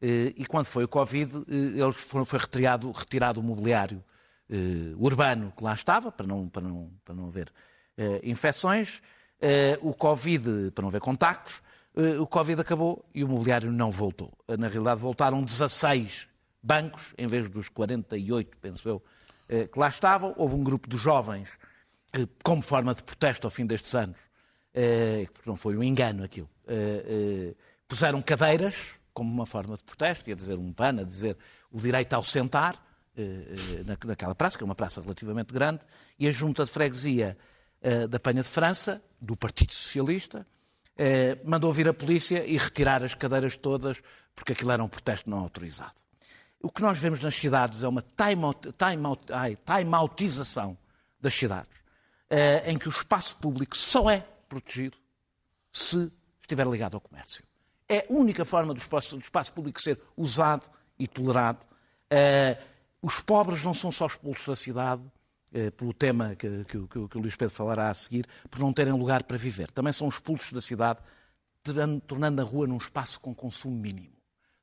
Eh, 0.00 0.34
e 0.36 0.46
quando 0.46 0.66
foi 0.66 0.84
o 0.84 0.88
Covid, 0.88 1.36
eh, 1.48 1.80
eles 1.80 1.96
foram, 1.96 2.24
foi 2.24 2.38
retirado, 2.38 2.90
retirado 2.92 3.40
o 3.40 3.42
mobiliário 3.42 4.02
eh, 4.50 4.94
urbano 4.96 5.52
que 5.56 5.64
lá 5.64 5.74
estava, 5.74 6.12
para 6.12 6.26
não, 6.26 6.48
para 6.48 6.62
não, 6.62 6.90
para 7.04 7.14
não 7.14 7.28
haver 7.28 7.52
infecções. 8.22 9.00
O 9.80 9.94
Covid, 9.94 10.70
para 10.74 10.82
não 10.82 10.88
haver 10.90 11.00
contactos, 11.00 11.62
o 12.20 12.26
Covid 12.26 12.60
acabou 12.60 13.02
e 13.14 13.24
o 13.24 13.28
mobiliário 13.28 13.72
não 13.72 13.90
voltou. 13.90 14.30
Na 14.46 14.68
realidade, 14.68 15.00
voltaram 15.00 15.42
16 15.42 16.28
bancos, 16.66 17.14
em 17.16 17.26
vez 17.26 17.48
dos 17.48 17.68
48, 17.68 18.56
penso 18.58 18.88
eu, 18.88 19.02
eh, 19.48 19.68
que 19.68 19.78
lá 19.78 19.88
estavam. 19.88 20.34
Houve 20.36 20.56
um 20.56 20.64
grupo 20.64 20.88
de 20.88 20.98
jovens 20.98 21.48
que, 22.12 22.28
como 22.42 22.60
forma 22.60 22.92
de 22.92 23.04
protesto 23.04 23.46
ao 23.46 23.50
fim 23.50 23.64
destes 23.64 23.94
anos, 23.94 24.18
eh, 24.74 25.26
porque 25.32 25.48
não 25.48 25.56
foi 25.56 25.76
um 25.76 25.82
engano 25.82 26.24
aquilo, 26.24 26.50
eh, 26.66 27.54
puseram 27.86 28.20
cadeiras 28.20 28.74
como 29.14 29.32
uma 29.32 29.46
forma 29.46 29.76
de 29.76 29.84
protesto, 29.84 30.28
ia 30.28 30.36
dizer 30.36 30.58
um 30.58 30.72
PAN, 30.72 31.00
a 31.00 31.04
dizer 31.04 31.38
o 31.70 31.80
direito 31.80 32.12
ao 32.12 32.22
sentar, 32.22 32.84
naquela 33.86 34.34
praça, 34.34 34.58
que 34.58 34.62
é 34.62 34.66
uma 34.66 34.74
praça 34.74 35.00
relativamente 35.00 35.54
grande, 35.54 35.80
e 36.18 36.28
a 36.28 36.30
junta 36.30 36.66
de 36.66 36.70
freguesia 36.70 37.34
da 38.10 38.20
Penha 38.20 38.42
de 38.42 38.48
França, 38.48 39.02
do 39.18 39.34
Partido 39.34 39.72
Socialista, 39.72 40.46
mandou 41.42 41.72
vir 41.72 41.88
a 41.88 41.94
polícia 41.94 42.44
e 42.44 42.58
retirar 42.58 43.02
as 43.02 43.14
cadeiras 43.14 43.56
todas, 43.56 44.02
porque 44.34 44.52
aquilo 44.52 44.70
era 44.70 44.84
um 44.84 44.88
protesto 44.88 45.30
não 45.30 45.38
autorizado. 45.38 45.94
O 46.66 46.68
que 46.68 46.82
nós 46.82 46.98
vemos 46.98 47.22
nas 47.22 47.36
cidades 47.36 47.84
é 47.84 47.88
uma 47.88 48.02
time-outização 48.02 50.70
time 50.70 50.78
das 51.20 51.32
cidades, 51.32 51.70
eh, 52.28 52.64
em 52.66 52.76
que 52.76 52.88
o 52.88 52.90
espaço 52.90 53.36
público 53.36 53.76
só 53.76 54.10
é 54.10 54.26
protegido 54.48 54.98
se 55.72 56.10
estiver 56.40 56.66
ligado 56.66 56.94
ao 56.94 57.00
comércio. 57.00 57.44
É 57.88 57.98
a 57.98 58.12
única 58.12 58.44
forma 58.44 58.74
do 58.74 58.80
espaço, 58.80 59.16
do 59.16 59.22
espaço 59.22 59.52
público 59.52 59.80
ser 59.80 60.00
usado 60.16 60.68
e 60.98 61.06
tolerado. 61.06 61.60
Eh, 62.10 62.58
os 63.00 63.20
pobres 63.20 63.62
não 63.62 63.72
são 63.72 63.92
só 63.92 64.06
expulsos 64.06 64.48
da 64.48 64.56
cidade, 64.56 65.02
eh, 65.52 65.70
pelo 65.70 65.94
tema 65.94 66.34
que, 66.34 66.64
que, 66.64 66.80
que, 66.80 67.08
que, 67.08 67.16
o 67.16 67.20
Luís 67.20 67.36
Pedro 67.36 67.54
falará 67.54 67.90
a 67.90 67.94
seguir, 67.94 68.26
por 68.50 68.58
não 68.58 68.72
terem 68.72 68.92
lugar 68.92 69.22
para 69.22 69.36
viver. 69.36 69.70
Também 69.70 69.92
são 69.92 70.08
expulsos 70.08 70.52
da 70.52 70.60
cidade, 70.60 70.98
tornando 72.08 72.42
a 72.42 72.44
rua 72.44 72.66
num 72.66 72.78
espaço 72.78 73.20
com 73.20 73.32
consumo 73.32 73.76
mínimo. 73.76 74.15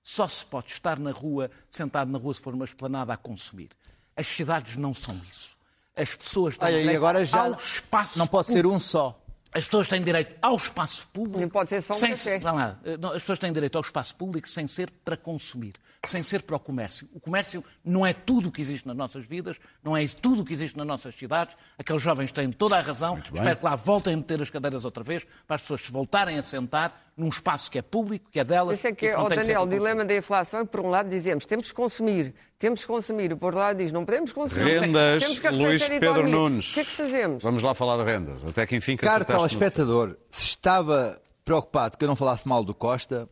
Só 0.04 0.28
se 0.28 0.46
pode 0.46 0.70
estar 0.70 1.00
na 1.00 1.12
rua, 1.12 1.50
sentado 1.72 2.12
na 2.12 2.20
rua, 2.20 2.34
se 2.34 2.42
for 2.42 2.54
uma 2.54 2.66
esplanada 2.66 3.14
a 3.14 3.18
consumir. 3.18 3.70
As 4.16 4.28
cidades 4.28 4.76
não 4.76 4.94
são 4.94 5.20
isso. 5.30 5.56
As 5.96 6.14
pessoas 6.14 6.58
têm 6.58 6.70
direito 6.70 6.98
agora 6.98 7.24
já 7.24 7.46
ao 7.46 7.54
espaço. 7.54 8.20
Não 8.20 8.28
pode 8.28 8.48
ser 8.52 8.66
um 8.66 8.80
só. 8.80 9.18
As 9.54 9.66
pessoas 9.66 9.88
têm 9.88 10.04
direito 10.04 10.36
ao 10.42 10.56
espaço 10.56 11.08
público. 11.14 11.40
Nem 11.40 11.48
pode 11.48 11.70
ser 11.70 11.82
só 11.82 11.94
um 11.94 11.98
sem, 11.98 12.10
café. 12.10 12.40
Lá, 12.44 12.78
as 13.14 13.22
pessoas 13.22 13.40
têm 13.40 13.54
direito 13.54 13.76
ao 13.78 13.82
espaço 13.82 14.16
público 14.16 14.50
sem 14.50 14.68
ser 14.68 14.92
para 15.06 15.16
consumir 15.16 15.76
sem 16.06 16.22
ser 16.22 16.42
para 16.42 16.56
o 16.56 16.60
comércio. 16.60 17.08
O 17.14 17.20
comércio 17.20 17.64
não 17.84 18.06
é 18.06 18.14
tudo 18.14 18.50
o 18.50 18.52
que 18.52 18.62
existe 18.62 18.86
nas 18.86 18.96
nossas 18.96 19.26
vidas, 19.26 19.60
não 19.82 19.96
é 19.96 20.06
tudo 20.08 20.42
o 20.42 20.46
que 20.46 20.52
existe 20.52 20.78
nas 20.78 20.86
nossas 20.86 21.16
cidades. 21.16 21.56
Aqueles 21.78 22.02
jovens 22.02 22.32
têm 22.32 22.52
toda 22.52 22.78
a 22.78 22.82
razão. 22.82 23.18
Espero 23.18 23.58
que 23.58 23.64
lá 23.64 23.76
voltem 23.76 24.14
a 24.14 24.18
meter 24.18 24.42
as 24.42 24.50
cadeiras 24.50 24.84
outra 24.84 25.04
vez, 25.04 25.26
para 25.48 25.56
as 25.56 25.62
pessoas 25.62 25.82
se 25.82 25.92
voltarem 25.92 26.38
a 26.38 26.44
sentar 26.44 27.13
num 27.16 27.30
espaço 27.30 27.70
que 27.70 27.78
é 27.78 27.82
público, 27.82 28.30
que 28.32 28.40
é 28.40 28.44
delas. 28.44 28.80
Isso 28.80 28.88
é 28.88 28.92
que, 28.92 29.14
oh, 29.16 29.30
Daniel, 29.30 29.62
o 29.64 29.68
dilema 29.68 30.04
da 30.04 30.16
inflação 30.16 30.62
é 30.62 30.66
que, 30.66 30.72
por 30.72 30.82
um 30.82 30.90
lado, 30.90 31.10
dizemos 31.10 31.46
temos 31.46 31.68
que 31.68 31.74
consumir, 31.74 32.34
temos 32.58 32.82
que 32.82 32.88
consumir, 32.88 33.32
e 33.32 33.36
por 33.36 33.48
outro 33.48 33.60
lado 33.60 33.78
diz 33.78 33.92
não 33.92 34.04
podemos 34.04 34.34
consumir. 34.34 34.80
Rendas, 34.80 35.24
temos 35.24 35.40
que 35.40 35.50
Luís 35.50 35.88
Pedro 35.88 36.28
Nunes. 36.28 36.72
O 36.72 36.74
que 36.74 36.80
é 36.80 36.84
que 36.84 36.92
fazemos? 36.92 37.44
Vamos 37.44 37.62
lá 37.62 37.76
falar 37.76 37.98
de 37.98 38.12
rendas. 38.12 38.46
Até 38.46 38.66
que 38.66 38.76
enfim 38.76 38.98
que 38.98 39.06
Caro 39.06 39.26
telespectador, 39.26 40.18
se 40.30 40.46
estava 40.46 41.20
preocupado 41.46 41.98
que 41.98 42.04
eu 42.04 42.08
não 42.08 42.16
falasse 42.16 42.48
mal 42.48 42.64
do 42.64 42.74
Costa, 42.74 43.30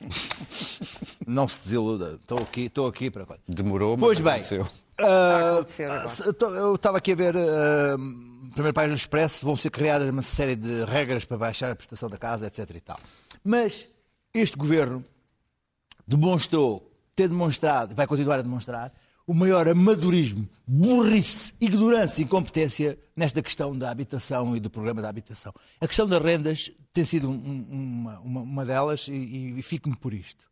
não 1.26 1.48
se 1.48 1.64
desiluda. 1.64 2.18
Estou 2.20 2.38
aqui, 2.38 2.62
estou 2.62 2.86
aqui 2.86 3.10
para. 3.10 3.26
Demorou, 3.48 3.96
mas 3.96 4.06
pois 4.06 4.20
bem. 4.20 4.32
Aconteceu. 4.34 4.81
Uh, 5.00 6.46
eu 6.56 6.74
estava 6.74 6.98
aqui 6.98 7.12
a 7.12 7.16
ver, 7.16 7.34
uh, 7.34 8.50
primeiro 8.52 8.74
página 8.74 8.94
do 8.94 8.98
Expresso, 8.98 9.44
vão 9.44 9.56
ser 9.56 9.70
criadas 9.70 10.08
uma 10.08 10.22
série 10.22 10.54
de 10.54 10.84
regras 10.84 11.24
para 11.24 11.38
baixar 11.38 11.70
a 11.70 11.76
prestação 11.76 12.08
da 12.08 12.18
casa, 12.18 12.46
etc. 12.46 12.70
e 12.74 12.80
tal. 12.80 12.98
Mas 13.44 13.88
este 14.34 14.56
governo 14.56 15.04
demonstrou, 16.06 16.90
ter 17.14 17.28
demonstrado, 17.28 17.94
vai 17.94 18.06
continuar 18.06 18.38
a 18.38 18.42
demonstrar, 18.42 18.92
o 19.26 19.34
maior 19.34 19.68
amadorismo, 19.68 20.48
burrice, 20.66 21.52
ignorância 21.60 22.20
e 22.20 22.24
incompetência 22.24 22.98
nesta 23.16 23.42
questão 23.42 23.76
da 23.76 23.90
habitação 23.90 24.56
e 24.56 24.60
do 24.60 24.68
programa 24.68 25.00
da 25.00 25.08
habitação. 25.08 25.54
A 25.80 25.86
questão 25.86 26.06
das 26.06 26.22
rendas 26.22 26.70
tem 26.92 27.04
sido 27.04 27.30
um, 27.30 27.66
uma, 27.70 28.20
uma, 28.20 28.40
uma, 28.40 28.64
delas 28.64 29.06
e, 29.08 29.54
e 29.58 29.62
fico-me 29.62 29.96
por 29.96 30.12
isto. 30.12 30.50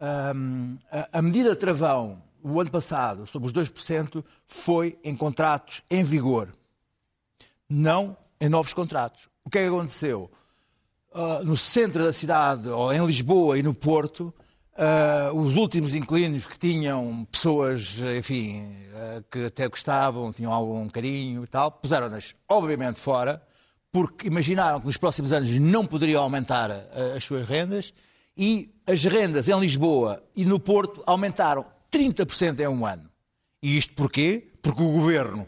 Um, 0.00 0.78
a, 0.90 1.18
a, 1.18 1.22
medida 1.22 1.56
travão, 1.56 2.22
o 2.42 2.60
ano 2.60 2.70
passado, 2.70 3.26
sobre 3.26 3.46
os 3.46 3.52
2%, 3.52 4.24
foi 4.46 4.98
em 5.04 5.14
contratos 5.14 5.82
em 5.90 6.02
vigor, 6.04 6.48
não 7.68 8.16
em 8.40 8.48
novos 8.48 8.72
contratos. 8.72 9.28
O 9.44 9.50
que 9.50 9.58
é 9.58 9.62
que 9.62 9.68
aconteceu? 9.68 10.30
Uh, 11.14 11.44
no 11.44 11.56
centro 11.56 12.04
da 12.04 12.12
cidade, 12.12 12.68
ou 12.68 12.92
em 12.92 13.04
Lisboa 13.04 13.58
e 13.58 13.62
no 13.62 13.74
Porto, 13.74 14.34
Uh, 14.72 15.36
os 15.38 15.56
últimos 15.58 15.94
inquilinos 15.94 16.46
que 16.46 16.58
tinham 16.58 17.26
pessoas, 17.30 17.98
enfim, 18.18 18.62
uh, 18.62 19.22
que 19.30 19.44
até 19.44 19.68
gostavam, 19.68 20.32
tinham 20.32 20.50
algum 20.50 20.88
carinho 20.88 21.44
e 21.44 21.46
tal, 21.46 21.70
puseram-nas, 21.70 22.34
obviamente, 22.48 22.98
fora, 22.98 23.42
porque 23.92 24.26
imaginaram 24.26 24.80
que 24.80 24.86
nos 24.86 24.96
próximos 24.96 25.30
anos 25.30 25.50
não 25.58 25.84
poderiam 25.84 26.22
aumentar 26.22 26.70
as 27.14 27.22
suas 27.22 27.46
rendas 27.46 27.92
e 28.34 28.74
as 28.86 29.04
rendas 29.04 29.46
em 29.46 29.60
Lisboa 29.60 30.22
e 30.34 30.46
no 30.46 30.58
Porto 30.58 31.02
aumentaram 31.06 31.66
30% 31.92 32.60
em 32.60 32.68
um 32.68 32.86
ano. 32.86 33.08
E 33.62 33.76
isto 33.76 33.94
porquê? 33.94 34.48
Porque 34.60 34.82
o 34.82 34.92
governo 34.92 35.46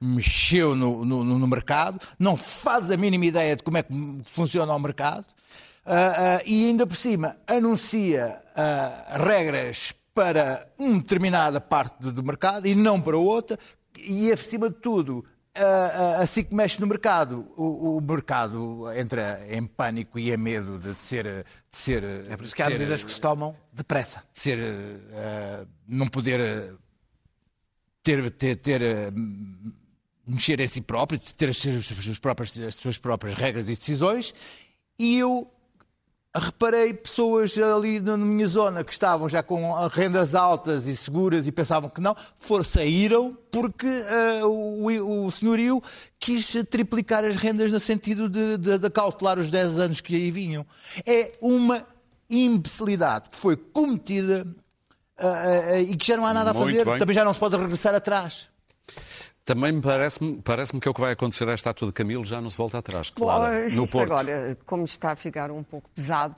mexeu 0.00 0.74
no, 0.74 1.04
no, 1.04 1.24
no 1.24 1.46
mercado, 1.46 1.98
não 2.18 2.36
faz 2.36 2.90
a 2.90 2.96
mínima 2.96 3.24
ideia 3.24 3.56
de 3.56 3.62
como 3.62 3.78
é 3.78 3.82
que 3.82 3.94
funciona 4.24 4.74
o 4.74 4.78
mercado. 4.78 5.24
Uh, 5.86 5.90
uh, 5.90 6.42
e 6.46 6.66
ainda 6.66 6.86
por 6.86 6.96
cima 6.96 7.36
anuncia 7.46 8.40
uh, 8.56 9.22
regras 9.22 9.94
para 10.14 10.66
uma 10.78 10.98
determinada 10.98 11.60
parte 11.60 12.10
do 12.10 12.22
mercado 12.22 12.66
e 12.66 12.74
não 12.74 13.00
para 13.00 13.18
outra, 13.18 13.58
e 13.98 14.32
acima 14.32 14.70
de 14.70 14.76
tudo, 14.76 15.24
assim 16.20 16.44
que 16.44 16.54
mexe 16.54 16.80
no 16.80 16.86
mercado, 16.86 17.46
o, 17.56 17.96
o, 17.96 18.00
mercado 18.00 18.90
entra 18.92 19.44
em 19.48 19.64
pânico 19.64 20.18
e 20.18 20.30
é 20.30 20.36
medo 20.36 20.78
de 20.78 20.94
ser. 20.94 21.24
De 21.24 21.76
ser 21.76 22.02
é 22.28 22.36
por 22.36 22.44
isso 22.44 22.54
que 22.54 22.62
há 22.62 22.68
medidas 22.68 23.04
que 23.04 23.12
se 23.12 23.20
tomam 23.20 23.54
depressa. 23.72 24.22
De 24.32 24.40
ser. 24.40 24.58
não 25.86 26.06
poder 26.08 26.76
ter, 28.02 28.30
ter, 28.32 28.56
ter 28.56 28.80
mexer 30.26 30.58
em 30.60 30.68
si 30.68 30.80
próprio, 30.80 31.18
ter 31.18 31.50
as 31.50 31.56
suas, 31.56 32.18
próprias, 32.18 32.58
as 32.58 32.74
suas 32.74 32.98
próprias 32.98 33.34
regras 33.34 33.68
e 33.68 33.76
decisões, 33.76 34.34
e 34.98 35.18
eu 35.18 35.50
reparei 36.34 36.92
pessoas 36.92 37.56
ali 37.56 38.00
na 38.00 38.16
minha 38.16 38.46
zona 38.46 38.82
que 38.82 38.92
estavam 38.92 39.28
já 39.28 39.42
com 39.42 39.72
rendas 39.88 40.34
altas 40.34 40.86
e 40.86 40.96
seguras 40.96 41.46
e 41.46 41.52
pensavam 41.52 41.88
que 41.88 42.00
não, 42.00 42.16
foram, 42.36 42.64
saíram 42.64 43.36
porque 43.52 43.86
uh, 43.86 44.46
o, 44.46 45.26
o 45.26 45.30
senhorio 45.30 45.80
quis 46.18 46.52
triplicar 46.68 47.24
as 47.24 47.36
rendas 47.36 47.70
no 47.70 47.78
sentido 47.78 48.28
de, 48.28 48.58
de, 48.58 48.78
de 48.78 48.90
cautelar 48.90 49.38
os 49.38 49.50
10 49.50 49.78
anos 49.78 50.00
que 50.00 50.16
aí 50.16 50.30
vinham. 50.30 50.66
É 51.06 51.32
uma 51.40 51.86
imbecilidade 52.28 53.30
que 53.30 53.36
foi 53.36 53.56
cometida 53.56 54.44
uh, 55.20 55.26
uh, 55.26 55.80
e 55.80 55.96
que 55.96 56.06
já 56.06 56.16
não 56.16 56.26
há 56.26 56.34
nada 56.34 56.50
a 56.50 56.54
fazer, 56.54 56.84
também 56.98 57.14
já 57.14 57.24
não 57.24 57.32
se 57.32 57.38
pode 57.38 57.56
regressar 57.56 57.94
atrás. 57.94 58.48
Também 59.44 59.78
parece-me 59.78 60.40
parece 60.40 60.72
que 60.78 60.88
é 60.88 60.90
o 60.90 60.94
que 60.94 61.00
vai 61.00 61.12
acontecer 61.12 61.46
à 61.48 61.54
estátua 61.54 61.86
de 61.88 61.92
Camilo, 61.92 62.24
já 62.24 62.40
não 62.40 62.48
se 62.48 62.56
volta 62.56 62.78
atrás. 62.78 63.10
Claro, 63.10 63.52
Bom, 63.52 63.76
no 63.76 63.88
Porto. 63.88 64.12
agora, 64.12 64.56
como 64.64 64.84
está 64.84 65.12
a 65.12 65.16
ficar 65.16 65.50
um 65.50 65.62
pouco 65.62 65.90
pesado, 65.90 66.36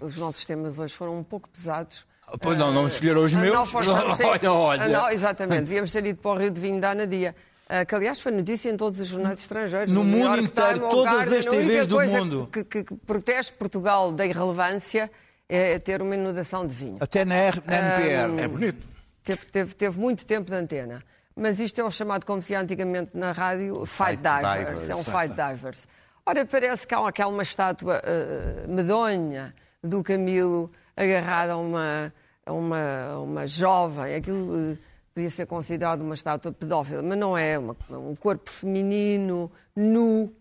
os 0.00 0.16
nossos 0.18 0.44
temas 0.44 0.78
hoje 0.78 0.94
foram 0.94 1.18
um 1.18 1.24
pouco 1.24 1.48
pesados. 1.48 2.04
Pois 2.40 2.58
não, 2.58 2.72
não 2.72 2.88
escolheram 2.88 3.24
os 3.24 3.32
meus. 3.32 3.54
Não, 3.54 3.64
foste, 3.64 3.88
olha, 3.88 4.52
olha. 4.52 4.88
Não, 4.88 5.08
exatamente, 5.10 5.62
devíamos 5.62 5.92
ter 5.92 6.04
ido 6.04 6.20
para 6.20 6.30
o 6.32 6.38
Rio 6.38 6.50
de 6.50 6.60
Vinho 6.60 6.80
da 6.80 6.90
Anadia. 6.90 7.34
Uh, 7.68 7.84
que 7.84 7.94
aliás 7.96 8.20
foi 8.20 8.30
notícia 8.30 8.70
em 8.70 8.76
todos 8.76 9.00
os 9.00 9.08
jornais 9.08 9.40
estrangeiros. 9.40 9.92
No, 9.92 10.04
no 10.04 10.18
mundo 10.18 10.40
inteiro, 10.40 10.78
Time, 10.78 10.90
todas 10.90 11.32
as 11.32 11.46
TVs 11.46 11.86
do 11.86 12.00
mundo. 12.00 12.48
Que, 12.52 12.62
que, 12.62 12.84
que 12.84 12.94
protege 12.94 13.50
Portugal 13.52 14.12
da 14.12 14.24
irrelevância 14.24 15.10
é 15.48 15.78
ter 15.78 16.00
uma 16.02 16.14
inundação 16.14 16.66
de 16.66 16.74
vinho. 16.74 16.98
Até 17.00 17.24
na, 17.24 17.34
R, 17.34 17.62
na 17.66 17.76
NPR. 17.76 18.30
Um, 18.30 18.38
é 18.38 18.48
bonito. 18.48 18.86
Teve, 19.24 19.46
teve, 19.46 19.74
teve 19.74 19.98
muito 19.98 20.24
tempo 20.24 20.48
de 20.48 20.56
antena. 20.56 21.02
Mas 21.38 21.60
isto 21.60 21.78
é 21.78 21.84
o 21.84 21.90
chamado, 21.90 22.24
como 22.24 22.40
se 22.40 22.54
antigamente 22.54 23.10
na 23.12 23.32
rádio, 23.32 23.84
fight, 23.84 24.12
fight 24.12 24.22
divers. 24.22 24.80
divers. 24.80 24.90
É 24.90 24.94
um 24.94 25.04
fight 25.04 25.34
divers. 25.34 25.88
Ora, 26.24 26.46
parece 26.46 26.86
que 26.86 26.94
há 26.94 27.06
aquela 27.06 27.30
uma 27.30 27.42
estátua 27.42 28.00
uh, 28.00 28.70
medonha 28.72 29.54
do 29.84 30.02
Camilo 30.02 30.70
agarrada 30.96 31.52
a 31.52 31.56
uma, 31.58 32.12
a 32.46 32.52
uma, 32.52 33.18
uma 33.18 33.46
jovem. 33.46 34.14
Aquilo 34.14 34.72
uh, 34.72 34.78
podia 35.14 35.28
ser 35.28 35.44
considerado 35.44 36.00
uma 36.00 36.14
estátua 36.14 36.52
pedófila, 36.52 37.02
mas 37.02 37.18
não 37.18 37.36
é. 37.36 37.58
Uma, 37.58 37.76
um 37.90 38.16
corpo 38.16 38.48
feminino, 38.48 39.52
nu, 39.76 40.34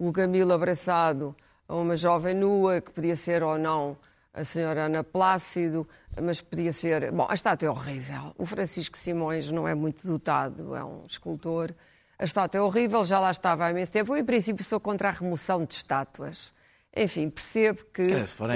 o 0.00 0.12
Camilo 0.12 0.52
abraçado 0.52 1.34
a 1.68 1.76
uma 1.76 1.96
jovem 1.96 2.34
nua, 2.34 2.80
que 2.80 2.90
podia 2.90 3.14
ser 3.14 3.44
ou 3.44 3.56
não 3.56 3.96
a 4.32 4.44
senhora 4.44 4.84
Ana 4.84 5.02
Plácido, 5.02 5.88
mas 6.20 6.40
podia 6.40 6.72
ser. 6.72 7.10
Bom, 7.10 7.26
a 7.28 7.34
estátua 7.34 7.66
é 7.66 7.70
horrível. 7.70 8.34
O 8.38 8.46
Francisco 8.46 8.96
Simões 8.96 9.50
não 9.50 9.66
é 9.66 9.74
muito 9.74 10.06
dotado, 10.06 10.74
é 10.74 10.84
um 10.84 11.04
escultor. 11.06 11.74
A 12.18 12.24
estátua 12.24 12.58
é 12.58 12.62
horrível, 12.62 13.04
já 13.04 13.18
lá 13.18 13.30
estava 13.30 13.64
há 13.64 13.70
imenso 13.70 13.92
tempo. 13.92 14.14
Eu, 14.14 14.18
em 14.18 14.24
princípio, 14.24 14.64
sou 14.64 14.78
contra 14.78 15.08
a 15.08 15.12
remoção 15.12 15.64
de 15.64 15.74
estátuas. 15.74 16.52
Enfim, 16.94 17.30
percebo 17.30 17.84
que 17.94 18.08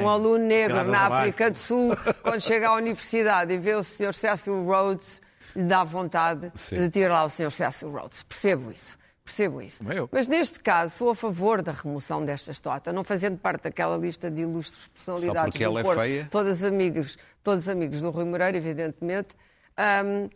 um 0.02 0.08
aluno 0.08 0.44
negro 0.44 0.84
na 0.84 1.06
África 1.06 1.50
do 1.50 1.56
Sul, 1.56 1.96
quando 2.22 2.40
chega 2.40 2.68
à 2.68 2.74
universidade 2.74 3.52
e 3.52 3.58
vê 3.58 3.74
o 3.74 3.84
Sr. 3.84 4.12
Cecil 4.12 4.64
Rhodes, 4.64 5.22
lhe 5.54 5.62
dá 5.62 5.84
vontade 5.84 6.50
Sim. 6.54 6.78
de 6.78 6.90
tirar 6.90 7.14
lá 7.14 7.24
o 7.24 7.30
Sr. 7.30 7.50
Cecil 7.50 7.90
Rhodes. 7.90 8.22
Percebo 8.24 8.72
isso. 8.72 8.98
Percebo 9.24 9.62
isso. 9.62 9.82
Mas 10.12 10.28
neste 10.28 10.60
caso 10.60 10.94
sou 10.94 11.10
a 11.10 11.14
favor 11.14 11.62
da 11.62 11.72
remoção 11.72 12.22
desta 12.22 12.50
estátua, 12.50 12.92
não 12.92 13.02
fazendo 13.02 13.38
parte 13.38 13.62
daquela 13.64 13.96
lista 13.96 14.30
de 14.30 14.42
ilustres 14.42 14.86
personalidades 14.88 15.38
Só 15.38 15.50
porque 15.50 15.64
ela 15.64 15.80
é 15.80 15.84
feia? 15.84 16.28
Todos 16.30 16.62
amigos, 16.62 17.18
todos 17.42 17.66
amigos 17.68 18.02
do 18.02 18.10
Rui 18.10 18.26
Moreira, 18.26 18.56
evidentemente. 18.58 19.28
Um, 19.78 20.28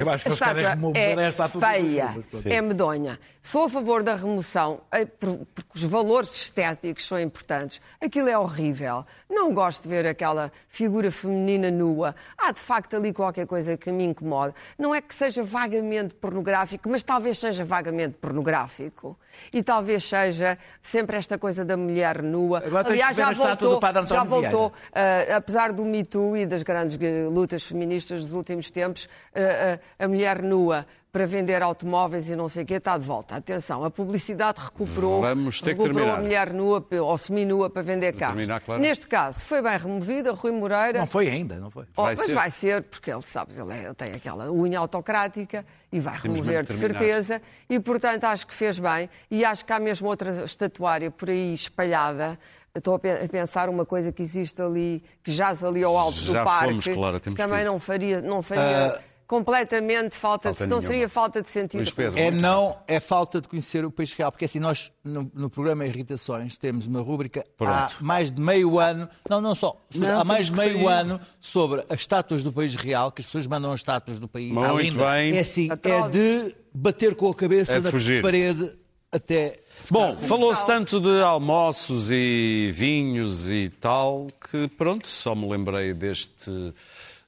eu 0.00 0.10
acho 0.10 0.24
que 0.24 0.30
a 0.30 0.32
estátua 0.32 0.62
é 0.94 1.26
a 1.26 1.48
feia, 1.48 2.16
é 2.44 2.60
medonha. 2.60 3.20
Sou 3.42 3.64
a 3.64 3.70
favor 3.70 4.02
da 4.02 4.16
remoção, 4.16 4.80
eh, 4.92 5.06
porque 5.06 5.46
os 5.74 5.82
valores 5.84 6.30
estéticos 6.34 7.06
são 7.06 7.18
importantes. 7.18 7.80
Aquilo 8.00 8.28
é 8.28 8.36
horrível. 8.36 9.06
Não 9.30 9.54
gosto 9.54 9.84
de 9.84 9.88
ver 9.88 10.06
aquela 10.06 10.52
figura 10.68 11.10
feminina 11.10 11.70
nua. 11.70 12.14
Há, 12.36 12.52
de 12.52 12.60
facto, 12.60 12.96
ali 12.96 13.12
qualquer 13.12 13.46
coisa 13.46 13.76
que 13.78 13.90
me 13.90 14.04
incomoda. 14.04 14.54
Não 14.76 14.94
é 14.94 15.00
que 15.00 15.14
seja 15.14 15.42
vagamente 15.42 16.14
pornográfico, 16.14 16.88
mas 16.90 17.02
talvez 17.02 17.38
seja 17.38 17.64
vagamente 17.64 18.16
pornográfico. 18.20 19.18
E 19.52 19.62
talvez 19.62 20.04
seja 20.04 20.58
sempre 20.82 21.16
esta 21.16 21.38
coisa 21.38 21.64
da 21.64 21.76
mulher 21.76 22.22
nua. 22.22 22.58
Agora 22.58 22.88
Aliás, 22.88 23.16
já 23.16 23.32
voltou, 23.32 23.80
já 24.06 24.24
voltou 24.24 24.66
uh, 24.68 25.36
apesar 25.36 25.72
do 25.72 25.86
Me 25.86 26.04
Too 26.04 26.36
e 26.36 26.44
das 26.46 26.62
grandes 26.62 26.98
lutas 27.30 27.64
feministas 27.64 28.22
dos 28.22 28.32
últimos 28.34 28.70
tempos, 28.70 29.04
uh, 29.04 29.59
a, 29.60 30.04
a 30.04 30.08
mulher 30.08 30.42
nua 30.42 30.86
para 31.12 31.26
vender 31.26 31.60
automóveis 31.60 32.30
e 32.30 32.36
não 32.36 32.48
sei 32.48 32.62
o 32.62 32.66
quê 32.66 32.74
está 32.74 32.96
de 32.96 33.04
volta. 33.04 33.34
Atenção, 33.34 33.84
a 33.84 33.90
publicidade 33.90 34.60
recuperou, 34.60 35.20
Vamos 35.20 35.60
ter 35.60 35.70
recuperou 35.70 36.06
que 36.06 36.10
a 36.10 36.16
mulher 36.22 36.52
nua 36.52 36.86
ou 37.02 37.18
seminua 37.18 37.68
para 37.68 37.82
vender 37.82 38.12
carros. 38.12 38.36
Terminar, 38.36 38.60
claro. 38.60 38.80
Neste 38.80 39.08
caso, 39.08 39.40
foi 39.40 39.60
bem 39.60 39.76
removida, 39.76 40.32
Rui 40.32 40.52
Moreira... 40.52 41.00
Não 41.00 41.06
foi 41.06 41.28
ainda, 41.28 41.56
não 41.56 41.70
foi. 41.70 41.84
Oh, 41.96 42.02
vai 42.02 42.14
mas 42.14 42.26
ser. 42.26 42.34
vai 42.34 42.50
ser, 42.50 42.82
porque 42.82 43.10
ele, 43.10 43.22
sabes, 43.22 43.58
ele, 43.58 43.72
é, 43.72 43.84
ele, 43.86 43.94
tem 43.94 44.12
aquela 44.12 44.52
unha 44.52 44.78
autocrática 44.78 45.66
e 45.90 45.98
vai 45.98 46.16
Temos 46.20 46.38
remover 46.38 46.64
de 46.64 46.74
certeza. 46.74 47.42
E, 47.68 47.80
portanto, 47.80 48.24
acho 48.24 48.46
que 48.46 48.54
fez 48.54 48.78
bem. 48.78 49.10
E 49.28 49.44
acho 49.44 49.64
que 49.64 49.72
há 49.72 49.80
mesmo 49.80 50.08
outra 50.08 50.44
estatuária 50.44 51.10
por 51.10 51.28
aí 51.28 51.52
espalhada 51.52 52.38
Estou 52.72 52.94
a 52.94 52.98
pensar 53.28 53.68
uma 53.68 53.84
coisa 53.84 54.12
que 54.12 54.22
existe 54.22 54.62
ali, 54.62 55.02
que 55.24 55.32
jaz 55.32 55.64
ali 55.64 55.82
ao 55.82 55.98
alto 55.98 56.18
Já 56.18 56.40
do 56.40 56.44
parque. 56.44 56.68
Fomos, 56.68 56.86
claro, 56.86 57.18
temos 57.18 57.36
também 57.36 57.64
não 57.64 57.80
faria, 57.80 58.20
não 58.20 58.42
faria 58.42 58.94
uh, 58.96 59.09
completamente 59.30 60.16
falta, 60.16 60.48
falta 60.48 60.64
de, 60.64 60.70
não 60.70 60.80
seria 60.80 61.08
falta 61.08 61.40
de 61.40 61.48
sentido. 61.48 61.88
É 62.16 62.32
não, 62.32 62.76
é 62.88 62.98
falta 62.98 63.40
de 63.40 63.46
conhecer 63.46 63.84
o 63.84 63.90
país 63.90 64.12
real, 64.12 64.32
porque 64.32 64.44
assim 64.44 64.58
nós 64.58 64.90
no, 65.04 65.30
no 65.32 65.48
programa 65.48 65.86
Irritações 65.86 66.58
temos 66.58 66.88
uma 66.88 67.00
rúbrica 67.00 67.44
há 67.60 67.88
mais 68.00 68.32
de 68.32 68.40
meio 68.40 68.80
ano, 68.80 69.08
não, 69.28 69.40
não 69.40 69.54
só, 69.54 69.80
não, 69.94 70.20
há 70.20 70.24
mais 70.24 70.50
de 70.50 70.56
meio 70.56 70.88
ano 70.88 71.20
sobre 71.38 71.84
as 71.88 72.00
estátuas 72.00 72.42
do 72.42 72.52
país 72.52 72.74
real, 72.74 73.12
que 73.12 73.20
as 73.20 73.26
pessoas 73.26 73.46
mandam 73.46 73.72
as 73.72 73.78
estátuas 73.78 74.18
do 74.18 74.26
país. 74.26 74.50
Muito 74.50 74.98
bem. 74.98 75.36
É 75.36 75.38
assim, 75.38 75.68
é 75.70 76.08
de 76.08 76.52
bater 76.74 77.14
com 77.14 77.30
a 77.30 77.34
cabeça 77.34 77.76
é 77.76 77.80
na 77.80 77.88
fugir. 77.88 78.22
parede 78.22 78.72
até 79.12 79.60
Bom, 79.88 80.16
falou-se 80.20 80.66
tanto 80.66 81.00
de 81.00 81.22
almoços 81.22 82.10
e 82.10 82.70
vinhos 82.72 83.48
e 83.48 83.70
tal 83.80 84.26
que, 84.50 84.68
pronto, 84.68 85.08
só 85.08 85.34
me 85.34 85.48
lembrei 85.48 85.94
deste 85.94 86.74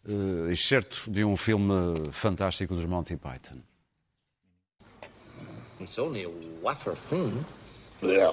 uh, 0.08 0.50
excerto 0.50 1.10
de 1.10 1.24
um 1.24 1.36
filme 1.36 2.10
fantástico 2.12 2.74
dos 2.74 2.86
Monty 2.86 3.16
Python. 3.16 3.62
It's 5.80 5.98
only 5.98 6.24
a 6.24 6.30
wafer 6.62 6.94
thin. 6.94 7.44
Yeah, 8.00 8.32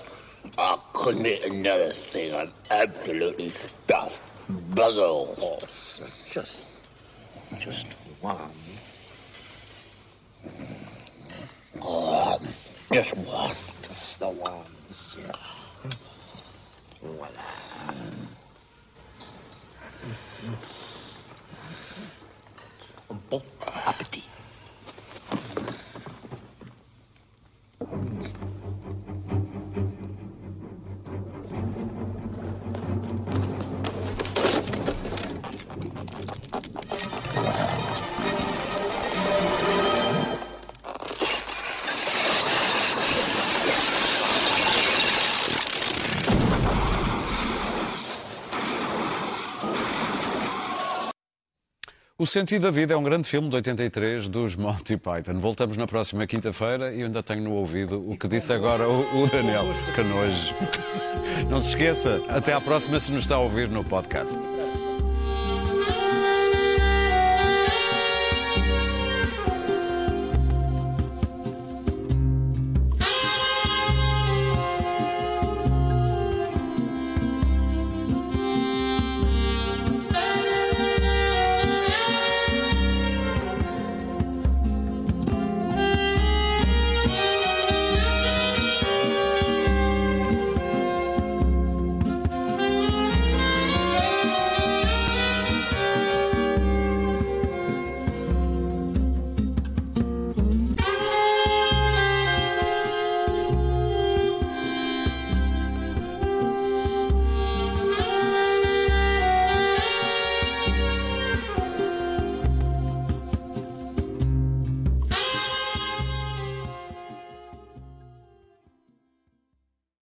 I 0.58 0.78
couldn't 0.94 1.26
eat 1.26 1.44
another 1.44 1.92
thing. 1.92 2.34
I'm 2.34 2.52
absolutely 2.70 3.50
stuffed. 3.50 4.32
Bugger 4.74 5.36
horse. 5.36 6.00
Just, 6.30 6.68
just 7.60 7.88
one. 8.22 8.54
Oh, 11.82 12.40
just 12.92 13.16
one. 13.16 13.56
Just 13.88 14.20
the 14.20 14.30
one. 14.30 14.66
Yeah. 15.18 15.32
Voilà. 17.04 17.46
Bon 23.10 23.42
appétit. 23.88 24.28
O 52.20 52.28
Sentido 52.28 52.64
da 52.64 52.72
Vida 52.72 52.94
é 52.94 52.98
um 52.98 53.02
grande 53.02 53.26
filme 53.30 53.48
de 53.48 53.56
83 53.56 54.28
dos 54.28 54.54
Monty 54.54 54.98
Python. 54.98 55.40
Voltamos 55.40 55.78
na 55.78 55.88
próxima 55.88 56.28
quinta-feira 56.28 56.94
e 56.94 57.02
ainda 57.02 57.24
tenho 57.24 57.42
no 57.42 57.54
ouvido 57.54 58.04
o 58.06 58.18
que 58.18 58.28
disse 58.28 58.52
agora 58.52 58.90
o, 58.90 59.26
Daniel. 59.32 59.64
Que. 59.96 61.46
Não 61.50 61.62
se 61.62 61.70
esqueça, 61.70 62.22
até 62.28 62.52
à 62.52 62.60
próxima 62.60 63.00
se 63.00 63.10
nos 63.10 63.22
está 63.22 63.36
a 63.36 63.40
ouvir 63.40 63.70
no 63.70 63.86
podcast. 63.86 64.38